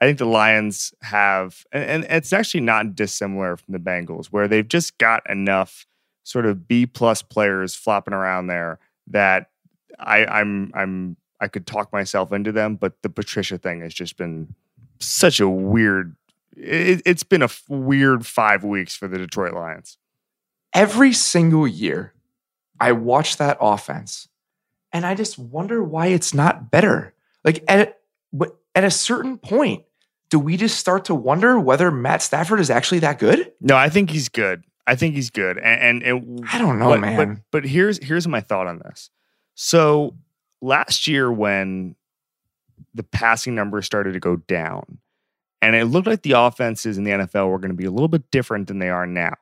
I 0.00 0.04
think 0.04 0.18
the 0.18 0.26
Lions 0.26 0.92
have, 1.02 1.64
and, 1.72 2.04
and 2.04 2.04
it's 2.10 2.32
actually 2.32 2.60
not 2.60 2.94
dissimilar 2.94 3.56
from 3.56 3.72
the 3.72 3.78
Bengals, 3.78 4.26
where 4.26 4.46
they've 4.46 4.68
just 4.68 4.98
got 4.98 5.28
enough 5.30 5.86
sort 6.22 6.44
of 6.44 6.68
B 6.68 6.84
plus 6.86 7.22
players 7.22 7.74
flopping 7.74 8.12
around 8.14 8.48
there 8.48 8.78
that 9.08 9.50
I, 9.98 10.26
I'm 10.26 10.70
I'm 10.74 11.16
I 11.40 11.48
could 11.48 11.66
talk 11.66 11.92
myself 11.92 12.30
into 12.32 12.52
them. 12.52 12.76
But 12.76 13.00
the 13.02 13.08
Patricia 13.08 13.58
thing 13.58 13.80
has 13.80 13.94
just 13.94 14.16
been 14.16 14.54
such 15.00 15.40
a 15.40 15.48
weird. 15.48 16.14
It, 16.56 17.02
it's 17.04 17.22
been 17.22 17.42
a 17.42 17.46
f- 17.46 17.62
weird 17.68 18.26
five 18.26 18.64
weeks 18.64 18.96
for 18.96 19.08
the 19.08 19.18
Detroit 19.18 19.52
Lions. 19.52 19.98
Every 20.74 21.12
single 21.12 21.66
year, 21.66 22.14
I 22.80 22.92
watch 22.92 23.36
that 23.36 23.58
offense, 23.60 24.28
and 24.92 25.06
I 25.06 25.14
just 25.14 25.38
wonder 25.38 25.82
why 25.82 26.08
it's 26.08 26.34
not 26.34 26.70
better. 26.70 27.14
Like 27.44 27.64
at 27.68 27.98
at 28.74 28.84
a 28.84 28.90
certain 28.90 29.38
point, 29.38 29.84
do 30.28 30.38
we 30.38 30.56
just 30.56 30.78
start 30.78 31.06
to 31.06 31.14
wonder 31.14 31.58
whether 31.58 31.90
Matt 31.90 32.22
Stafford 32.22 32.60
is 32.60 32.70
actually 32.70 32.98
that 33.00 33.18
good? 33.18 33.52
No, 33.60 33.76
I 33.76 33.88
think 33.88 34.10
he's 34.10 34.28
good. 34.28 34.64
I 34.86 34.94
think 34.94 35.14
he's 35.14 35.30
good, 35.30 35.58
and, 35.58 36.02
and 36.02 36.40
it, 36.42 36.46
I 36.52 36.58
don't 36.58 36.78
know, 36.78 36.90
but, 36.90 37.00
man. 37.00 37.34
But, 37.50 37.62
but 37.62 37.64
here's 37.64 38.02
here's 38.04 38.28
my 38.28 38.40
thought 38.40 38.66
on 38.66 38.78
this. 38.78 39.10
So 39.54 40.14
last 40.60 41.06
year, 41.06 41.32
when 41.32 41.96
the 42.94 43.02
passing 43.02 43.54
numbers 43.54 43.86
started 43.86 44.12
to 44.12 44.20
go 44.20 44.36
down, 44.36 44.98
and 45.62 45.74
it 45.74 45.86
looked 45.86 46.06
like 46.06 46.22
the 46.22 46.32
offenses 46.32 46.98
in 46.98 47.04
the 47.04 47.10
NFL 47.12 47.50
were 47.50 47.58
going 47.58 47.70
to 47.70 47.76
be 47.76 47.86
a 47.86 47.90
little 47.90 48.08
bit 48.08 48.30
different 48.30 48.68
than 48.68 48.78
they 48.78 48.90
are 48.90 49.06
now. 49.06 49.34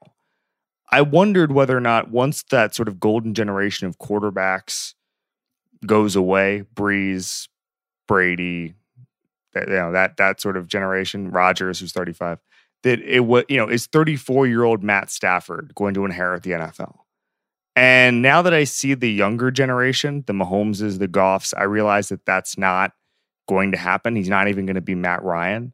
I 0.91 1.01
wondered 1.01 1.53
whether 1.53 1.77
or 1.77 1.81
not 1.81 2.11
once 2.11 2.43
that 2.51 2.75
sort 2.75 2.89
of 2.89 3.01
golden 3.01 3.35
generation 3.35 3.87
of 3.89 3.99
quarterbacks 3.99 4.95
goes 5.87 6.15
away, 6.15 6.65
Brees, 6.75 7.49
Brady, 8.07 8.75
that 9.55 9.69
you 9.69 9.75
know 9.75 9.93
that 9.93 10.17
that 10.19 10.41
sort 10.41 10.57
of 10.57 10.69
generation, 10.69 11.31
Rodgers, 11.31 11.81
who's 11.81 11.93
35, 11.93 12.39
that 12.83 13.01
it 13.01 13.21
was 13.21 13.45
you 13.49 13.57
know 13.57 13.69
is 13.69 13.87
34 13.87 14.47
year 14.47 14.65
old 14.65 14.83
Matt 14.83 15.11
Stafford 15.11 15.73
going 15.75 15.95
to 15.95 16.05
inherit 16.05 16.43
the 16.43 16.51
NFL? 16.51 16.99
And 17.77 18.23
now 18.23 18.43
that 18.43 18.55
I 18.55 18.65
see 18.65 18.95
the 18.95 19.11
younger 19.11 19.51
generation, 19.51 20.23
the 20.27 20.33
Mahomeses, 20.33 21.01
the 21.01 21.09
Goffs, 21.09 21.53
I 21.57 21.65
realize 21.65 22.09
that 22.11 22.25
that's 22.25 22.57
not 22.57 22.93
going 23.49 23.73
to 23.73 23.79
happen. 23.79 24.15
He's 24.15 24.29
not 24.29 24.47
even 24.47 24.65
going 24.65 24.77
to 24.77 24.81
be 24.81 24.95
Matt 24.95 25.25
Ryan. 25.25 25.73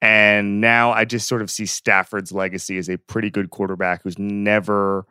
And 0.00 0.60
now 0.60 0.92
I 0.92 1.04
just 1.04 1.26
sort 1.28 1.42
of 1.42 1.50
see 1.50 1.66
Stafford's 1.66 2.30
legacy 2.32 2.78
as 2.78 2.88
a 2.88 2.98
pretty 2.98 3.30
good 3.30 3.50
quarterback 3.50 4.02
who's 4.04 4.18
never 4.18 5.04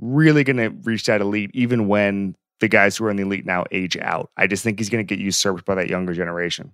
really 0.00 0.44
going 0.44 0.56
to 0.56 0.68
reach 0.88 1.04
that 1.04 1.20
elite, 1.20 1.50
even 1.54 1.88
when 1.88 2.34
the 2.60 2.68
guys 2.68 2.96
who 2.96 3.04
are 3.04 3.10
in 3.10 3.16
the 3.16 3.22
elite 3.22 3.44
now 3.44 3.64
age 3.70 3.96
out. 3.98 4.30
I 4.36 4.46
just 4.46 4.64
think 4.64 4.78
he's 4.78 4.88
going 4.88 5.06
to 5.06 5.16
get 5.16 5.22
usurped 5.22 5.64
by 5.66 5.74
that 5.74 5.88
younger 5.90 6.14
generation. 6.14 6.72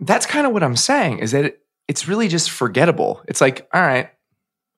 That's 0.00 0.26
kind 0.26 0.46
of 0.46 0.52
what 0.52 0.62
I'm 0.62 0.76
saying. 0.76 1.18
Is 1.18 1.32
that 1.32 1.44
it, 1.46 1.60
it's 1.88 2.06
really 2.06 2.28
just 2.28 2.50
forgettable. 2.50 3.22
It's 3.26 3.40
like, 3.40 3.68
all 3.72 3.80
right, 3.80 4.10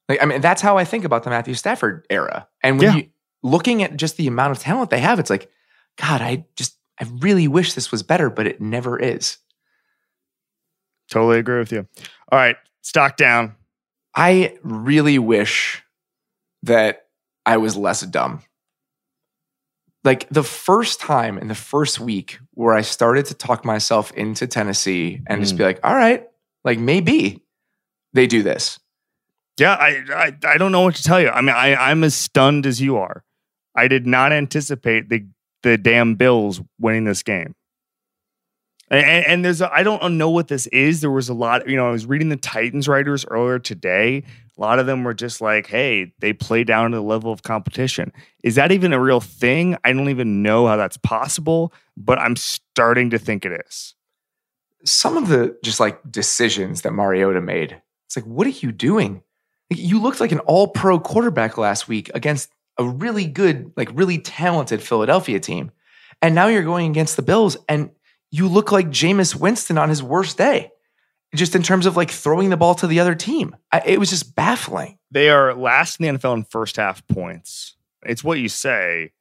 like 0.08 0.22
I 0.22 0.26
mean, 0.26 0.40
that's 0.40 0.62
how 0.62 0.78
I 0.78 0.84
think 0.84 1.04
about 1.04 1.24
the 1.24 1.30
Matthew 1.30 1.54
Stafford 1.54 2.06
era. 2.08 2.48
And 2.62 2.78
when 2.78 2.88
Yeah. 2.88 2.96
you 2.96 3.08
looking 3.42 3.82
at 3.82 3.96
just 3.96 4.16
the 4.16 4.26
amount 4.26 4.52
of 4.52 4.58
talent 4.60 4.90
they 4.90 5.00
have, 5.00 5.18
it's 5.18 5.30
like, 5.30 5.50
God, 5.96 6.22
I 6.22 6.46
just 6.56 6.76
I 7.00 7.06
really 7.18 7.48
wish 7.48 7.74
this 7.74 7.90
was 7.92 8.02
better, 8.02 8.30
but 8.30 8.46
it 8.46 8.60
never 8.60 8.98
is. 8.98 9.38
Totally 11.10 11.38
agree 11.38 11.58
with 11.58 11.72
you. 11.72 11.86
All 12.30 12.38
right, 12.38 12.56
stock 12.82 13.16
down. 13.16 13.54
I 14.14 14.56
really 14.62 15.18
wish 15.18 15.82
that 16.64 17.06
I 17.46 17.56
was 17.56 17.76
less 17.76 18.00
dumb. 18.02 18.42
Like 20.04 20.28
the 20.28 20.42
first 20.42 21.00
time 21.00 21.38
in 21.38 21.48
the 21.48 21.54
first 21.54 21.98
week 22.00 22.38
where 22.54 22.74
I 22.74 22.82
started 22.82 23.26
to 23.26 23.34
talk 23.34 23.64
myself 23.64 24.12
into 24.12 24.46
Tennessee 24.46 25.20
and 25.26 25.40
just 25.42 25.54
Mm. 25.54 25.58
be 25.58 25.64
like, 25.64 25.80
all 25.82 25.94
right, 25.94 26.26
like 26.64 26.78
maybe 26.78 27.42
they 28.12 28.26
do 28.26 28.42
this. 28.42 28.78
Yeah, 29.58 29.74
I, 29.74 30.02
I 30.14 30.36
I 30.54 30.56
don't 30.56 30.70
know 30.72 30.82
what 30.82 30.94
to 30.96 31.02
tell 31.02 31.20
you. 31.20 31.30
I 31.30 31.40
mean, 31.40 31.54
I 31.54 31.74
I'm 31.74 32.04
as 32.04 32.14
stunned 32.14 32.64
as 32.64 32.80
you 32.80 32.96
are. 32.96 33.24
I 33.74 33.88
did 33.88 34.06
not 34.06 34.32
anticipate 34.32 35.08
the 35.08 35.26
the 35.64 35.76
damn 35.76 36.14
Bills 36.14 36.60
winning 36.78 37.04
this 37.04 37.22
game. 37.24 37.54
And, 38.90 39.26
and, 39.26 39.44
there's 39.44 39.60
I 39.60 39.82
don't 39.82 40.16
know 40.16 40.30
what 40.30 40.48
this 40.48 40.66
is. 40.68 41.00
There 41.00 41.10
was 41.10 41.28
a 41.28 41.34
lot. 41.34 41.68
You 41.68 41.76
know, 41.76 41.88
I 41.88 41.90
was 41.90 42.06
reading 42.06 42.30
the 42.30 42.36
Titans 42.36 42.88
writers 42.88 43.26
earlier 43.26 43.58
today. 43.58 44.24
A 44.56 44.60
lot 44.60 44.78
of 44.78 44.86
them 44.86 45.04
were 45.04 45.14
just 45.14 45.40
like, 45.40 45.66
"Hey, 45.66 46.12
they 46.20 46.32
play 46.32 46.64
down 46.64 46.92
to 46.92 46.96
the 46.96 47.02
level 47.02 47.30
of 47.30 47.42
competition." 47.42 48.12
Is 48.42 48.54
that 48.54 48.72
even 48.72 48.92
a 48.92 49.00
real 49.00 49.20
thing? 49.20 49.76
I 49.84 49.92
don't 49.92 50.08
even 50.08 50.42
know 50.42 50.66
how 50.66 50.76
that's 50.76 50.96
possible, 50.96 51.72
but 51.96 52.18
I'm 52.18 52.36
starting 52.36 53.10
to 53.10 53.18
think 53.18 53.44
it 53.44 53.62
is. 53.66 53.94
Some 54.84 55.16
of 55.16 55.28
the 55.28 55.56
just 55.62 55.80
like 55.80 56.00
decisions 56.10 56.82
that 56.82 56.92
Mariota 56.92 57.40
made, 57.40 57.80
it's 58.06 58.16
like, 58.16 58.24
what 58.24 58.46
are 58.46 58.50
you 58.50 58.72
doing? 58.72 59.22
You 59.68 60.00
looked 60.00 60.20
like 60.20 60.32
an 60.32 60.38
all 60.40 60.68
pro 60.68 60.98
quarterback 60.98 61.58
last 61.58 61.88
week 61.88 62.10
against 62.14 62.48
a 62.78 62.84
really 62.84 63.26
good, 63.26 63.70
like 63.76 63.90
really 63.92 64.18
talented 64.18 64.80
Philadelphia 64.82 65.40
team. 65.40 65.72
And 66.22 66.34
now 66.34 66.46
you're 66.46 66.64
going 66.64 66.90
against 66.90 67.16
the 67.16 67.22
Bills 67.22 67.56
and 67.68 67.90
you 68.30 68.48
look 68.48 68.72
like 68.72 68.88
Jameis 68.88 69.34
Winston 69.34 69.78
on 69.78 69.88
his 69.88 70.02
worst 70.02 70.38
day, 70.38 70.70
just 71.34 71.54
in 71.54 71.62
terms 71.62 71.86
of 71.86 71.96
like 71.96 72.10
throwing 72.10 72.50
the 72.50 72.56
ball 72.56 72.74
to 72.76 72.86
the 72.86 73.00
other 73.00 73.14
team. 73.14 73.56
I, 73.72 73.82
it 73.84 73.98
was 73.98 74.10
just 74.10 74.34
baffling. 74.34 74.98
They 75.10 75.30
are 75.30 75.54
last 75.54 76.00
in 76.00 76.14
the 76.14 76.18
NFL 76.18 76.34
in 76.34 76.44
first 76.44 76.76
half 76.76 77.06
points. 77.06 77.76
It's 78.04 78.24
what 78.24 78.38
you 78.38 78.48
say. 78.48 79.12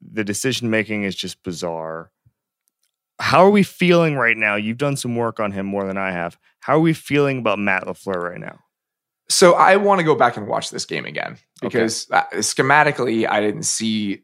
The 0.00 0.24
decision 0.24 0.70
making 0.70 1.04
is 1.04 1.16
just 1.16 1.42
bizarre. 1.42 2.10
How 3.18 3.44
are 3.44 3.50
we 3.50 3.62
feeling 3.62 4.16
right 4.16 4.36
now? 4.36 4.56
You've 4.56 4.76
done 4.76 4.96
some 4.96 5.16
work 5.16 5.40
on 5.40 5.52
him 5.52 5.66
more 5.66 5.86
than 5.86 5.96
I 5.96 6.10
have. 6.10 6.38
How 6.60 6.76
are 6.76 6.80
we 6.80 6.92
feeling 6.92 7.38
about 7.38 7.58
Matt 7.58 7.84
LaFleur 7.84 8.22
right 8.22 8.40
now? 8.40 8.60
So 9.28 9.54
I 9.54 9.76
want 9.76 9.98
to 9.98 10.04
go 10.04 10.14
back 10.14 10.36
and 10.36 10.46
watch 10.46 10.70
this 10.70 10.84
game 10.84 11.04
again 11.04 11.38
because 11.60 12.08
uh, 12.10 12.24
schematically, 12.34 13.28
I 13.28 13.40
didn't 13.40 13.64
see 13.64 14.22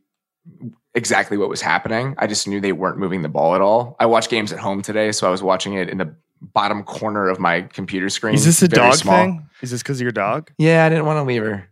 exactly 0.94 1.36
what 1.36 1.48
was 1.48 1.60
happening. 1.60 2.14
I 2.18 2.26
just 2.26 2.46
knew 2.46 2.60
they 2.60 2.72
weren't 2.72 2.98
moving 2.98 3.22
the 3.22 3.28
ball 3.28 3.54
at 3.54 3.60
all. 3.60 3.96
I 3.98 4.06
watched 4.06 4.30
games 4.30 4.52
at 4.52 4.58
home 4.58 4.82
today, 4.82 5.12
so 5.12 5.26
I 5.26 5.30
was 5.30 5.42
watching 5.42 5.74
it 5.74 5.88
in 5.88 5.98
the 5.98 6.14
bottom 6.40 6.82
corner 6.82 7.28
of 7.28 7.38
my 7.38 7.62
computer 7.62 8.08
screen. 8.10 8.34
Is 8.34 8.44
this 8.44 8.62
a 8.62 8.68
dog 8.68 8.94
small. 8.94 9.16
thing? 9.16 9.48
Is 9.60 9.70
this 9.70 9.82
because 9.82 9.98
of 9.98 10.02
your 10.02 10.12
dog? 10.12 10.50
Yeah, 10.58 10.84
I 10.84 10.88
didn't 10.88 11.06
want 11.06 11.18
to 11.18 11.22
leave 11.22 11.42
her. 11.42 11.68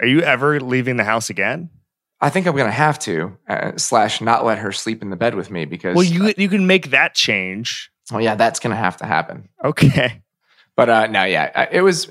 Are 0.00 0.06
you 0.06 0.20
ever 0.20 0.60
leaving 0.60 0.96
the 0.96 1.04
house 1.04 1.30
again? 1.30 1.70
I 2.20 2.30
think 2.30 2.46
I'm 2.46 2.54
going 2.54 2.66
to 2.66 2.72
have 2.72 2.98
to 3.00 3.36
uh, 3.48 3.72
slash 3.76 4.20
not 4.20 4.44
let 4.44 4.58
her 4.58 4.72
sleep 4.72 5.02
in 5.02 5.10
the 5.10 5.16
bed 5.16 5.34
with 5.34 5.50
me 5.50 5.64
because 5.64 5.94
Well, 5.96 6.04
you 6.04 6.32
you 6.38 6.48
can 6.48 6.66
make 6.66 6.90
that 6.90 7.14
change. 7.14 7.90
oh 8.12 8.18
yeah, 8.18 8.34
that's 8.36 8.58
going 8.60 8.70
to 8.70 8.76
have 8.76 8.96
to 8.98 9.06
happen. 9.06 9.48
Okay. 9.64 10.22
But 10.76 10.88
uh, 10.90 11.06
no, 11.06 11.24
yeah, 11.24 11.66
it 11.72 11.80
was 11.80 12.08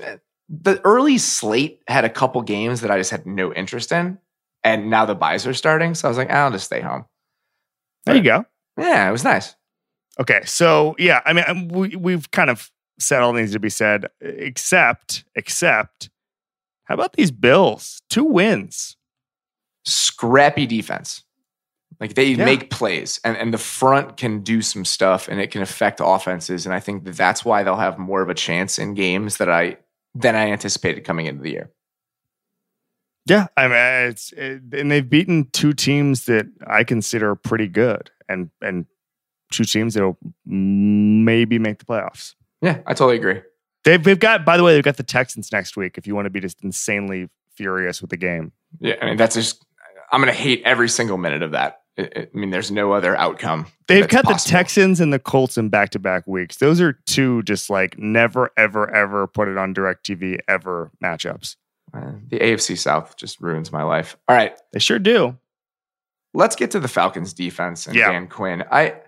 the 0.48 0.80
early 0.84 1.18
slate 1.18 1.80
had 1.88 2.04
a 2.04 2.10
couple 2.10 2.42
games 2.42 2.80
that 2.82 2.90
I 2.90 2.98
just 2.98 3.10
had 3.10 3.26
no 3.26 3.52
interest 3.52 3.92
in, 3.92 4.18
and 4.66 4.90
now 4.90 5.04
the 5.06 5.14
buys 5.14 5.46
are 5.46 5.54
starting, 5.54 5.94
so 5.94 6.08
I 6.08 6.10
was 6.10 6.18
like, 6.18 6.30
I'll 6.30 6.50
just 6.50 6.66
stay 6.66 6.80
home. 6.80 7.04
There 8.04 8.16
you 8.16 8.22
go. 8.22 8.44
Yeah, 8.78 9.08
it 9.08 9.12
was 9.12 9.24
nice. 9.24 9.54
Okay, 10.18 10.40
so 10.44 10.94
yeah, 10.98 11.20
I 11.24 11.32
mean, 11.32 11.68
we 11.68 11.96
we've 11.96 12.30
kind 12.30 12.50
of 12.50 12.70
said 12.98 13.20
all 13.22 13.32
needs 13.32 13.52
to 13.52 13.58
be 13.60 13.70
said, 13.70 14.06
except 14.20 15.24
except, 15.34 16.10
how 16.84 16.94
about 16.94 17.12
these 17.14 17.30
Bills? 17.30 18.00
Two 18.10 18.24
wins. 18.24 18.96
Scrappy 19.84 20.66
defense. 20.66 21.22
Like 22.00 22.14
they 22.14 22.30
Yeah. 22.32 22.44
make 22.44 22.70
plays, 22.70 23.20
and, 23.24 23.36
and 23.36 23.54
the 23.54 23.58
front 23.58 24.16
can 24.16 24.40
do 24.42 24.60
some 24.62 24.84
stuff, 24.84 25.28
and 25.28 25.40
it 25.40 25.50
can 25.50 25.62
affect 25.62 26.00
offenses. 26.02 26.66
And 26.66 26.74
I 26.74 26.80
think 26.80 27.04
that 27.04 27.16
that's 27.16 27.44
why 27.44 27.62
they'll 27.62 27.76
have 27.76 27.98
more 27.98 28.20
of 28.20 28.28
a 28.28 28.34
chance 28.34 28.78
in 28.78 28.94
games 28.94 29.36
that 29.38 29.48
I 29.48 29.78
than 30.14 30.34
I 30.34 30.50
anticipated 30.50 31.04
coming 31.04 31.26
into 31.26 31.42
the 31.42 31.50
year. 31.50 31.70
Yeah, 33.26 33.48
I 33.56 33.66
mean, 33.66 34.10
it's 34.10 34.32
it, 34.32 34.62
and 34.72 34.90
they've 34.90 35.08
beaten 35.08 35.48
two 35.52 35.72
teams 35.72 36.26
that 36.26 36.46
I 36.66 36.84
consider 36.84 37.34
pretty 37.34 37.66
good, 37.68 38.10
and 38.28 38.50
and 38.62 38.86
two 39.50 39.64
teams 39.64 39.94
that'll 39.94 40.16
maybe 40.44 41.58
make 41.58 41.78
the 41.78 41.84
playoffs. 41.84 42.34
Yeah, 42.62 42.80
I 42.86 42.94
totally 42.94 43.16
agree. 43.16 43.42
They've 43.84 44.02
they've 44.02 44.18
got 44.18 44.44
by 44.44 44.56
the 44.56 44.62
way 44.62 44.74
they've 44.74 44.84
got 44.84 44.96
the 44.96 45.02
Texans 45.02 45.50
next 45.52 45.76
week. 45.76 45.98
If 45.98 46.06
you 46.06 46.14
want 46.14 46.26
to 46.26 46.30
be 46.30 46.40
just 46.40 46.62
insanely 46.62 47.28
furious 47.56 48.00
with 48.00 48.10
the 48.10 48.16
game, 48.16 48.52
Yeah, 48.80 48.94
I 49.02 49.06
mean 49.06 49.16
that's 49.16 49.34
just 49.34 49.64
I'm 50.12 50.20
going 50.20 50.32
to 50.32 50.40
hate 50.40 50.62
every 50.64 50.88
single 50.88 51.18
minute 51.18 51.42
of 51.42 51.50
that. 51.50 51.80
I 51.98 52.28
mean, 52.34 52.50
there's 52.50 52.70
no 52.70 52.92
other 52.92 53.16
outcome. 53.16 53.66
they've 53.88 54.06
got 54.06 54.24
possible. 54.24 54.44
the 54.44 54.50
Texans 54.50 55.00
and 55.00 55.12
the 55.12 55.18
Colts 55.18 55.56
in 55.56 55.70
back 55.70 55.90
to 55.90 55.98
back 55.98 56.26
weeks. 56.26 56.58
Those 56.58 56.78
are 56.80 56.92
two 57.06 57.42
just 57.44 57.70
like 57.70 57.98
never 57.98 58.50
ever 58.56 58.92
ever 58.94 59.26
put 59.26 59.48
it 59.48 59.56
on 59.56 59.74
Directv 59.74 60.38
ever 60.46 60.90
matchups. 61.02 61.56
Uh, 61.96 62.12
the 62.28 62.38
AFC 62.38 62.76
South 62.78 63.16
just 63.16 63.40
ruins 63.40 63.72
my 63.72 63.82
life. 63.82 64.16
All 64.28 64.36
right, 64.36 64.56
They 64.72 64.78
sure 64.78 64.98
do. 64.98 65.36
let's 66.34 66.56
get 66.56 66.70
to 66.72 66.80
the 66.80 66.88
Falcons 66.88 67.32
defense 67.32 67.86
and 67.86 67.96
Yeah. 67.96 68.10
Dan 68.12 68.28
Quinn. 68.28 68.64
I 68.70 69.00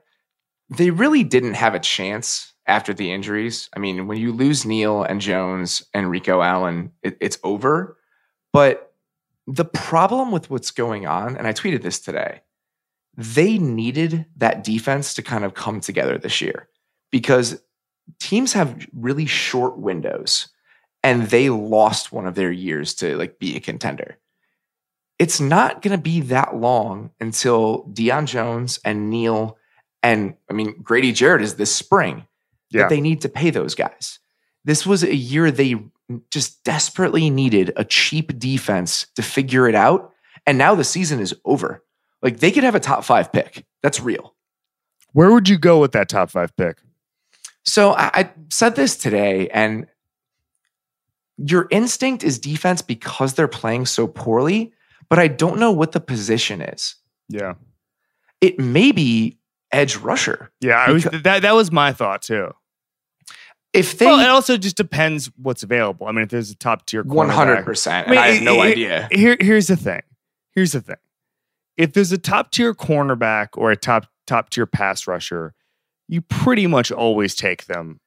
they 0.70 0.91
really 0.91 1.24
didn't 1.24 1.55
have 1.55 1.74
a 1.74 1.80
chance 1.80 2.53
after 2.66 2.93
the 2.93 3.11
injuries. 3.11 3.70
I 3.74 3.78
mean, 3.78 4.07
when 4.07 4.18
you 4.18 4.32
lose 4.32 4.66
Neal 4.66 5.03
and 5.03 5.20
Jones 5.20 5.82
and 5.95 6.11
Rico 6.11 6.43
Allen, 6.43 6.93
it, 7.03 7.16
it's 7.20 7.39
over. 7.43 7.97
But 8.53 8.93
the 9.47 9.64
problem 9.64 10.30
with 10.30 10.51
what's 10.51 10.70
going 10.70 11.07
on, 11.07 11.36
and 11.39 11.47
I 11.47 11.55
tweeted 11.55 11.80
this 11.82 12.01
today, 12.01 12.43
they 13.16 13.57
needed 13.57 14.26
that 14.36 14.62
defense 14.62 15.14
to 15.14 15.22
kind 15.22 15.43
of 15.45 15.55
come 15.55 15.80
together 15.80 16.18
this 16.18 16.43
year 16.43 16.68
because 17.11 17.62
teams 18.20 18.53
have 18.53 18.86
really 18.93 19.24
short 19.26 19.78
windows 19.78 20.49
and 21.03 21.24
they 21.28 21.51
lost 21.51 22.12
one 22.12 22.26
of 22.26 22.34
their 22.34 22.51
years 22.53 22.94
to 22.94 23.16
like 23.16 23.38
be 23.38 23.57
a 23.57 23.61
contender 23.61 24.18
it's 25.18 25.40
not 25.40 25.82
going 25.82 25.96
to 25.96 26.01
be 26.03 26.20
that 26.20 26.55
long 26.55 27.11
until 27.18 27.84
Deion 27.92 28.26
Jones 28.26 28.78
and 28.84 29.11
Neal 29.11 29.59
and 30.03 30.34
I 30.49 30.53
mean 30.53 30.80
Grady 30.80 31.11
Jarrett 31.12 31.42
is 31.42 31.57
this 31.57 31.74
spring 31.74 32.24
Yeah. 32.70 32.82
that 32.82 32.88
they 32.90 33.01
need 33.01 33.22
to 33.22 33.28
pay 33.28 33.51
those 33.51 33.74
guys. 33.74 34.20
This 34.64 34.86
was 34.86 35.03
a 35.03 35.14
year 35.14 35.51
they 35.51 35.74
just 36.30 36.62
desperately 36.62 37.30
needed 37.30 37.72
a 37.76 37.84
cheap 37.84 38.38
defense 38.38 39.07
to 39.16 39.22
figure 39.22 39.68
it 39.68 39.74
out, 39.74 40.12
and 40.46 40.57
now 40.57 40.74
the 40.76 40.84
season 40.84 41.18
is 41.20 41.34
over. 41.44 41.82
Like 42.22 42.38
they 42.38 42.53
could 42.53 42.64
have 42.64 42.76
a 42.76 42.80
top 42.80 43.03
five 43.05 43.32
pick. 43.32 43.66
That's 43.82 43.99
real. 44.01 44.34
Where 45.14 45.32
would 45.32 45.49
you 45.49 45.59
go 45.59 45.80
with 45.80 45.92
that 45.92 46.09
top 46.09 46.30
five 46.30 46.57
pick? 46.57 46.78
So 47.64 47.92
I, 47.92 48.11
I 48.14 48.30
said 48.51 48.76
this 48.76 48.96
today, 48.96 49.49
and 49.49 49.86
your 51.39 51.68
instinct 51.70 52.24
is 52.24 52.39
defense 52.39 52.82
because 52.82 53.34
they're 53.34 53.49
playing 53.49 53.86
so 53.86 54.07
poorly, 54.07 54.72
but 55.09 55.18
I 55.18 55.28
don't 55.28 55.59
know 55.59 55.72
what 55.72 55.93
the 55.93 56.01
position 56.01 56.61
is. 56.61 56.97
Yeah. 57.28 57.55
It 58.41 58.59
may 58.59 58.93
be 58.93 59.39
edge 59.72 59.97
rusher. 59.97 60.51
Yeah, 60.61 60.84
I 60.86 60.91
was 60.93 61.05
that 61.05 61.43
that 61.43 61.55
was 61.55 61.72
my 61.72 61.93
thought 61.93 62.22
too. 62.22 62.53
If 63.72 63.99
they 63.99 64.07
well, 64.07 64.20
it 64.20 64.28
also 64.28 64.57
just 64.57 64.76
depends 64.76 65.30
what's 65.36 65.62
available. 65.62 66.07
I 66.07 66.12
mean, 66.12 66.24
if 66.24 66.30
there's 66.30 66.51
a 66.51 66.57
top 66.57 66.86
tier 66.86 67.03
one 67.03 67.28
hundred 67.28 67.64
percent, 67.64 68.09
I 68.09 68.28
have 68.28 68.43
no 68.43 68.61
idea. 68.61 69.09
Here, 69.11 69.36
here's 69.41 69.66
the 69.66 69.76
thing. 69.76 70.03
Here's 70.53 70.72
the 70.72 70.80
thing. 70.80 70.97
If 71.76 71.93
there's 71.93 72.11
a 72.11 72.18
top 72.18 72.51
tier 72.51 72.74
cornerback 72.74 73.49
or 73.55 73.70
a 73.70 73.76
top 73.76 74.07
top 74.26 74.51
tier 74.51 74.66
pass 74.66 75.07
rusher, 75.07 75.55
you 76.09 76.22
pretty 76.22 76.66
much 76.66 76.91
always 76.91 77.34
take 77.34 77.66
them, 77.66 78.01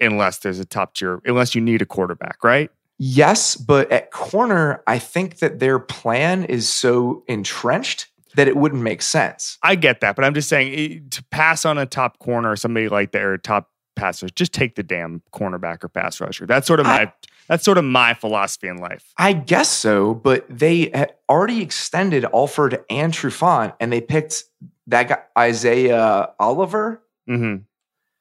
unless 0.00 0.38
there's 0.38 0.60
a 0.60 0.64
top 0.64 0.94
tier, 0.94 1.20
unless 1.24 1.54
you 1.54 1.60
need 1.60 1.82
a 1.82 1.86
quarterback, 1.86 2.44
right? 2.44 2.70
Yes, 2.98 3.54
but 3.56 3.90
at 3.92 4.10
corner, 4.10 4.82
I 4.86 4.98
think 4.98 5.38
that 5.38 5.60
their 5.60 5.78
plan 5.78 6.44
is 6.44 6.68
so 6.68 7.22
entrenched 7.28 8.08
that 8.34 8.48
it 8.48 8.56
wouldn't 8.56 8.82
make 8.82 9.02
sense. 9.02 9.58
I 9.62 9.74
get 9.76 10.00
that, 10.00 10.16
but 10.16 10.24
I'm 10.24 10.34
just 10.34 10.48
saying 10.48 10.74
eh, 10.74 10.98
to 11.10 11.24
pass 11.30 11.64
on 11.64 11.78
a 11.78 11.86
top 11.86 12.18
corner 12.18 12.50
or 12.50 12.56
somebody 12.56 12.88
like 12.88 13.12
that 13.12 13.22
or 13.22 13.38
top 13.38 13.70
passer, 13.96 14.28
just 14.28 14.52
take 14.52 14.74
the 14.74 14.82
damn 14.82 15.22
cornerback 15.32 15.82
or 15.84 15.88
pass 15.88 16.20
rusher. 16.20 16.46
That's 16.46 16.66
sort 16.66 16.80
of 16.80 16.86
my 16.86 17.02
I- 17.02 17.12
that's 17.48 17.64
sort 17.64 17.78
of 17.78 17.84
my 17.84 18.12
philosophy 18.12 18.68
in 18.68 18.76
life. 18.76 19.10
I 19.16 19.32
guess 19.32 19.70
so, 19.70 20.12
but 20.12 20.44
they 20.50 20.92
already 21.30 21.62
extended 21.62 22.26
Alford 22.26 22.84
and 22.90 23.10
Trufant, 23.12 23.74
and 23.80 23.90
they 23.90 24.02
picked 24.02 24.44
that 24.88 25.08
guy 25.08 25.18
Isaiah 25.38 26.30
Oliver. 26.38 27.02
Mm-hmm. 27.28 27.62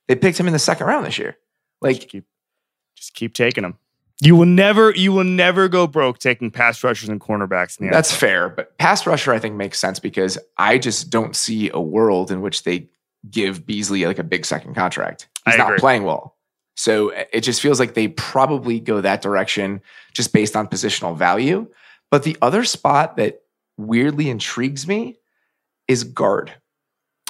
They 0.07 0.15
picked 0.15 0.39
him 0.39 0.47
in 0.47 0.53
the 0.53 0.59
second 0.59 0.87
round 0.87 1.05
this 1.05 1.17
year. 1.17 1.31
Just 1.31 1.39
Like 1.81 2.07
keep 2.07 2.25
just 2.95 3.13
keep 3.15 3.33
taking 3.33 3.63
them. 3.63 3.77
You 4.19 4.35
will 4.35 4.47
never 4.47 4.91
you 4.91 5.11
will 5.13 5.23
never 5.23 5.67
go 5.67 5.85
broke 5.85 6.17
taking 6.17 6.49
pass 6.49 6.83
rushers 6.83 7.09
and 7.09 7.21
cornerbacks 7.21 7.79
in 7.79 7.85
the 7.85 7.91
that's 7.91 8.11
fair, 8.11 8.49
but 8.49 8.77
pass 8.77 9.05
rusher 9.05 9.31
I 9.31 9.39
think 9.39 9.55
makes 9.55 9.79
sense 9.79 9.99
because 9.99 10.39
I 10.57 10.79
just 10.79 11.09
don't 11.09 11.35
see 11.35 11.69
a 11.69 11.79
world 11.79 12.31
in 12.31 12.41
which 12.41 12.63
they 12.63 12.89
give 13.29 13.65
Beasley 13.65 14.05
like 14.05 14.19
a 14.19 14.23
big 14.23 14.45
second 14.45 14.73
contract. 14.73 15.27
He's 15.45 15.55
I 15.55 15.57
not 15.57 15.67
agree. 15.67 15.79
playing 15.79 16.03
well. 16.03 16.35
So 16.75 17.13
uh, 17.13 17.25
it 17.33 17.41
just 17.41 17.61
feels 17.61 17.79
like 17.79 17.93
they 17.93 18.07
probably 18.07 18.79
go 18.79 19.01
that 19.01 19.21
direction 19.21 19.81
just 20.13 20.33
based 20.33 20.55
on 20.55 20.67
positional 20.67 21.17
value. 21.17 21.67
But 22.09 22.23
the 22.23 22.37
other 22.41 22.63
spot 22.63 23.17
that 23.17 23.41
weirdly 23.77 24.29
intrigues 24.29 24.87
me 24.87 25.17
is 25.87 26.03
guard. 26.03 26.53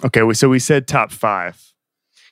Okay, 0.06 0.32
so 0.34 0.50
we 0.50 0.60
said 0.60 0.88
top 0.88 1.12
five. 1.12 1.74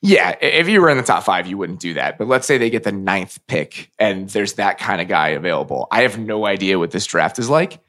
Yeah, 0.02 0.36
if 0.42 0.68
you 0.68 0.82
were 0.82 0.90
in 0.90 0.98
the 0.98 1.04
top 1.04 1.24
five, 1.24 1.48
you 1.48 1.58
wouldn't 1.58 1.80
do 1.80 1.94
that. 1.96 2.18
But 2.18 2.28
let's 2.28 2.46
say 2.46 2.58
they 2.58 2.70
get 2.70 2.84
the 2.84 2.92
ninth 2.92 3.40
pick 3.48 3.92
and 3.98 4.30
there's 4.30 4.54
that 4.54 4.78
kind 4.78 5.02
of 5.02 5.08
guy 5.08 5.30
available. 5.30 5.88
I 5.92 6.02
have 6.02 6.20
no 6.20 6.46
idea 6.46 6.80
what 6.80 6.92
this 6.92 7.06
draft 7.06 7.40
is 7.40 7.50
like, 7.50 7.80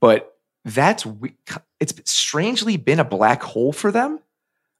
but 0.00 0.36
that's 0.64 1.06
it's 1.80 2.10
strangely 2.10 2.76
been 2.76 3.00
a 3.00 3.04
black 3.04 3.42
hole 3.42 3.72
for 3.72 3.92
them 3.92 4.20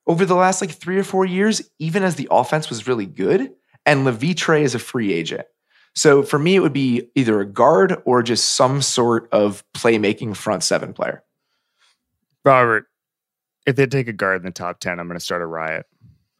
over 0.06 0.24
the 0.24 0.34
last 0.34 0.60
like 0.60 0.70
three 0.70 0.98
or 0.98 1.04
four 1.04 1.24
years, 1.24 1.68
even 1.78 2.02
as 2.02 2.14
the 2.14 2.28
offense 2.30 2.68
was 2.68 2.86
really 2.86 3.06
good. 3.06 3.52
And 3.84 4.04
Levitre 4.04 4.56
is 4.56 4.74
a 4.74 4.78
free 4.78 5.12
agent. 5.12 5.46
So 5.94 6.22
for 6.22 6.38
me, 6.38 6.54
it 6.54 6.60
would 6.60 6.72
be 6.72 7.08
either 7.14 7.40
a 7.40 7.46
guard 7.46 7.96
or 8.04 8.22
just 8.22 8.54
some 8.54 8.82
sort 8.82 9.28
of 9.32 9.64
playmaking 9.74 10.36
front 10.36 10.62
seven 10.62 10.92
player. 10.92 11.22
Robert, 12.44 12.86
if 13.66 13.76
they 13.76 13.86
take 13.86 14.06
a 14.06 14.12
guard 14.12 14.40
in 14.40 14.44
the 14.44 14.52
top 14.52 14.78
10, 14.78 15.00
I'm 15.00 15.08
going 15.08 15.18
to 15.18 15.24
start 15.24 15.42
a 15.42 15.46
riot. 15.46 15.86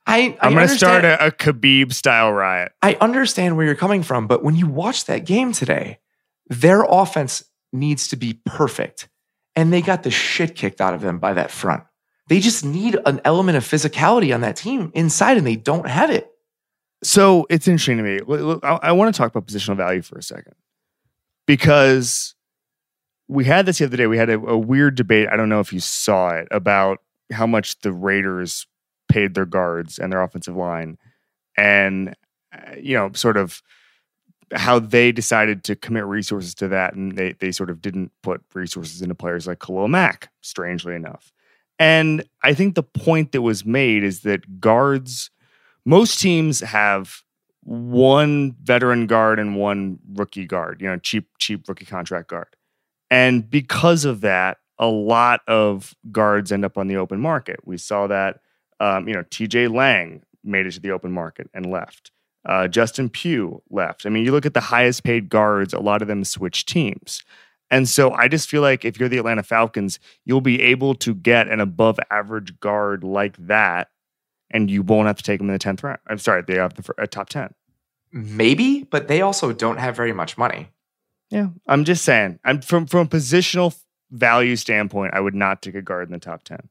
I, 0.07 0.37
I 0.41 0.47
I'm 0.47 0.55
going 0.55 0.69
to 0.69 0.75
start 0.75 1.05
a, 1.05 1.27
a 1.27 1.31
Khabib 1.31 1.93
style 1.93 2.33
riot. 2.33 2.73
I 2.81 2.97
understand 3.01 3.57
where 3.57 3.67
you're 3.67 3.75
coming 3.75 4.03
from, 4.03 4.27
but 4.27 4.43
when 4.43 4.55
you 4.55 4.67
watch 4.67 5.07
that 5.07 5.27
game 5.27 5.53
today, 5.53 5.99
their 6.49 6.85
offense 6.89 7.45
needs 7.73 8.09
to 8.09 8.17
be 8.17 8.41
perfect. 8.45 9.09
And 9.57 9.73
they 9.73 9.83
got 9.83 10.03
the 10.03 10.11
shit 10.11 10.55
kicked 10.55 10.81
out 10.81 10.95
of 10.95 11.01
them 11.01 11.19
by 11.19 11.33
that 11.33 11.51
front. 11.51 11.85
They 12.29 12.41
just 12.41 12.65
need 12.65 12.99
an 13.07 13.21
element 13.25 13.57
of 13.57 13.65
physicality 13.65 14.35
on 14.35 14.43
that 14.43 14.57
team 14.57 14.91
inside, 14.95 15.37
and 15.37 15.47
they 15.47 15.57
don't 15.57 15.89
have 15.89 16.11
it. 16.11 16.31
So 17.03 17.47
it's 17.51 17.69
interesting 17.69 17.99
to 17.99 18.03
me. 18.03 18.21
Look, 18.27 18.41
look, 18.41 18.65
I, 18.65 18.79
I 18.83 18.93
want 18.93 19.15
to 19.15 19.19
talk 19.19 19.31
about 19.31 19.47
positional 19.47 19.77
value 19.77 20.03
for 20.03 20.19
a 20.19 20.23
second 20.23 20.55
because 21.47 22.35
we 23.29 23.45
had 23.45 23.67
this 23.67 23.79
the 23.79 23.85
other 23.85 23.97
day. 23.97 24.07
We 24.07 24.19
had 24.19 24.31
a, 24.31 24.39
a 24.41 24.59
weird 24.59 24.95
debate. 24.95 25.29
I 25.31 25.37
don't 25.37 25.49
know 25.49 25.61
if 25.61 25.73
you 25.73 25.81
saw 25.81 26.31
it 26.31 26.49
about 26.51 26.99
how 27.33 27.47
much 27.47 27.81
the 27.81 27.93
Raiders 27.93 28.67
paid 29.09 29.35
their 29.35 29.47
guards 29.47 29.99
and 29.99 30.13
their 30.13 30.23
offensive 30.23 30.57
line, 30.57 30.99
and 31.57 32.15
uh, 32.53 32.77
you 32.81 32.97
know, 32.97 33.11
sort 33.13 33.37
of 33.37 33.63
how 34.55 34.79
they 34.79 35.11
decided 35.11 35.65
to 35.65 35.75
commit 35.75 36.05
resources 36.05 36.55
to 36.57 36.69
that, 36.69 36.95
and 36.95 37.17
they 37.17 37.33
they 37.33 37.53
sort 37.53 37.71
of 37.71 37.81
didn't 37.81 38.13
put 38.23 38.43
resources 38.55 39.03
into 39.03 39.15
players 39.15 39.47
like 39.47 39.61
Khalil 39.61 39.89
Mack, 39.89 40.31
strangely 40.41 40.95
enough. 40.95 41.33
And 41.79 42.25
I 42.43 42.55
think 42.55 42.75
the 42.75 42.83
point 42.83 43.33
that 43.33 43.43
was 43.43 43.67
made 43.67 44.03
is 44.03 44.21
that 44.21 44.61
guards 44.61 45.31
most 45.85 46.21
teams 46.21 46.61
have 46.61 47.23
one 47.63 48.55
veteran 48.63 49.07
guard 49.07 49.39
and 49.39 49.57
one 49.57 49.99
rookie 50.13 50.47
guard, 50.47 50.81
you 50.81 50.89
know, 50.89 50.99
cheap, 50.99 51.29
cheap 51.39 51.69
rookie 51.69 51.85
contract 51.85 52.29
guard. 52.29 52.49
And 53.11 53.49
because 53.49 54.05
of 54.05 54.21
that, 54.21 54.59
a 54.79 54.87
lot 54.87 55.41
of 55.47 55.95
guards 56.13 56.53
end 56.53 56.65
up 56.65 56.77
on 56.77 56.87
the 56.87 56.97
open 56.97 57.21
market. 57.21 57.61
We 57.65 57.79
saw 57.79 58.07
that, 58.09 58.41
um, 58.81 59.09
you 59.09 59.15
know, 59.15 59.23
TJ 59.25 59.73
Lang 59.73 60.23
made 60.45 60.67
it 60.67 60.73
to 60.73 60.81
the 60.81 60.91
open 60.91 61.13
market 61.13 61.49
and 61.55 61.71
left. 61.71 62.11
Uh, 62.45 62.69
Justin 62.69 63.09
Pugh 63.09 63.63
left. 63.71 64.07
I 64.07 64.09
mean, 64.09 64.25
you 64.25 64.33
look 64.33 64.47
at 64.47 64.55
the 64.55 64.61
highest 64.61 65.03
paid 65.03 65.29
guards, 65.29 65.75
a 65.75 65.81
lot 65.81 66.03
of 66.03 66.09
them 66.09 66.25
switch 66.25 66.65
teams. 66.65 67.25
And 67.71 67.89
so 67.89 68.13
I 68.13 68.29
just 68.29 68.49
feel 68.49 68.63
like 68.63 68.85
if 68.85 69.01
you're 69.01 69.09
the 69.09 69.19
Atlanta 69.19 69.43
Falcons, 69.43 69.99
you'll 70.25 70.41
be 70.41 70.63
able 70.63 70.95
to 70.97 71.15
get 71.15 71.49
an 71.49 71.61
above 71.61 71.99
average 72.11 72.61
guard 72.61 73.03
like 73.03 73.37
that, 73.39 73.89
and 74.51 74.71
you 74.71 74.83
won't 74.83 75.09
have 75.09 75.17
to 75.17 75.25
take 75.25 75.39
them 75.39 75.49
in 75.49 75.55
the 75.55 75.59
10th 75.59 75.83
round. 75.83 75.99
I'm 76.07 76.19
sorry, 76.19 76.43
they 76.47 76.55
have 76.55 76.75
the 76.75 76.95
uh, 76.97 77.07
top 77.07 77.29
10. 77.29 77.53
Maybe, 78.13 78.85
but 78.85 79.09
they 79.09 79.21
also 79.21 79.53
don't 79.53 79.79
have 79.79 79.97
very 79.97 80.13
much 80.13 80.39
money. 80.39 80.69
Yeah, 81.29 81.49
I'm 81.67 81.85
just 81.85 82.05
saying. 82.05 82.39
I'm 82.45 82.63
from 82.63 82.87
from 82.87 83.07
a 83.07 83.11
positional 83.11 83.77
value 84.11 84.57
standpoint, 84.57 85.15
I 85.15 85.21
would 85.21 85.35
not 85.35 85.63
take 85.63 85.75
a 85.75 85.83
guard 85.83 86.09
in 86.09 86.13
the 86.13 86.19
top 86.19 86.45
10. 86.45 86.69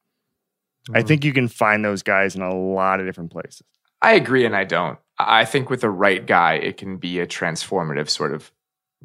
I 0.94 1.02
Mm. 1.02 1.08
think 1.08 1.26
you 1.26 1.34
can 1.34 1.48
find 1.48 1.84
those 1.84 2.04
guys 2.04 2.36
in 2.36 2.42
a 2.42 2.54
lot 2.54 3.00
of 3.00 3.06
different 3.06 3.32
places. 3.32 3.64
I 4.02 4.14
agree 4.14 4.46
and 4.46 4.56
I 4.56 4.64
don't. 4.66 5.00
I 5.18 5.46
think 5.46 5.70
with 5.70 5.82
the 5.82 5.90
right 5.90 6.26
guy, 6.26 6.54
it 6.56 6.78
can 6.78 6.98
be 6.98 7.20
a 7.20 7.26
transformative 7.28 8.10
sort 8.10 8.34
of 8.34 8.52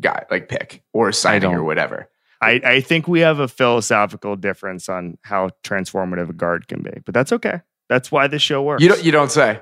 guy, 0.01 0.24
like 0.31 0.49
pick 0.49 0.83
or 0.93 1.12
signing 1.12 1.53
or 1.55 1.62
whatever. 1.62 2.09
I, 2.43 2.61
I 2.64 2.81
think 2.81 3.07
we 3.07 3.20
have 3.20 3.39
a 3.39 3.49
philosophical 3.49 4.35
difference 4.35 4.89
on 4.89 5.18
how 5.22 5.51
transformative 5.62 6.31
a 6.31 6.33
guard 6.33 6.68
can 6.68 6.83
be, 6.83 6.91
but 7.05 7.14
that's 7.14 7.33
okay. 7.33 7.61
That's 7.89 8.11
why 8.11 8.26
this 8.28 8.43
show 8.43 8.62
works. 8.62 8.83
You 8.83 8.89
don't, 8.89 9.05
you 9.05 9.12
don't 9.12 9.31
say. 9.31 9.61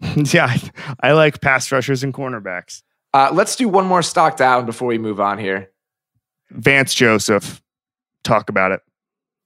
yeah, 0.16 0.46
I, 0.46 1.08
I 1.08 1.12
like 1.12 1.40
pass 1.40 1.72
rushers 1.72 2.04
and 2.04 2.12
cornerbacks. 2.14 2.82
Uh, 3.14 3.30
let's 3.32 3.56
do 3.56 3.68
one 3.68 3.86
more 3.86 4.02
stock 4.02 4.36
down 4.36 4.66
before 4.66 4.88
we 4.88 4.98
move 4.98 5.20
on 5.20 5.38
here. 5.38 5.70
Vance 6.50 6.94
Joseph, 6.94 7.60
talk 8.24 8.48
about 8.48 8.72
it. 8.72 8.80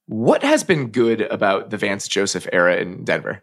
What 0.07 0.43
has 0.43 0.65
been 0.65 0.89
good 0.89 1.23
about 1.23 1.71
the 1.71 1.77
Vance 1.77 2.09
Joseph 2.09 2.47
era 2.53 2.77
in 2.77 3.05
Denver? 3.05 3.43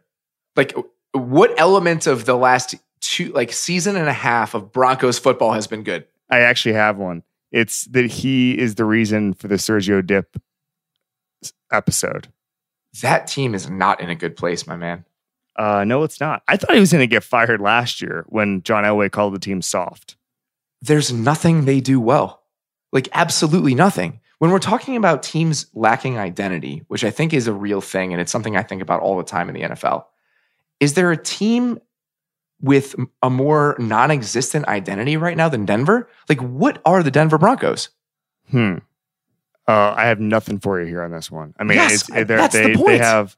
Like, 0.56 0.76
what 1.14 1.58
element 1.60 2.06
of 2.06 2.26
the 2.26 2.36
last 2.36 2.76
two, 3.00 3.32
like 3.32 3.52
season 3.52 3.96
and 3.96 4.08
a 4.08 4.14
half 4.14 4.54
of 4.54 4.72
Broncos 4.72 5.20
football 5.20 5.54
has 5.54 5.68
been 5.68 5.84
good? 5.84 6.06
I 6.30 6.40
actually 6.40 6.74
have 6.74 6.98
one. 6.98 7.24
It's 7.52 7.86
that 7.86 8.06
he 8.06 8.58
is 8.58 8.76
the 8.76 8.86
reason 8.86 9.34
for 9.34 9.48
the 9.48 9.56
Sergio 9.56 10.06
Dipp 10.06 10.38
episode. 11.72 12.28
That 13.02 13.28
team 13.28 13.56
is 13.56 13.70
not 13.70 14.02
in 14.02 14.10
a 14.10 14.16
good 14.16 14.36
place, 14.36 14.68
my 14.68 14.76
man. 14.76 15.06
Uh, 15.56 15.84
no, 15.84 16.04
it's 16.04 16.20
not. 16.20 16.44
I 16.48 16.58
thought 16.58 16.74
he 16.74 16.80
was 16.80 16.92
going 16.92 17.02
to 17.02 17.08
get 17.08 17.24
fired 17.24 17.60
last 17.60 18.02
year 18.02 18.26
when 18.30 18.64
John 18.64 18.84
Elway 18.84 19.12
called 19.12 19.34
the 19.34 19.40
team 19.40 19.62
soft. 19.62 20.16
There's 20.82 21.12
nothing 21.12 21.66
they 21.66 21.82
do 21.82 22.00
well. 22.00 22.44
Like, 22.92 23.10
absolutely 23.14 23.76
nothing. 23.76 24.22
When 24.40 24.52
we're 24.52 24.60
talking 24.60 24.96
about 24.96 25.22
teams 25.22 25.68
lacking 25.74 26.18
identity, 26.18 26.84
which 26.88 27.04
I 27.04 27.12
think 27.12 27.34
is 27.34 27.48
a 27.48 27.54
real 27.54 27.82
thing, 27.82 28.14
and 28.14 28.22
it's 28.22 28.32
something 28.32 28.56
I 28.58 28.64
think 28.64 28.82
about 28.82 29.02
all 29.02 29.18
the 29.18 29.24
time 29.24 29.50
in 29.50 29.56
the 29.56 29.62
NFL, 29.62 30.06
is 30.80 30.94
there 30.94 31.12
a 31.12 31.18
team 31.18 31.80
with 32.62 32.96
a 33.22 33.30
more 33.30 33.76
non 33.80 34.12
existent 34.12 34.68
identity 34.68 35.18
right 35.18 35.36
now 35.38 35.50
than 35.50 35.66
Denver? 35.66 36.10
Like, 36.30 36.40
what 36.42 36.82
are 36.86 37.04
the 37.04 37.12
Denver 37.12 37.38
Broncos? 37.38 37.90
Hmm. 38.50 38.78
Uh, 39.68 39.94
I 39.96 40.06
have 40.08 40.20
nothing 40.20 40.60
for 40.60 40.82
you 40.82 40.88
here 40.88 41.04
on 41.04 41.12
this 41.12 41.30
one. 41.30 41.54
I 41.60 41.64
mean, 41.64 41.78
Yes, 41.78 41.94
it's, 42.02 42.12
I- 42.12 42.24
they're, 42.24 42.38
that's 42.38 42.56
the 42.56 42.74
they 42.76 42.84
they 42.84 42.98
have 42.98 43.38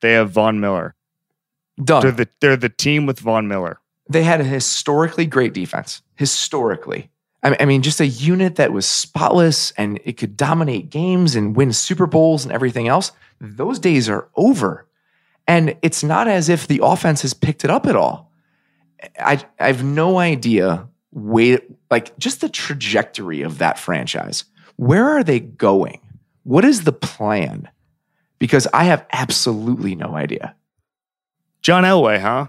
they 0.00 0.12
have 0.12 0.30
Von 0.30 0.60
Miller. 0.60 0.94
Done. 1.82 2.02
They're 2.02 2.12
the 2.12 2.28
they're 2.40 2.56
the 2.56 2.68
team 2.68 3.06
with 3.06 3.20
Von 3.20 3.48
Miller. 3.48 3.80
they 4.08 4.22
had 4.24 4.40
a 4.40 4.44
historically 4.44 5.24
great 5.26 5.54
defense. 5.54 6.02
Historically. 6.16 7.10
I 7.42 7.64
mean, 7.64 7.80
just 7.80 8.00
a 8.00 8.06
unit 8.06 8.56
that 8.56 8.72
was 8.72 8.84
spotless 8.84 9.70
and 9.72 9.98
it 10.04 10.18
could 10.18 10.36
dominate 10.36 10.90
games 10.90 11.34
and 11.34 11.56
win 11.56 11.72
Super 11.72 12.06
Bowls 12.06 12.44
and 12.44 12.52
everything 12.52 12.86
else. 12.86 13.12
Those 13.40 13.78
days 13.78 14.10
are 14.10 14.28
over. 14.36 14.86
And 15.46 15.76
it's 15.80 16.04
not 16.04 16.28
as 16.28 16.50
if 16.50 16.66
the 16.66 16.80
offense 16.82 17.22
has 17.22 17.32
picked 17.32 17.64
it 17.64 17.70
up 17.70 17.86
at 17.86 17.96
all. 17.96 18.30
I, 19.18 19.42
I 19.58 19.68
have 19.68 19.82
no 19.82 20.18
idea 20.18 20.86
wait 21.12 21.64
like 21.90 22.16
just 22.18 22.40
the 22.40 22.48
trajectory 22.48 23.42
of 23.42 23.58
that 23.58 23.78
franchise. 23.78 24.44
Where 24.76 25.08
are 25.08 25.24
they 25.24 25.40
going? 25.40 26.00
What 26.44 26.64
is 26.64 26.84
the 26.84 26.92
plan? 26.92 27.68
Because 28.38 28.66
I 28.72 28.84
have 28.84 29.06
absolutely 29.12 29.94
no 29.94 30.14
idea. 30.14 30.54
John 31.62 31.84
Elway, 31.84 32.20
huh? 32.20 32.46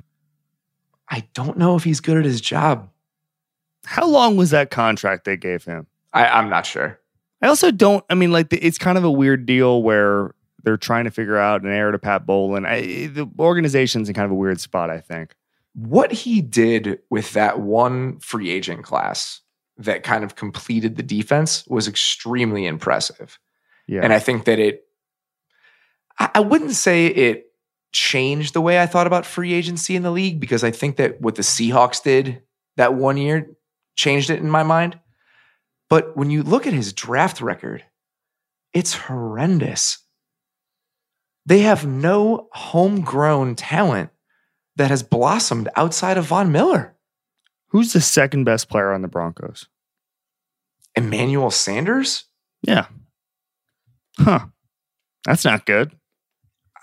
I 1.10 1.28
don't 1.34 1.58
know 1.58 1.76
if 1.76 1.84
he's 1.84 2.00
good 2.00 2.18
at 2.18 2.26
his 2.26 2.40
job. 2.40 2.90
How 3.86 4.08
long 4.08 4.38
was 4.38 4.52
that 4.52 4.70
contract 4.72 5.26
they 5.26 5.38
gave 5.38 5.66
him? 5.66 5.88
I, 6.14 6.28
I'm 6.28 6.50
not 6.50 6.66
sure. 6.66 7.00
I 7.42 7.48
also 7.48 7.72
don't. 7.72 8.06
I 8.10 8.16
mean, 8.16 8.32
like 8.32 8.50
the, 8.50 8.58
it's 8.60 8.78
kind 8.78 8.98
of 8.98 9.04
a 9.04 9.12
weird 9.12 9.46
deal 9.46 9.82
where 9.82 10.36
they're 10.64 10.78
trying 10.78 11.06
to 11.06 11.12
figure 11.12 11.38
out 11.38 11.64
an 11.64 11.72
heir 11.72 11.92
to 11.92 11.98
Pat 11.98 12.26
Bowlen. 12.26 12.66
I, 12.66 13.08
the 13.08 13.28
organization's 13.40 14.08
in 14.10 14.14
kind 14.14 14.26
of 14.26 14.32
a 14.32 14.36
weird 14.36 14.60
spot. 14.60 14.90
I 14.90 15.00
think. 15.00 15.34
what 15.74 16.12
he 16.12 16.42
did 16.42 17.00
with 17.10 17.34
that 17.34 17.60
one 17.60 18.20
free 18.20 18.50
agent 18.50 18.84
class 18.84 19.42
that 19.78 20.04
kind 20.04 20.24
of 20.24 20.36
completed 20.36 20.96
the 20.96 21.04
defense 21.04 21.66
was 21.68 21.88
extremely 21.88 22.66
impressive. 22.66 23.40
Yeah. 23.88 24.02
And 24.04 24.14
I 24.14 24.20
think 24.20 24.46
that 24.46 24.60
it, 24.60 24.84
I, 26.20 26.30
I 26.36 26.40
wouldn't 26.42 26.72
say 26.72 27.08
it 27.08 27.46
changed 27.92 28.54
the 28.54 28.62
way 28.62 28.82
I 28.82 28.86
thought 28.86 29.08
about 29.08 29.26
free 29.26 29.54
agency 29.54 29.96
in 29.96 30.04
the 30.04 30.12
league 30.12 30.40
because 30.40 30.64
I 30.64 30.72
think 30.72 30.98
that 30.98 31.20
what 31.22 31.36
the 31.36 31.42
Seahawks 31.42 32.04
did 32.04 32.42
that 32.78 32.94
one 32.94 33.18
year 33.18 33.50
changed 33.96 34.30
it 34.30 34.40
in 34.40 34.50
my 34.50 34.64
mind. 34.64 35.00
But 35.90 36.16
when 36.16 36.30
you 36.30 36.44
look 36.44 36.66
at 36.66 36.74
his 36.74 36.94
draft 36.94 37.42
record, 37.42 37.84
it's 38.74 38.94
horrendous. 38.94 40.00
They 41.46 41.60
have 41.60 41.86
no 41.86 42.48
homegrown 42.54 43.56
talent 43.56 44.10
that 44.78 44.90
has 44.90 45.04
blossomed 45.04 45.70
outside 45.76 46.18
of 46.18 46.26
Von 46.26 46.52
Miller. 46.52 46.96
Who's 47.70 47.94
the 47.94 48.02
second 48.02 48.44
best 48.44 48.70
player 48.70 48.92
on 48.94 49.02
the 49.02 49.08
Broncos? 49.08 49.68
Emmanuel 50.96 51.52
Sanders? 51.52 52.26
Yeah. 52.62 52.86
Huh. 54.18 54.48
That's 55.26 55.46
not 55.46 55.66
good. 55.66 55.96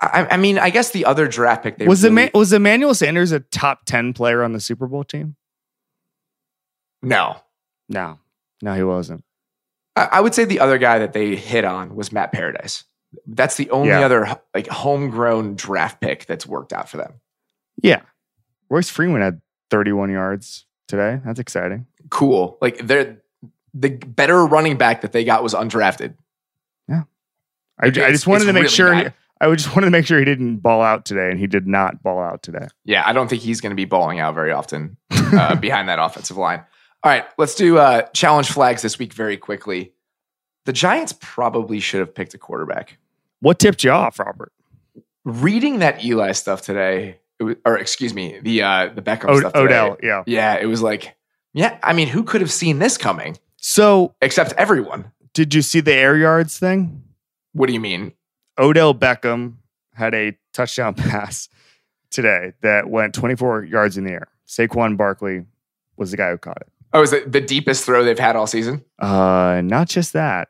I, 0.00 0.28
I 0.30 0.36
mean, 0.36 0.58
I 0.58 0.70
guess 0.70 0.90
the 0.90 1.04
other 1.06 1.26
draft 1.26 1.62
pick 1.62 1.78
they 1.78 1.86
was 1.86 2.04
really, 2.04 2.28
Eman- 2.28 2.34
was 2.34 2.52
Emmanuel 2.52 2.94
Sanders 2.94 3.32
a 3.32 3.40
top 3.40 3.84
ten 3.84 4.12
player 4.12 4.42
on 4.42 4.52
the 4.52 4.60
Super 4.60 4.86
Bowl 4.86 5.04
team? 5.04 5.36
No. 7.02 7.36
No, 7.88 8.18
no, 8.62 8.74
he 8.74 8.82
wasn't. 8.82 9.24
I, 9.96 10.08
I 10.12 10.20
would 10.20 10.34
say 10.34 10.44
the 10.44 10.60
other 10.60 10.78
guy 10.78 10.98
that 10.98 11.12
they 11.14 11.36
hit 11.36 11.64
on 11.64 11.94
was 11.96 12.12
Matt 12.12 12.32
Paradis. 12.32 12.84
That's 13.26 13.56
the 13.56 13.70
only 13.70 13.88
Yeah. 13.88 14.00
other 14.00 14.38
like 14.54 14.66
homegrown 14.66 15.54
draft 15.54 16.00
pick 16.00 16.26
that's 16.26 16.46
worked 16.46 16.72
out 16.74 16.88
for 16.88 16.98
them. 16.98 17.14
Yeah, 17.82 18.02
Royce 18.68 18.90
Freeman 18.90 19.22
had 19.22 19.40
31 19.70 20.10
yards 20.10 20.66
today. 20.86 21.20
That's 21.24 21.38
exciting. 21.40 21.86
Cool. 22.10 22.58
Like 22.60 22.78
they're 22.86 23.22
the 23.72 23.90
better 23.90 24.44
running 24.44 24.76
back 24.76 25.00
that 25.00 25.12
they 25.12 25.24
got 25.24 25.42
was 25.42 25.54
undrafted. 25.54 26.14
Yeah. 26.88 27.04
I, 27.80 27.86
I 27.86 27.90
just 27.90 28.26
wanted 28.26 28.44
to 28.46 28.52
make 28.52 28.64
really 28.64 28.74
sure. 28.74 28.94
He. 28.94 29.06
I 29.40 29.46
would 29.46 29.58
just 29.58 29.70
wanted 29.74 29.86
to 29.86 29.90
make 29.92 30.04
sure 30.04 30.18
he 30.18 30.24
didn't 30.26 30.56
ball 30.58 30.82
out 30.82 31.04
today, 31.06 31.30
and 31.30 31.38
he 31.38 31.46
did 31.46 31.66
not 31.66 32.02
ball 32.02 32.20
out 32.20 32.42
today. 32.42 32.66
Yeah, 32.84 33.02
I 33.06 33.12
don't 33.14 33.28
think 33.28 33.40
he's 33.40 33.60
going 33.62 33.70
to 33.70 33.76
be 33.76 33.84
balling 33.86 34.18
out 34.18 34.34
very 34.34 34.52
often 34.52 34.96
uh, 35.10 35.54
behind 35.54 35.88
that 35.88 35.98
offensive 35.98 36.36
line. 36.36 36.62
All 37.04 37.12
right, 37.12 37.24
let's 37.38 37.54
do 37.54 37.78
uh, 37.78 38.02
challenge 38.12 38.50
flags 38.50 38.82
this 38.82 38.98
week 38.98 39.12
very 39.12 39.36
quickly. 39.36 39.92
The 40.64 40.72
Giants 40.72 41.14
probably 41.20 41.80
should 41.80 42.00
have 42.00 42.14
picked 42.14 42.34
a 42.34 42.38
quarterback. 42.38 42.98
What 43.40 43.58
tipped 43.58 43.84
you 43.84 43.90
off, 43.90 44.18
Robert? 44.18 44.52
Reading 45.24 45.78
that 45.78 46.04
Eli 46.04 46.32
stuff 46.32 46.62
today, 46.62 47.20
it 47.38 47.44
was, 47.44 47.56
or 47.64 47.78
excuse 47.78 48.12
me, 48.14 48.38
the 48.40 48.62
uh, 48.62 48.88
the 48.94 49.02
Beckham 49.02 49.28
O- 49.28 49.38
stuff. 49.38 49.52
Today, 49.52 49.64
Odell. 49.78 49.96
Yeah. 50.02 50.24
Yeah, 50.26 50.54
it 50.56 50.66
was 50.66 50.82
like, 50.82 51.16
yeah. 51.54 51.78
I 51.82 51.92
mean, 51.92 52.08
who 52.08 52.22
could 52.24 52.40
have 52.40 52.50
seen 52.52 52.78
this 52.80 52.96
coming 52.98 53.38
So, 53.56 54.14
except 54.20 54.52
everyone? 54.54 55.12
did 55.34 55.54
you 55.54 55.62
see 55.62 55.80
the 55.80 55.92
air 55.92 56.16
yards 56.16 56.58
thing? 56.58 57.04
What 57.52 57.68
do 57.68 57.72
you 57.72 57.80
mean? 57.80 58.12
Odell 58.58 58.92
Beckham 58.94 59.54
had 59.94 60.14
a 60.14 60.36
touchdown 60.52 60.94
pass 60.96 61.48
today 62.10 62.54
that 62.62 62.88
went 62.90 63.14
24 63.14 63.64
yards 63.64 63.96
in 63.96 64.04
the 64.04 64.10
air. 64.12 64.28
Saquon 64.48 64.96
Barkley 64.96 65.44
was 65.96 66.10
the 66.10 66.16
guy 66.16 66.30
who 66.30 66.38
caught 66.38 66.60
it. 66.60 66.68
Oh, 66.92 67.02
is 67.02 67.12
it 67.12 67.32
the 67.32 67.40
deepest 67.40 67.84
throw 67.84 68.02
they've 68.04 68.18
had 68.18 68.36
all 68.36 68.46
season? 68.46 68.84
Uh, 68.98 69.60
not 69.64 69.88
just 69.88 70.12
that, 70.14 70.48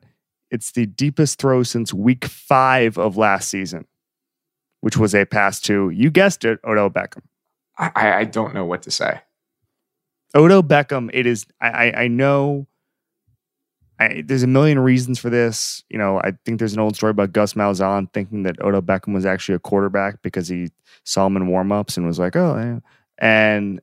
it's 0.50 0.72
the 0.72 0.86
deepest 0.86 1.38
throw 1.40 1.62
since 1.62 1.92
week 1.92 2.24
five 2.24 2.96
of 2.96 3.16
last 3.16 3.48
season, 3.48 3.86
which 4.80 4.96
was 4.96 5.14
a 5.14 5.24
pass 5.24 5.60
to, 5.62 5.90
you 5.90 6.10
guessed 6.10 6.44
it, 6.44 6.60
Odell 6.64 6.90
Beckham. 6.90 7.22
I, 7.76 8.12
I, 8.12 8.24
don't 8.24 8.54
know 8.54 8.64
what 8.64 8.82
to 8.82 8.90
say. 8.90 9.20
Odell 10.34 10.64
Beckham, 10.64 11.10
it 11.12 11.26
is. 11.26 11.46
I, 11.60 11.68
I, 11.68 12.02
I 12.02 12.08
know. 12.08 12.66
I, 14.00 14.22
there's 14.26 14.42
a 14.42 14.48
million 14.48 14.80
reasons 14.80 15.18
for 15.18 15.30
this. 15.30 15.84
You 15.88 15.98
know, 15.98 16.20
I 16.22 16.32
think 16.44 16.58
there's 16.58 16.72
an 16.72 16.80
old 16.80 16.96
story 16.96 17.10
about 17.10 17.32
Gus 17.32 17.54
Malzahn 17.54 18.12
thinking 18.12 18.42
that 18.44 18.60
Odell 18.60 18.82
Beckham 18.82 19.14
was 19.14 19.26
actually 19.26 19.54
a 19.54 19.60
quarterback 19.60 20.22
because 20.22 20.48
he 20.48 20.70
saw 21.04 21.26
him 21.26 21.36
in 21.36 21.46
warmups 21.46 21.96
and 21.96 22.06
was 22.06 22.18
like, 22.18 22.34
"Oh," 22.34 22.56
yeah. 22.56 22.78
and 23.18 23.80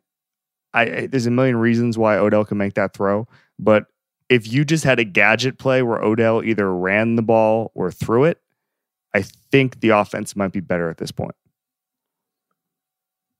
I, 0.75 1.07
there's 1.07 1.25
a 1.25 1.31
million 1.31 1.57
reasons 1.57 1.97
why 1.97 2.17
Odell 2.17 2.45
can 2.45 2.57
make 2.57 2.73
that 2.75 2.93
throw, 2.93 3.27
but 3.57 3.85
if 4.29 4.51
you 4.51 4.65
just 4.65 4.83
had 4.83 4.99
a 4.99 5.03
gadget 5.03 5.57
play 5.57 5.81
where 5.83 5.99
Odell 6.03 6.43
either 6.43 6.73
ran 6.73 7.15
the 7.15 7.21
ball 7.21 7.71
or 7.75 7.91
threw 7.91 8.23
it, 8.25 8.41
I 9.13 9.21
think 9.21 9.79
the 9.79 9.89
offense 9.89 10.35
might 10.35 10.51
be 10.51 10.59
better 10.59 10.89
at 10.89 10.97
this 10.97 11.11
point. 11.11 11.35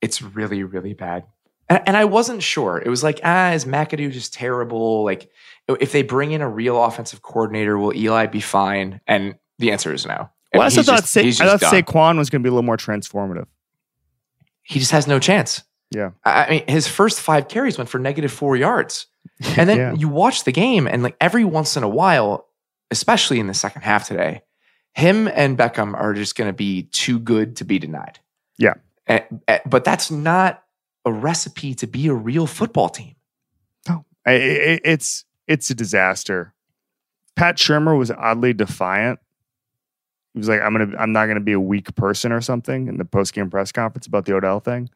It's 0.02 0.22
really, 0.22 0.64
really 0.64 0.94
bad. 0.94 1.24
And, 1.70 1.82
and 1.88 1.98
I 1.98 2.06
wasn't 2.06 2.44
sure. 2.44 2.78
It 2.84 2.90
was 2.90 3.04
like, 3.04 3.20
ah, 3.24 3.52
is 3.52 3.66
McAdoo 3.66 4.12
just 4.12 4.34
terrible? 4.34 5.04
Like, 5.04 5.30
if 5.68 5.92
they 5.92 6.04
bring 6.04 6.32
in 6.32 6.42
a 6.42 6.50
real 6.50 6.84
offensive 6.84 7.22
coordinator, 7.22 7.78
will 7.78 7.96
Eli 7.96 8.28
be 8.28 8.42
fine? 8.42 9.02
And 9.08 9.36
the 9.58 9.72
answer 9.72 9.92
is 9.94 10.06
no. 10.06 10.30
Well, 10.54 10.62
I 10.62 10.66
also 10.66 10.84
thought, 10.84 11.02
just- 11.02 11.14
Sa- 11.14 11.22
I 11.22 11.32
thought 11.32 11.60
done. 11.60 11.74
Saquon 11.84 12.18
was 12.18 12.30
going 12.30 12.42
to 12.42 12.44
be 12.44 12.50
a 12.50 12.54
little 12.54 12.64
more 12.64 12.78
transformative. 12.78 13.48
he 14.62 14.80
just 14.80 14.92
has 14.92 15.08
no 15.08 15.20
chance. 15.20 15.64
Yeah. 15.92 16.12
I 16.24 16.50
mean, 16.50 16.64
his 16.68 16.88
first 16.88 17.22
five 17.22 17.48
carries 17.48 17.78
went 17.78 17.90
for 17.90 18.00
negative 18.00 18.32
four 18.32 18.56
yards. 18.58 19.08
And 19.58 19.68
then 19.70 19.78
Yeah. 19.78 19.94
you 19.94 20.08
watch 20.08 20.44
the 20.46 20.52
game, 20.52 20.88
and 20.88 21.04
like 21.04 21.18
every 21.20 21.44
once 21.46 21.76
in 21.76 21.84
a 21.84 21.90
while, 21.90 22.48
especially 22.92 23.40
in 23.40 23.48
the 23.48 23.54
second 23.54 23.82
half 23.82 24.08
today, 24.08 24.42
him 24.94 25.28
and 25.28 25.58
Beckham 25.58 25.94
are 25.94 26.14
just 26.14 26.36
going 26.38 26.48
to 26.50 26.54
be 26.54 26.84
too 26.84 27.20
good 27.20 27.56
to 27.58 27.66
be 27.66 27.78
denied. 27.80 28.20
Yeah. 28.58 28.76
Eh, 29.08 29.22
eh, 29.48 29.60
but 29.66 29.84
that's 29.84 30.10
not 30.10 30.64
a 31.06 31.12
recipe 31.12 31.74
to 31.76 31.88
be 31.88 32.08
a 32.08 32.14
real 32.14 32.48
football 32.48 32.88
team. 32.90 33.16
I- 34.28 34.80
it's 34.84 35.26
it's 35.48 35.70
a 35.70 35.76
disaster. 35.76 36.54
Pat 37.36 37.58
Shurmur 37.58 37.96
was 37.98 38.10
oddly 38.10 38.54
defiant. 38.54 39.20
He 40.34 40.40
was 40.40 40.50
like, 40.50 40.62
"I'm 40.62 40.74
gonna, 40.74 40.98
I'm 40.98 41.12
not 41.12 41.28
gonna 41.28 41.40
be 41.42 41.52
a 41.52 41.60
weak 41.60 41.94
person 41.96 42.32
or 42.32 42.42
something." 42.42 42.88
In 42.88 42.98
the 42.98 43.06
post 43.06 43.34
game 43.34 43.50
press 43.52 43.72
conference 43.72 44.08
about 44.08 44.26
the 44.26 44.34
Odell 44.34 44.60
thing, 44.60 44.90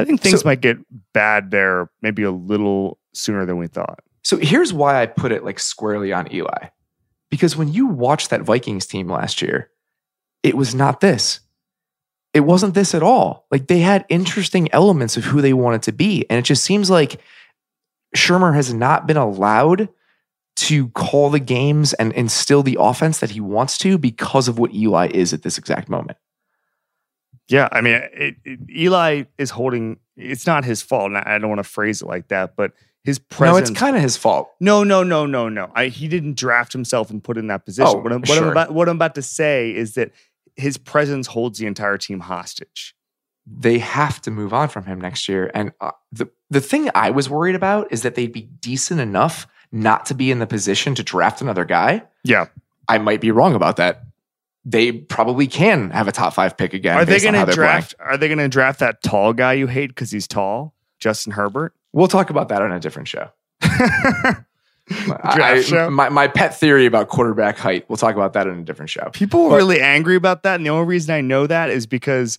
I 0.00 0.04
think 0.04 0.20
things 0.20 0.40
So- 0.40 0.48
might 0.48 0.60
get 0.60 0.78
bad 1.12 1.50
there, 1.50 1.90
maybe 2.02 2.22
a 2.22 2.30
little 2.30 2.98
sooner 3.14 3.44
than 3.46 3.58
we 3.58 3.66
thought. 3.66 4.00
So 4.22 4.36
here's 4.36 4.72
why 4.72 5.00
I 5.00 5.06
put 5.06 5.32
it 5.32 5.44
like 5.44 5.58
squarely 5.58 6.12
on 6.12 6.32
Eli. 6.32 6.68
Because 7.30 7.56
when 7.56 7.72
you 7.72 7.86
watch 7.86 8.28
that 8.28 8.42
Vikings 8.42 8.86
team 8.86 9.08
last 9.08 9.40
year, 9.40 9.70
it 10.42 10.56
was 10.56 10.74
not 10.74 11.00
this. 11.00 11.40
It 12.34 12.40
wasn't 12.40 12.74
this 12.74 12.94
at 12.94 13.02
all. 13.02 13.46
Like 13.50 13.66
they 13.66 13.80
had 13.80 14.04
interesting 14.08 14.70
elements 14.72 15.16
of 15.16 15.24
who 15.24 15.40
they 15.40 15.52
wanted 15.52 15.82
to 15.84 15.92
be. 15.92 16.26
And 16.28 16.38
it 16.38 16.44
just 16.44 16.62
seems 16.64 16.90
like 16.90 17.20
Shurmur 18.16 18.54
has 18.54 18.74
not 18.74 19.06
been 19.06 19.16
allowed 19.16 19.88
to 20.56 20.88
call 20.88 21.30
the 21.30 21.40
games 21.40 21.92
and 21.94 22.12
instill 22.12 22.62
the 22.62 22.76
offense 22.78 23.18
that 23.20 23.30
he 23.30 23.40
wants 23.40 23.78
to 23.78 23.96
because 23.96 24.46
of 24.46 24.58
what 24.58 24.74
Eli 24.74 25.08
is 25.12 25.32
at 25.32 25.42
this 25.42 25.56
exact 25.58 25.88
moment. 25.88 26.18
Yeah, 27.50 27.68
I 27.70 27.82
mean, 27.82 27.94
it, 27.94 28.36
it, 28.44 28.60
Eli 28.70 29.24
is 29.36 29.50
holding. 29.50 29.98
It's 30.16 30.46
not 30.46 30.64
his 30.64 30.80
fault. 30.80 31.08
And 31.12 31.18
I 31.18 31.36
don't 31.38 31.50
want 31.50 31.58
to 31.58 31.64
phrase 31.64 32.00
it 32.00 32.06
like 32.06 32.28
that, 32.28 32.56
but 32.56 32.72
his 33.04 33.18
presence. 33.18 33.68
No, 33.68 33.72
it's 33.72 33.78
kind 33.78 33.96
of 33.96 34.02
his 34.02 34.16
fault. 34.16 34.50
No, 34.60 34.84
no, 34.84 35.02
no, 35.02 35.26
no, 35.26 35.48
no. 35.48 35.70
I, 35.74 35.88
he 35.88 36.08
didn't 36.08 36.36
draft 36.36 36.72
himself 36.72 37.10
and 37.10 37.22
put 37.22 37.36
in 37.36 37.48
that 37.48 37.66
position. 37.66 37.92
Oh, 37.96 38.00
what, 38.00 38.12
I'm, 38.12 38.20
what, 38.20 38.30
I'm 38.30 38.36
sure. 38.36 38.50
about, 38.50 38.72
what 38.72 38.88
I'm 38.88 38.96
about 38.96 39.14
to 39.16 39.22
say 39.22 39.74
is 39.74 39.94
that 39.94 40.12
his 40.56 40.78
presence 40.78 41.26
holds 41.26 41.58
the 41.58 41.66
entire 41.66 41.98
team 41.98 42.20
hostage. 42.20 42.94
they 43.46 43.78
have 43.78 44.20
to 44.22 44.30
move 44.30 44.52
on 44.52 44.68
from 44.68 44.84
him 44.84 45.00
next 45.00 45.28
year. 45.28 45.50
And 45.54 45.72
uh, 45.80 45.90
the 46.12 46.28
the 46.50 46.60
thing 46.60 46.90
I 46.94 47.10
was 47.10 47.28
worried 47.28 47.54
about 47.54 47.90
is 47.90 48.02
that 48.02 48.14
they'd 48.14 48.32
be 48.32 48.42
decent 48.42 49.00
enough 49.00 49.46
not 49.72 50.06
to 50.06 50.14
be 50.14 50.30
in 50.30 50.38
the 50.38 50.46
position 50.46 50.94
to 50.96 51.02
draft 51.02 51.40
another 51.40 51.64
guy. 51.64 52.02
Yeah. 52.24 52.46
I 52.88 52.98
might 52.98 53.20
be 53.20 53.30
wrong 53.30 53.54
about 53.54 53.76
that. 53.76 54.02
They 54.64 54.92
probably 54.92 55.46
can 55.46 55.90
have 55.90 56.06
a 56.06 56.12
top 56.12 56.34
five 56.34 56.56
pick 56.56 56.74
again. 56.74 56.96
Are 56.96 57.04
they 57.04 57.18
going 57.20 57.32
to 57.34 57.38
they're 57.38 57.46
playing. 57.46 57.54
draft? 57.56 57.94
Are 57.98 58.16
they 58.18 58.28
going 58.28 58.38
to 58.38 58.48
draft 58.48 58.80
that 58.80 59.02
tall 59.02 59.32
guy 59.32 59.54
you 59.54 59.66
hate 59.66 59.88
because 59.88 60.10
he's 60.10 60.26
tall, 60.28 60.74
Justin 60.98 61.32
Herbert? 61.32 61.74
We'll 61.92 62.08
talk 62.08 62.28
about 62.30 62.48
that 62.50 62.60
on 62.62 62.70
a 62.70 62.78
different 62.78 63.08
show. 63.08 63.30
Draft 64.88 65.40
I- 65.40 65.62
show? 65.62 65.90
My, 65.90 66.08
my 66.08 66.26
pet 66.26 66.58
theory 66.58 66.84
about 66.86 67.08
quarterback 67.08 67.56
height. 67.58 67.84
We'll 67.88 67.96
talk 67.96 68.14
about 68.16 68.32
that 68.32 68.46
in 68.48 68.58
a 68.58 68.62
different 68.62 68.90
show. 68.90 69.08
People 69.12 69.44
were 69.44 69.50
But- 69.50 69.56
really 69.56 69.80
angry 69.80 70.16
about 70.16 70.42
that, 70.42 70.56
and 70.56 70.66
the 70.66 70.70
only 70.70 70.86
reason 70.86 71.14
I 71.14 71.20
know 71.20 71.46
that 71.46 71.70
is 71.70 71.86
because 71.86 72.38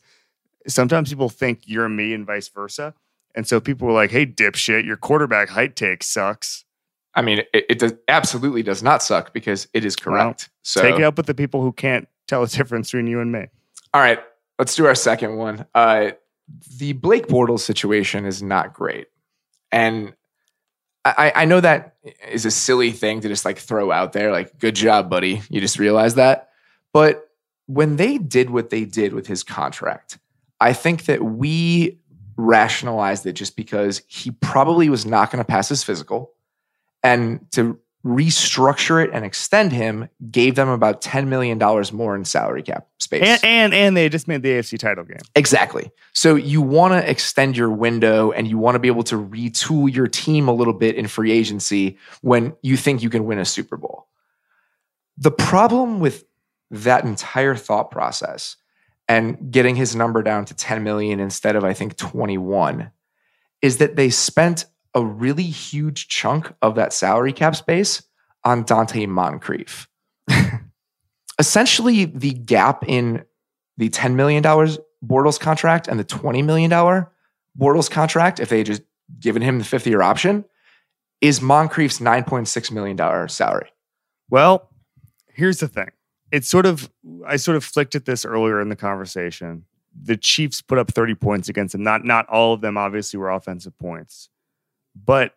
sometimes 0.68 1.10
people 1.10 1.30
think 1.30 1.62
you're 1.66 1.88
me 1.90 2.14
and 2.14 2.26
vice 2.26 2.50
versa, 2.50 2.94
and 3.36 3.48
so 3.48 3.60
people 3.62 3.88
were 3.88 3.94
like, 3.94 4.12
"Hey, 4.12 4.26
dipshit, 4.26 4.86
your 4.86 4.98
quarterback 4.98 5.50
height 5.50 5.76
take 5.78 6.04
sucks." 6.04 6.66
I 7.14 7.22
mean, 7.22 7.40
it, 7.54 7.66
it 7.70 7.80
does, 7.80 7.94
absolutely 8.08 8.64
does 8.64 8.82
not 8.82 9.04
suck 9.04 9.34
because 9.34 9.68
it 9.74 9.84
is 9.84 9.96
correct. 9.96 10.50
so 10.64 10.82
Take 10.82 10.96
it 10.96 11.04
up 11.04 11.18
with 11.18 11.26
the 11.26 11.34
people 11.34 11.62
who 11.62 11.74
can't 11.74 12.08
tell 12.28 12.46
the 12.46 12.48
difference 12.56 12.92
between 12.92 13.08
you 13.08 13.20
and 13.20 13.32
me. 13.32 13.48
All 13.94 14.02
right, 14.02 14.20
let's 14.58 14.76
do 14.76 14.86
our 14.86 14.96
second 14.96 15.36
one. 15.36 15.66
Uh, 15.76 16.12
the 16.78 16.94
Blake 16.94 17.28
Bortles 17.28 17.62
situation 17.62 18.26
is 18.26 18.42
not 18.42 18.74
great, 18.74 19.08
and 19.72 20.14
I, 21.04 21.32
I 21.36 21.46
know 21.46 21.60
that 21.60 21.96
is 22.30 22.46
a 22.46 22.52
silly 22.52 22.92
thing 22.92 23.22
to 23.22 23.28
just 23.28 23.44
like 23.44 23.58
throw 23.58 23.92
out 23.92 24.14
there. 24.14 24.32
Like, 24.32 24.60
good 24.60 24.76
job, 24.76 25.10
buddy. 25.10 25.42
You 25.50 25.60
just 25.60 25.80
realized 25.80 26.16
that. 26.18 26.50
But 26.94 27.30
when 27.66 27.96
they 27.96 28.18
did 28.18 28.50
what 28.50 28.70
they 28.70 28.86
did 28.86 29.14
with 29.14 29.28
his 29.28 29.44
contract, 29.44 30.20
I 30.60 30.74
think 30.74 31.06
that 31.06 31.24
we 31.24 32.00
rationalized 32.38 33.26
it 33.26 33.34
just 33.34 33.56
because 33.56 34.04
he 34.08 34.32
probably 34.32 34.90
was 34.90 35.06
not 35.06 35.32
going 35.32 35.44
to 35.44 35.48
pass 35.48 35.70
his 35.70 35.84
physical, 35.84 36.34
and 37.04 37.46
to 37.52 37.80
restructure 38.06 39.04
it 39.04 39.12
and 39.14 39.24
extend 39.24 39.72
him 39.72 40.10
gave 40.32 40.56
them 40.56 40.68
about 40.68 41.02
$10 41.02 41.28
million 41.28 41.60
more 41.94 42.16
in 42.16 42.26
salary 42.26 42.64
cap 42.64 42.88
space. 42.98 43.22
And 43.22 43.46
and 43.46 43.74
and 43.74 43.98
they 43.98 44.10
just 44.10 44.28
made 44.28 44.42
the 44.42 44.50
AFC 44.50 44.80
title 44.80 45.04
game. 45.04 45.20
Exactly. 45.36 45.92
So 46.14 46.36
you 46.36 46.64
want 46.64 46.94
to 46.94 47.10
extend 47.10 47.56
your 47.56 47.70
window 47.70 48.32
and 48.32 48.48
you 48.48 48.58
want 48.58 48.76
to 48.76 48.80
be 48.80 48.88
able 48.88 49.04
to 49.04 49.16
retool 49.18 49.94
your 49.94 50.08
team 50.08 50.48
a 50.48 50.54
little 50.54 50.74
bit 50.74 50.96
in 50.96 51.08
free 51.08 51.32
agency 51.32 51.98
when 52.22 52.56
you 52.64 52.76
think 52.76 53.04
you 53.04 53.10
can 53.10 53.26
win 53.26 53.38
a 53.38 53.46
Super 53.46 53.78
Bowl. 53.78 54.08
The 55.18 55.32
problem 55.32 56.00
with 56.00 56.26
that 56.72 57.04
entire 57.04 57.56
thought 57.56 57.92
process 57.92 58.56
and 59.08 59.52
getting 59.52 59.76
his 59.76 59.96
number 59.96 60.24
down 60.24 60.46
to 60.46 60.56
10 60.56 60.84
million 60.84 61.20
instead 61.20 61.56
of 61.56 61.64
I 61.64 61.74
think 61.74 61.98
21 61.98 62.92
is 63.62 63.78
that 63.78 63.96
they 63.96 64.10
spent 64.10 64.66
a 64.94 65.04
really 65.04 65.44
huge 65.44 66.08
chunk 66.08 66.54
of 66.62 66.76
that 66.76 66.94
salary 66.94 67.34
cap 67.34 67.56
space 67.56 68.04
on 68.44 68.64
Donte 68.64 69.08
Moncrief. 69.08 69.88
Essentially, 71.40 72.06
the 72.06 72.34
gap 72.34 72.84
in 72.88 73.24
the 73.78 73.90
$10 73.90 74.16
million 74.16 74.44
Bortles 74.44 75.40
contract 75.40 75.88
and 75.88 76.00
the 76.00 76.06
$20 76.06 76.44
million 76.44 76.70
Bortles 77.60 77.90
contract, 77.90 78.40
if 78.40 78.50
they 78.50 78.60
had 78.60 78.68
just 78.68 78.84
given 79.20 79.42
him 79.42 79.60
the 79.60 79.66
fifth 79.66 79.88
year 79.88 80.02
option, 80.02 80.46
is 81.22 81.40
Moncrief's 81.40 82.00
$9.6 82.00 82.72
million 82.72 83.30
salary. 83.30 83.72
Well, 84.30 84.70
here's 85.28 85.60
the 85.60 85.68
thing. 85.68 85.90
It's 86.32 86.48
sort 86.48 86.66
of 86.66 86.90
I 87.28 87.36
sort 87.36 87.58
of 87.58 87.64
flicked 87.64 87.94
at 87.96 88.06
this 88.06 88.24
earlier 88.24 88.62
in 88.62 88.70
the 88.70 88.76
conversation. 88.76 89.66
The 90.02 90.16
Chiefs 90.16 90.62
put 90.62 90.78
up 90.78 90.92
30 90.92 91.16
points 91.16 91.50
against 91.50 91.74
them. 91.74 91.84
Not 91.84 92.06
not 92.06 92.28
all 92.30 92.54
of 92.54 92.62
them 92.62 92.78
obviously 92.78 93.20
were 93.20 93.30
offensive 93.30 93.78
points. 93.78 94.30
But 94.96 95.36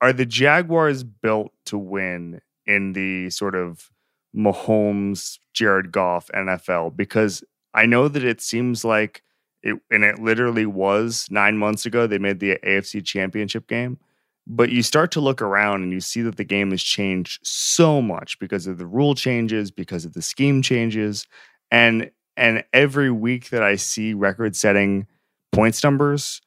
are 0.00 0.12
the 0.12 0.26
Jaguars 0.26 1.04
built 1.04 1.52
to 1.66 1.78
win 1.78 2.40
in 2.66 2.92
the 2.92 3.30
sort 3.30 3.54
of 3.54 3.90
Mahomes, 4.36 5.38
Jared 5.54 5.92
Goff 5.92 6.30
NFL? 6.34 6.96
Because 6.96 7.42
I 7.74 7.86
know 7.86 8.08
that 8.08 8.24
it 8.24 8.40
seems 8.40 8.84
like 8.84 9.22
it, 9.62 9.78
and 9.90 10.04
it 10.04 10.18
literally 10.18 10.66
was 10.66 11.28
nine 11.30 11.56
months 11.56 11.86
ago, 11.86 12.06
they 12.06 12.18
made 12.18 12.40
the 12.40 12.58
AFC 12.64 13.04
championship 13.04 13.68
game. 13.68 13.98
But 14.46 14.70
you 14.70 14.82
start 14.82 15.12
to 15.12 15.20
look 15.20 15.40
around 15.40 15.84
and 15.84 15.92
you 15.92 16.00
see 16.00 16.20
that 16.22 16.36
the 16.36 16.44
game 16.44 16.72
has 16.72 16.82
changed 16.82 17.38
so 17.46 18.02
much 18.02 18.38
because 18.40 18.66
of 18.66 18.76
the 18.78 18.86
rule 18.86 19.14
changes, 19.14 19.70
because 19.70 20.04
of 20.04 20.14
the 20.14 20.22
scheme 20.22 20.62
changes. 20.62 21.26
And 21.70 22.10
and 22.36 22.64
every 22.72 23.10
week 23.10 23.50
that 23.50 23.62
I 23.62 23.76
see 23.76 24.14
record 24.14 24.56
setting 24.56 25.06
points 25.52 25.84
numbers, 25.84 26.40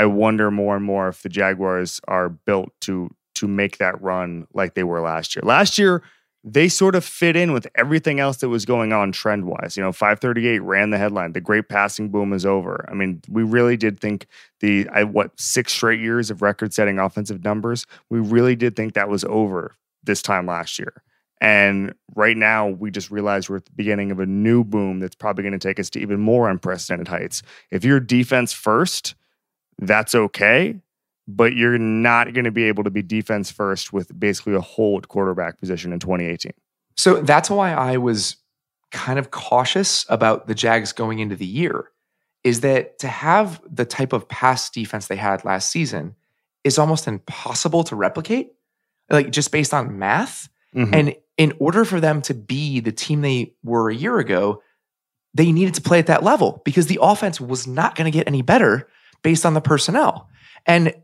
I 0.00 0.06
wonder 0.06 0.50
more 0.50 0.76
and 0.76 0.84
more 0.84 1.08
if 1.08 1.22
the 1.22 1.28
Jaguars 1.28 2.00
are 2.08 2.30
built 2.30 2.72
to 2.82 3.10
to 3.34 3.46
make 3.46 3.76
that 3.78 4.00
run 4.00 4.46
like 4.54 4.72
they 4.72 4.82
were 4.82 5.02
last 5.02 5.36
year. 5.36 5.42
Last 5.44 5.78
year, 5.78 6.02
they 6.42 6.68
sort 6.70 6.94
of 6.94 7.04
fit 7.04 7.36
in 7.36 7.52
with 7.52 7.66
everything 7.74 8.18
else 8.18 8.38
that 8.38 8.48
was 8.48 8.64
going 8.64 8.94
on 8.94 9.12
trend 9.12 9.44
wise. 9.44 9.76
You 9.76 9.82
know, 9.82 9.92
538 9.92 10.60
ran 10.60 10.88
the 10.88 10.96
headline. 10.96 11.34
The 11.34 11.40
great 11.42 11.68
passing 11.68 12.08
boom 12.08 12.32
is 12.32 12.46
over. 12.46 12.86
I 12.90 12.94
mean, 12.94 13.20
we 13.28 13.42
really 13.42 13.76
did 13.76 14.00
think 14.00 14.26
the 14.60 14.88
I, 14.88 15.04
what 15.04 15.38
six 15.38 15.74
straight 15.74 16.00
years 16.00 16.30
of 16.30 16.40
record 16.40 16.72
setting 16.72 16.98
offensive 16.98 17.44
numbers. 17.44 17.86
We 18.08 18.20
really 18.20 18.56
did 18.56 18.76
think 18.76 18.94
that 18.94 19.10
was 19.10 19.24
over 19.24 19.76
this 20.02 20.22
time 20.22 20.46
last 20.46 20.78
year. 20.78 21.02
And 21.42 21.94
right 22.14 22.38
now, 22.38 22.68
we 22.68 22.90
just 22.90 23.10
realized 23.10 23.50
we're 23.50 23.56
at 23.56 23.66
the 23.66 23.72
beginning 23.72 24.10
of 24.10 24.18
a 24.18 24.26
new 24.26 24.64
boom 24.64 24.98
that's 24.98 25.14
probably 25.14 25.42
going 25.42 25.58
to 25.58 25.68
take 25.68 25.78
us 25.78 25.90
to 25.90 26.00
even 26.00 26.20
more 26.20 26.48
unprecedented 26.48 27.08
heights. 27.08 27.42
If 27.70 27.84
you're 27.84 28.00
defense 28.00 28.54
first, 28.54 29.14
that's 29.80 30.14
okay 30.14 30.80
but 31.36 31.54
you're 31.54 31.78
not 31.78 32.32
going 32.32 32.44
to 32.44 32.50
be 32.50 32.64
able 32.64 32.84
to 32.84 32.90
be 32.90 33.02
defense 33.02 33.50
first 33.50 33.92
with 33.92 34.18
basically 34.18 34.54
a 34.54 34.60
whole 34.60 34.98
at 34.98 35.08
quarterback 35.08 35.58
position 35.60 35.92
in 35.92 36.00
2018. 36.00 36.52
So 36.96 37.20
that's 37.22 37.48
why 37.48 37.72
I 37.72 37.96
was 37.98 38.36
kind 38.90 39.18
of 39.18 39.30
cautious 39.30 40.04
about 40.08 40.48
the 40.48 40.54
Jags 40.54 40.92
going 40.92 41.20
into 41.20 41.36
the 41.36 41.46
year 41.46 41.90
is 42.42 42.60
that 42.60 42.98
to 42.98 43.06
have 43.06 43.60
the 43.70 43.84
type 43.84 44.12
of 44.12 44.28
pass 44.28 44.70
defense 44.70 45.06
they 45.06 45.16
had 45.16 45.44
last 45.44 45.70
season 45.70 46.16
is 46.64 46.78
almost 46.78 47.06
impossible 47.06 47.84
to 47.84 47.96
replicate. 47.96 48.52
like 49.08 49.30
just 49.32 49.50
based 49.50 49.74
on 49.74 49.98
math. 49.98 50.48
Mhm. 50.72 50.94
And 50.94 51.16
in 51.36 51.52
order 51.58 51.84
for 51.84 51.98
them 51.98 52.22
to 52.22 52.32
be 52.32 52.78
the 52.78 52.92
team 52.92 53.22
they 53.22 53.54
were 53.64 53.90
a 53.90 53.94
year 53.94 54.20
ago, 54.20 54.62
they 55.34 55.50
needed 55.50 55.74
to 55.74 55.80
play 55.80 55.98
at 55.98 56.06
that 56.06 56.22
level 56.22 56.62
because 56.64 56.86
the 56.86 57.00
offense 57.02 57.40
was 57.40 57.66
not 57.66 57.96
going 57.96 58.04
to 58.04 58.16
get 58.16 58.28
any 58.28 58.40
better 58.40 58.88
based 59.22 59.46
on 59.46 59.54
the 59.54 59.60
personnel. 59.60 60.28
And 60.66 60.94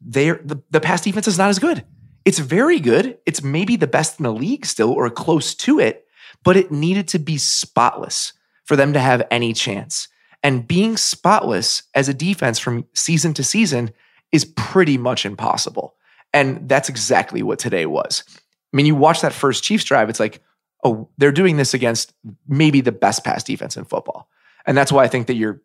they 0.00 0.30
the, 0.30 0.62
the 0.70 0.80
pass 0.80 1.02
defense 1.02 1.28
is 1.28 1.38
not 1.38 1.50
as 1.50 1.58
good. 1.58 1.84
It's 2.24 2.38
very 2.38 2.80
good. 2.80 3.18
It's 3.26 3.42
maybe 3.42 3.76
the 3.76 3.86
best 3.86 4.18
in 4.18 4.24
the 4.24 4.32
league 4.32 4.66
still 4.66 4.90
or 4.90 5.08
close 5.10 5.54
to 5.56 5.78
it, 5.80 6.06
but 6.44 6.56
it 6.56 6.70
needed 6.70 7.08
to 7.08 7.18
be 7.18 7.38
spotless 7.38 8.32
for 8.64 8.76
them 8.76 8.92
to 8.92 9.00
have 9.00 9.26
any 9.30 9.52
chance. 9.52 10.08
And 10.42 10.66
being 10.66 10.96
spotless 10.96 11.82
as 11.94 12.08
a 12.08 12.14
defense 12.14 12.58
from 12.58 12.86
season 12.94 13.34
to 13.34 13.44
season 13.44 13.90
is 14.32 14.44
pretty 14.56 14.96
much 14.96 15.26
impossible. 15.26 15.94
And 16.32 16.68
that's 16.68 16.88
exactly 16.88 17.42
what 17.42 17.58
today 17.58 17.86
was. 17.86 18.24
I 18.72 18.76
mean, 18.76 18.86
you 18.86 18.94
watch 18.94 19.20
that 19.22 19.32
first 19.32 19.64
Chiefs 19.64 19.84
drive, 19.84 20.08
it's 20.08 20.20
like, 20.20 20.40
oh, 20.84 21.08
they're 21.18 21.32
doing 21.32 21.56
this 21.56 21.74
against 21.74 22.14
maybe 22.46 22.80
the 22.80 22.92
best 22.92 23.24
pass 23.24 23.42
defense 23.42 23.76
in 23.76 23.84
football. 23.84 24.28
And 24.66 24.76
that's 24.76 24.92
why 24.92 25.04
I 25.04 25.08
think 25.08 25.26
that 25.26 25.34
you're 25.34 25.60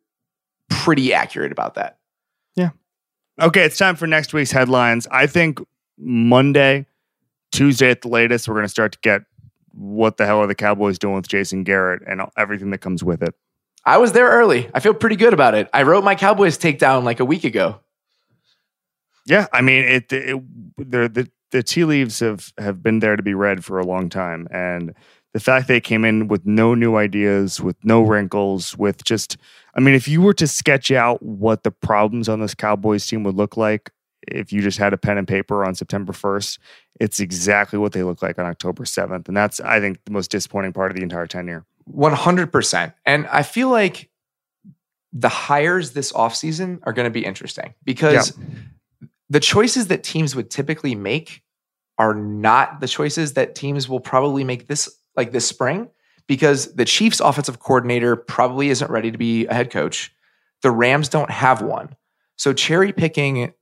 pretty 0.70 1.14
accurate 1.14 1.52
about 1.52 1.76
that. 1.76 2.00
Yeah. 2.56 2.70
Okay, 3.42 3.64
it's 3.64 3.78
time 3.78 3.96
for 3.96 4.08
next 4.08 4.34
week's 4.34 4.52
headlines. 4.52 5.08
I 5.12 5.28
think 5.28 5.60
Monday, 5.98 6.86
Tuesday 7.52 7.92
at 7.92 8.02
the 8.02 8.08
latest, 8.08 8.48
we're 8.48 8.56
going 8.56 8.66
to 8.66 8.70
start 8.70 8.94
to 8.94 9.00
get 9.02 9.24
what 9.74 10.18
the 10.18 10.26
hell 10.26 10.40
are 10.40 10.48
the 10.48 10.56
Cowboys 10.56 10.98
doing 10.98 11.16
with 11.16 11.28
Jason 11.28 11.64
Garrett 11.64 12.02
and 12.08 12.22
everything 12.38 12.72
that 12.72 12.80
comes 12.80 13.04
with 13.04 13.22
it. 13.22 13.36
I 13.86 13.98
was 13.98 14.14
there 14.14 14.30
early. 14.30 14.70
I 14.74 14.80
feel 14.80 14.94
pretty 14.94 15.16
good 15.16 15.34
about 15.34 15.54
it. 15.54 15.70
I 15.74 15.84
wrote 15.84 16.04
my 16.04 16.16
Cowboys 16.16 16.58
takedown 16.58 17.04
like 17.04 17.20
a 17.20 17.26
week 17.26 17.44
ago. 17.44 17.80
Yeah, 19.28 19.48
I 19.54 19.62
mean, 19.62 19.84
it, 19.84 20.14
it 20.14 20.42
the 20.78 21.10
the 21.10 21.30
the 21.52 21.64
tea 21.64 21.84
leaves 21.84 22.20
have 22.20 22.54
have 22.58 22.82
been 22.82 23.00
there 23.00 23.16
to 23.16 23.24
be 23.24 23.34
read 23.34 23.66
for 23.66 23.80
a 23.80 23.86
long 23.86 24.10
time, 24.10 24.48
and 24.52 24.94
the 25.36 25.42
fact 25.42 25.68
they 25.68 25.82
came 25.82 26.06
in 26.06 26.30
with 26.30 26.46
no 26.46 26.74
new 26.76 26.96
ideas, 26.96 27.60
with 27.60 27.76
no 27.84 28.02
wrinkles, 28.02 28.78
with 28.78 29.04
just, 29.04 29.36
I 29.76 29.82
mean, 29.82 29.94
if 29.94 30.08
you 30.08 30.22
were 30.22 30.34
to 30.36 30.48
sketch 30.48 30.92
out 30.92 31.22
what 31.22 31.64
the 31.64 31.72
problems 31.72 32.30
on 32.30 32.40
this 32.40 32.56
Cowboys 32.56 33.06
team 33.06 33.24
would 33.24 33.36
look 33.36 33.58
like, 33.58 33.92
if 34.28 34.52
you 34.52 34.62
just 34.62 34.78
had 34.78 34.94
a 34.94 34.98
pen 34.98 35.18
and 35.18 35.28
paper 35.28 35.66
on 35.66 35.76
September 35.76 36.14
first, 36.14 36.60
it's 37.00 37.20
exactly 37.20 37.78
what 37.78 37.92
they 37.92 38.04
look 38.04 38.22
like 38.22 38.40
on 38.40 38.46
October 38.46 38.86
seventh, 38.86 39.28
and 39.28 39.38
that's 39.38 39.60
I 39.60 39.80
think 39.80 40.04
the 40.06 40.12
most 40.12 40.32
disappointing 40.32 40.74
part 40.74 40.92
of 40.92 40.98
the 40.98 41.04
entire 41.04 41.28
tenure. 41.28 41.66
100%. 41.92 42.94
And 43.06 43.28
I 43.28 43.44
feel 43.44 43.70
like 43.70 44.10
the 45.14 45.30
hires 45.30 45.92
this 45.92 46.12
offseason 46.12 46.80
are 46.84 46.94
going 46.94 47.06
to 47.06 47.12
be 47.12 47.24
interesting 47.24 47.74
because 47.84 48.38
the 49.30 49.40
choices 49.40 49.88
that 49.88 50.04
teams 50.04 50.36
would 50.36 50.50
typically 50.50 50.96
make 50.96 51.44
are 51.98 52.14
not 52.14 52.82
the 52.82 52.88
choices 52.88 53.34
that 53.34 53.56
teams 53.56 53.88
will 53.88 54.00
probably 54.00 54.44
make 54.44 54.68
this 54.68 54.90
like 55.16 55.32
this 55.32 55.48
spring 55.48 55.90
because 56.28 56.74
the 56.74 56.86
Chiefs 56.86 57.20
offensive 57.20 57.60
coordinator 57.60 58.16
probably 58.16 58.70
isn't 58.70 58.92
ready 58.92 59.12
to 59.12 59.18
be 59.18 59.46
a 59.48 59.54
head 59.54 59.72
coach. 59.72 60.14
The 60.62 60.72
Rams 60.72 61.10
don't 61.10 61.30
have 61.30 61.62
one. 61.62 61.96
So 62.38 62.54
cherry 62.54 62.92
picking 62.92 63.54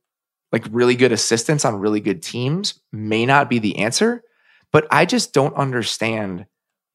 like 0.52 0.66
really 0.70 0.94
good 0.94 1.12
assistants 1.12 1.64
on 1.64 1.80
really 1.80 2.00
good 2.00 2.22
teams 2.22 2.80
may 2.92 3.26
not 3.26 3.50
be 3.50 3.58
the 3.58 3.78
answer, 3.78 4.22
but 4.72 4.86
I 4.90 5.04
just 5.04 5.32
don't 5.32 5.54
understand 5.54 6.46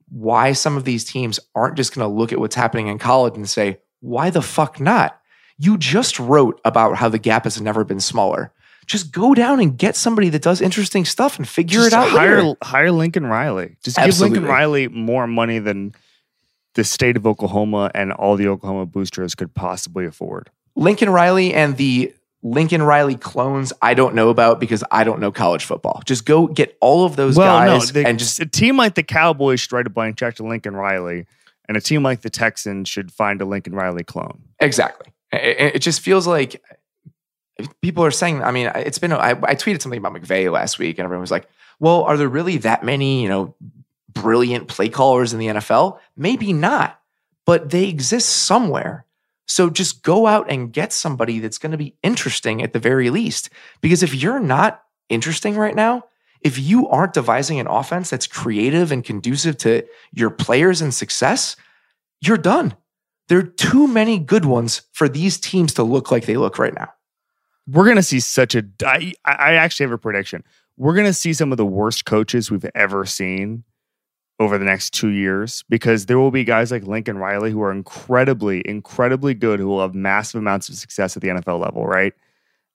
why 0.09 0.53
some 0.53 0.77
of 0.77 0.85
these 0.85 1.03
teams 1.03 1.39
aren't 1.53 1.77
just 1.77 1.93
going 1.93 2.09
to 2.09 2.13
look 2.13 2.31
at 2.31 2.39
what's 2.39 2.55
happening 2.55 2.87
in 2.87 2.97
college 2.97 3.35
and 3.35 3.47
say, 3.47 3.79
why 3.99 4.29
the 4.29 4.41
fuck 4.41 4.79
not? 4.79 5.19
You 5.57 5.77
just 5.77 6.19
wrote 6.19 6.59
about 6.65 6.95
how 6.95 7.09
the 7.09 7.19
gap 7.19 7.43
has 7.43 7.61
never 7.61 7.83
been 7.83 7.99
smaller. 7.99 8.53
Just 8.89 9.11
go 9.11 9.35
down 9.35 9.59
and 9.59 9.77
get 9.77 9.95
somebody 9.95 10.29
that 10.29 10.41
does 10.41 10.61
interesting 10.61 11.05
stuff 11.05 11.37
and 11.37 11.47
figure 11.47 11.79
Just 11.81 11.87
it 11.89 11.93
out 11.93 12.09
hire 12.09 12.41
later. 12.43 12.57
hire 12.63 12.91
Lincoln 12.91 13.25
Riley. 13.27 13.77
Just 13.83 13.97
give 13.97 14.19
Lincoln 14.19 14.45
Riley 14.45 14.87
more 14.87 15.27
money 15.27 15.59
than 15.59 15.93
the 16.73 16.83
state 16.83 17.15
of 17.15 17.27
Oklahoma 17.27 17.91
and 17.93 18.11
all 18.11 18.35
the 18.35 18.47
Oklahoma 18.47 18.87
boosters 18.87 19.35
could 19.35 19.53
possibly 19.53 20.05
afford. 20.05 20.49
Lincoln 20.75 21.09
Riley 21.11 21.53
and 21.53 21.77
the 21.77 22.11
Lincoln 22.41 22.81
Riley 22.81 23.15
clones, 23.15 23.71
I 23.81 23.93
don't 23.93 24.15
know 24.15 24.29
about 24.29 24.59
because 24.59 24.83
I 24.89 25.03
don't 25.03 25.19
know 25.19 25.31
college 25.31 25.65
football. 25.65 26.01
Just 26.05 26.25
go 26.25 26.47
get 26.47 26.75
all 26.81 27.05
of 27.05 27.15
those 27.15 27.37
guys 27.37 27.91
the- 27.91 28.07
and 28.07 28.17
just 28.17 28.39
a 28.39 28.45
team 28.47 28.75
like 28.75 28.95
the 28.95 29.03
Cowboys 29.03 29.59
should 29.59 29.73
write 29.73 29.85
a 29.87 29.89
blank 29.91 30.17
check 30.17 30.35
to 30.35 30.43
Lincoln 30.43 30.75
Riley, 30.75 31.27
and 31.67 31.77
a 31.77 31.81
team 31.81 32.01
like 32.01 32.21
the 32.21 32.29
Texans 32.31 32.89
should 32.89 33.11
find 33.11 33.39
a 33.41 33.45
Lincoln 33.45 33.75
Riley 33.75 34.03
clone. 34.03 34.41
Exactly. 34.59 35.11
It, 35.31 35.75
it 35.75 35.79
just 35.79 36.01
feels 36.01 36.25
like 36.25 36.59
people 37.81 38.03
are 38.03 38.11
saying. 38.11 38.43
I 38.43 38.51
mean, 38.51 38.71
it's 38.75 38.99
been. 38.99 39.13
I, 39.13 39.31
I 39.31 39.55
tweeted 39.55 39.81
something 39.81 39.97
about 39.97 40.13
McVay 40.13 40.51
last 40.51 40.79
week, 40.79 40.97
and 40.97 41.05
everyone 41.05 41.21
was 41.21 41.31
like, 41.31 41.47
"Well, 41.79 42.03
are 42.03 42.17
there 42.17 42.29
really 42.29 42.57
that 42.57 42.83
many, 42.83 43.21
you 43.21 43.29
know, 43.29 43.55
brilliant 44.09 44.67
play 44.67 44.89
callers 44.89 45.33
in 45.33 45.39
the 45.39 45.47
NFL? 45.47 45.99
Maybe 46.15 46.53
not, 46.53 46.99
but 47.45 47.69
they 47.69 47.87
exist 47.87 48.29
somewhere. 48.29 49.05
So 49.47 49.69
just 49.69 50.03
go 50.03 50.27
out 50.27 50.51
and 50.51 50.71
get 50.71 50.93
somebody 50.93 51.39
that's 51.39 51.57
going 51.57 51.71
to 51.71 51.77
be 51.77 51.95
interesting 52.03 52.61
at 52.61 52.71
the 52.71 52.79
very 52.79 53.09
least. 53.09 53.49
Because 53.81 54.03
if 54.03 54.13
you're 54.13 54.39
not 54.39 54.83
interesting 55.09 55.55
right 55.55 55.75
now, 55.75 56.05
if 56.41 56.59
you 56.59 56.87
aren't 56.87 57.13
devising 57.13 57.59
an 57.59 57.67
offense 57.67 58.09
that's 58.09 58.27
creative 58.27 58.91
and 58.91 59.03
conducive 59.03 59.57
to 59.57 59.85
your 60.13 60.29
players 60.29 60.81
and 60.81 60.93
success, 60.93 61.55
you're 62.21 62.37
done. 62.37 62.75
There 63.27 63.39
are 63.39 63.43
too 63.43 63.87
many 63.87 64.19
good 64.19 64.45
ones 64.45 64.83
for 64.91 65.09
these 65.09 65.39
teams 65.39 65.73
to 65.73 65.83
look 65.83 66.11
like 66.11 66.25
they 66.25 66.37
look 66.37 66.59
right 66.59 66.73
now. 66.73 66.93
We're 67.71 67.87
gonna 67.87 68.03
see 68.03 68.19
such 68.19 68.55
a. 68.55 68.63
I, 68.83 69.13
I 69.25 69.53
actually 69.53 69.85
have 69.85 69.91
a 69.93 69.97
prediction. 69.97 70.43
We're 70.77 70.95
gonna 70.95 71.13
see 71.13 71.33
some 71.33 71.51
of 71.51 71.57
the 71.57 71.65
worst 71.65 72.05
coaches 72.05 72.49
we've 72.49 72.65
ever 72.75 73.05
seen 73.05 73.63
over 74.39 74.57
the 74.57 74.65
next 74.65 74.91
two 74.91 75.09
years 75.09 75.63
because 75.69 76.05
there 76.05 76.17
will 76.17 76.31
be 76.31 76.45
guys 76.45 76.71
like 76.71 76.83
Lincoln 76.83 77.17
Riley 77.17 77.51
who 77.51 77.61
are 77.61 77.71
incredibly, 77.71 78.61
incredibly 78.65 79.33
good 79.33 79.59
who 79.59 79.67
will 79.67 79.81
have 79.81 79.93
massive 79.93 80.39
amounts 80.39 80.69
of 80.69 80.75
success 80.75 81.17
at 81.17 81.21
the 81.21 81.27
NFL 81.27 81.59
level, 81.59 81.85
right? 81.85 82.13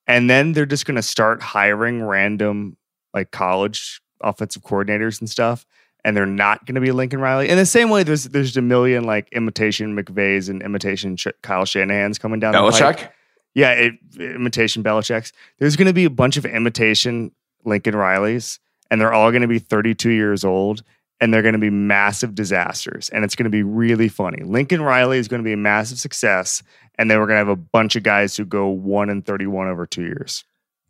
And 0.07 0.29
then 0.29 0.53
they're 0.53 0.67
just 0.67 0.85
going 0.85 0.95
to 0.95 1.01
start 1.01 1.41
hiring 1.41 2.03
random 2.03 2.77
like 3.15 3.31
college 3.31 3.99
offensive 4.21 4.61
coordinators 4.61 5.19
and 5.19 5.27
stuff, 5.27 5.65
and 6.03 6.15
they're 6.15 6.27
not 6.27 6.63
going 6.67 6.75
to 6.75 6.81
be 6.81 6.91
Lincoln 6.91 7.19
Riley. 7.19 7.49
In 7.49 7.57
the 7.57 7.65
same 7.65 7.89
way, 7.89 8.03
there's 8.03 8.25
there's 8.25 8.55
a 8.55 8.61
million 8.61 9.05
like 9.05 9.27
imitation 9.31 9.95
McVays 9.97 10.47
and 10.47 10.61
imitation 10.61 11.17
Ch- 11.17 11.29
Kyle 11.41 11.65
Shanahan's 11.65 12.19
coming 12.19 12.39
down. 12.39 12.53
the 12.61 12.67
pike. 12.71 13.11
Yeah, 13.55 13.71
it, 13.71 13.93
imitation 14.19 14.83
Belichick's. 14.83 15.31
There's 15.59 15.75
going 15.75 15.87
to 15.87 15.93
be 15.93 16.05
a 16.05 16.09
bunch 16.09 16.37
of 16.37 16.45
imitation 16.45 17.31
Lincoln 17.63 17.95
Rileys, 17.95 18.59
and 18.91 19.01
they're 19.01 19.13
all 19.13 19.31
going 19.31 19.41
to 19.41 19.47
be 19.47 19.59
32 19.59 20.11
years 20.11 20.43
old, 20.45 20.83
and 21.19 21.33
they're 21.33 21.41
going 21.41 21.53
to 21.53 21.59
be 21.59 21.69
massive 21.69 22.35
disasters, 22.35 23.09
and 23.09 23.23
it's 23.23 23.35
going 23.35 23.45
to 23.45 23.49
be 23.49 23.63
really 23.63 24.09
funny. 24.09 24.43
Lincoln 24.43 24.81
Riley 24.81 25.17
is 25.17 25.27
going 25.27 25.41
to 25.41 25.45
be 25.45 25.53
a 25.53 25.57
massive 25.57 25.97
success, 25.99 26.61
and 26.97 27.09
then 27.09 27.19
we're 27.19 27.27
going 27.27 27.35
to 27.35 27.39
have 27.39 27.47
a 27.47 27.55
bunch 27.55 27.95
of 27.95 28.03
guys 28.03 28.35
who 28.35 28.45
go 28.45 28.67
one 28.67 29.09
and 29.09 29.25
31 29.25 29.67
over 29.67 29.85
two 29.85 30.03
years. 30.03 30.43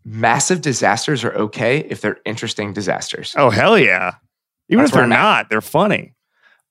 Massive 0.03 0.61
disasters 0.61 1.23
are 1.23 1.33
okay 1.33 1.79
if 1.79 2.01
they're 2.01 2.19
interesting 2.25 2.73
disasters. 2.73 3.33
Oh 3.37 3.49
hell 3.49 3.77
yeah! 3.77 4.15
Even 4.69 4.83
That's 4.83 4.91
if 4.91 4.95
they're 4.95 5.03
at. 5.03 5.09
not, 5.09 5.49
they're 5.49 5.61
funny. 5.61 6.13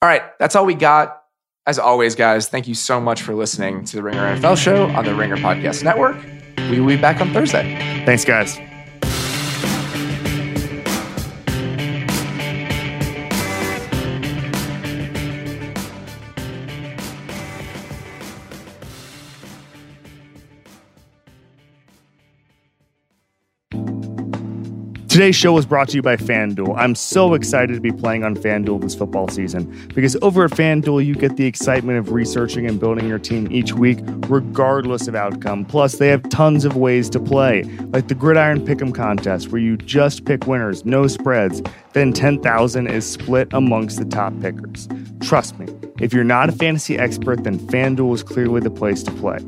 All 0.03 0.09
right, 0.09 0.23
that's 0.39 0.55
all 0.55 0.67
we 0.67 0.75
got. 0.75 1.24
As 1.67 1.79
always, 1.79 2.15
guys, 2.15 2.49
thank 2.49 2.69
you 2.69 2.75
so 2.75 3.01
much 3.01 3.23
for 3.23 3.35
listening 3.35 3.85
to 3.87 3.97
the 3.97 4.03
Ringer 4.03 4.21
NFL 4.37 4.59
show 4.59 4.87
on 4.89 5.05
the 5.07 5.15
Ringer 5.15 5.37
Podcast 5.37 5.83
Network. 5.83 6.17
We 6.71 6.79
will 6.79 6.89
be 6.89 6.97
back 6.99 7.23
on 7.23 7.33
Thursday. 7.33 7.75
Thanks, 8.05 8.25
guys. 8.25 8.59
Today's 25.15 25.37
show 25.37 25.53
was 25.53 25.65
brought 25.65 25.91
to 25.91 25.95
you 25.95 26.03
by 26.03 26.17
FanDuel. 26.17 26.75
I'm 26.77 26.97
so 26.97 27.35
excited 27.35 27.73
to 27.73 27.81
be 27.81 27.93
playing 27.93 28.25
on 28.25 28.35
FanDuel 28.35 28.81
this 28.81 28.97
football 28.97 29.29
season 29.29 29.87
because 29.95 30.17
over 30.23 30.47
at 30.47 30.51
FanDuel, 30.51 31.07
you 31.07 31.15
get 31.15 31.37
the 31.37 31.47
excitement 31.47 32.01
of 32.01 32.11
researching 32.11 32.67
and 32.67 32.81
building 32.81 33.07
your 33.07 33.21
team 33.21 33.47
each 33.53 33.75
week, 33.75 34.01
regardless 34.27 35.07
of 35.07 35.15
outcome. 35.15 35.67
Plus, 35.67 35.99
they 35.99 36.09
have 36.09 36.29
tons 36.31 36.65
of 36.65 36.77
ways 36.77 37.09
to 37.11 37.21
play, 37.21 37.63
like 37.93 38.09
the 38.09 38.17
Gridiron 38.17 38.67
Pick'em 38.67 38.93
contest, 38.93 39.53
where 39.53 39.61
you 39.61 39.77
just 39.77 40.25
pick 40.25 40.49
winners, 40.49 40.85
no 40.85 41.07
spreads. 41.07 41.63
Then 41.93 42.13
10,000 42.13 42.89
is 42.89 43.09
split 43.09 43.47
amongst 43.53 44.01
the 44.01 44.07
top 44.07 44.33
pickers. 44.41 44.89
Trust 45.21 45.61
me, 45.61 45.69
if 46.01 46.13
you're 46.13 46.25
not 46.25 46.49
a 46.49 46.53
fantasy 46.53 46.99
expert, 46.99 47.45
then 47.45 47.61
FanDuel 47.61 48.17
is 48.17 48.25
clearly 48.25 48.61
the 48.61 48.69
place 48.69 49.05
to 49.05 49.13
play. 49.13 49.39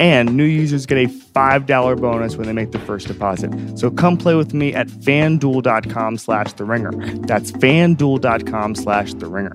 And 0.00 0.36
new 0.36 0.44
users 0.44 0.86
get 0.86 0.98
a 0.98 1.06
$5 1.06 2.00
bonus 2.00 2.36
when 2.36 2.46
they 2.46 2.52
make 2.52 2.72
their 2.72 2.80
first 2.80 3.06
deposit. 3.06 3.52
So 3.78 3.90
come 3.90 4.16
play 4.16 4.34
with 4.34 4.52
me 4.52 4.74
at 4.74 4.88
fanduel.com 4.88 6.18
slash 6.18 6.54
the 6.54 6.64
ringer. 6.64 6.90
That's 7.26 7.52
fanduel.com 7.52 8.74
slash 8.74 9.14
the 9.14 9.26
ringer. 9.26 9.52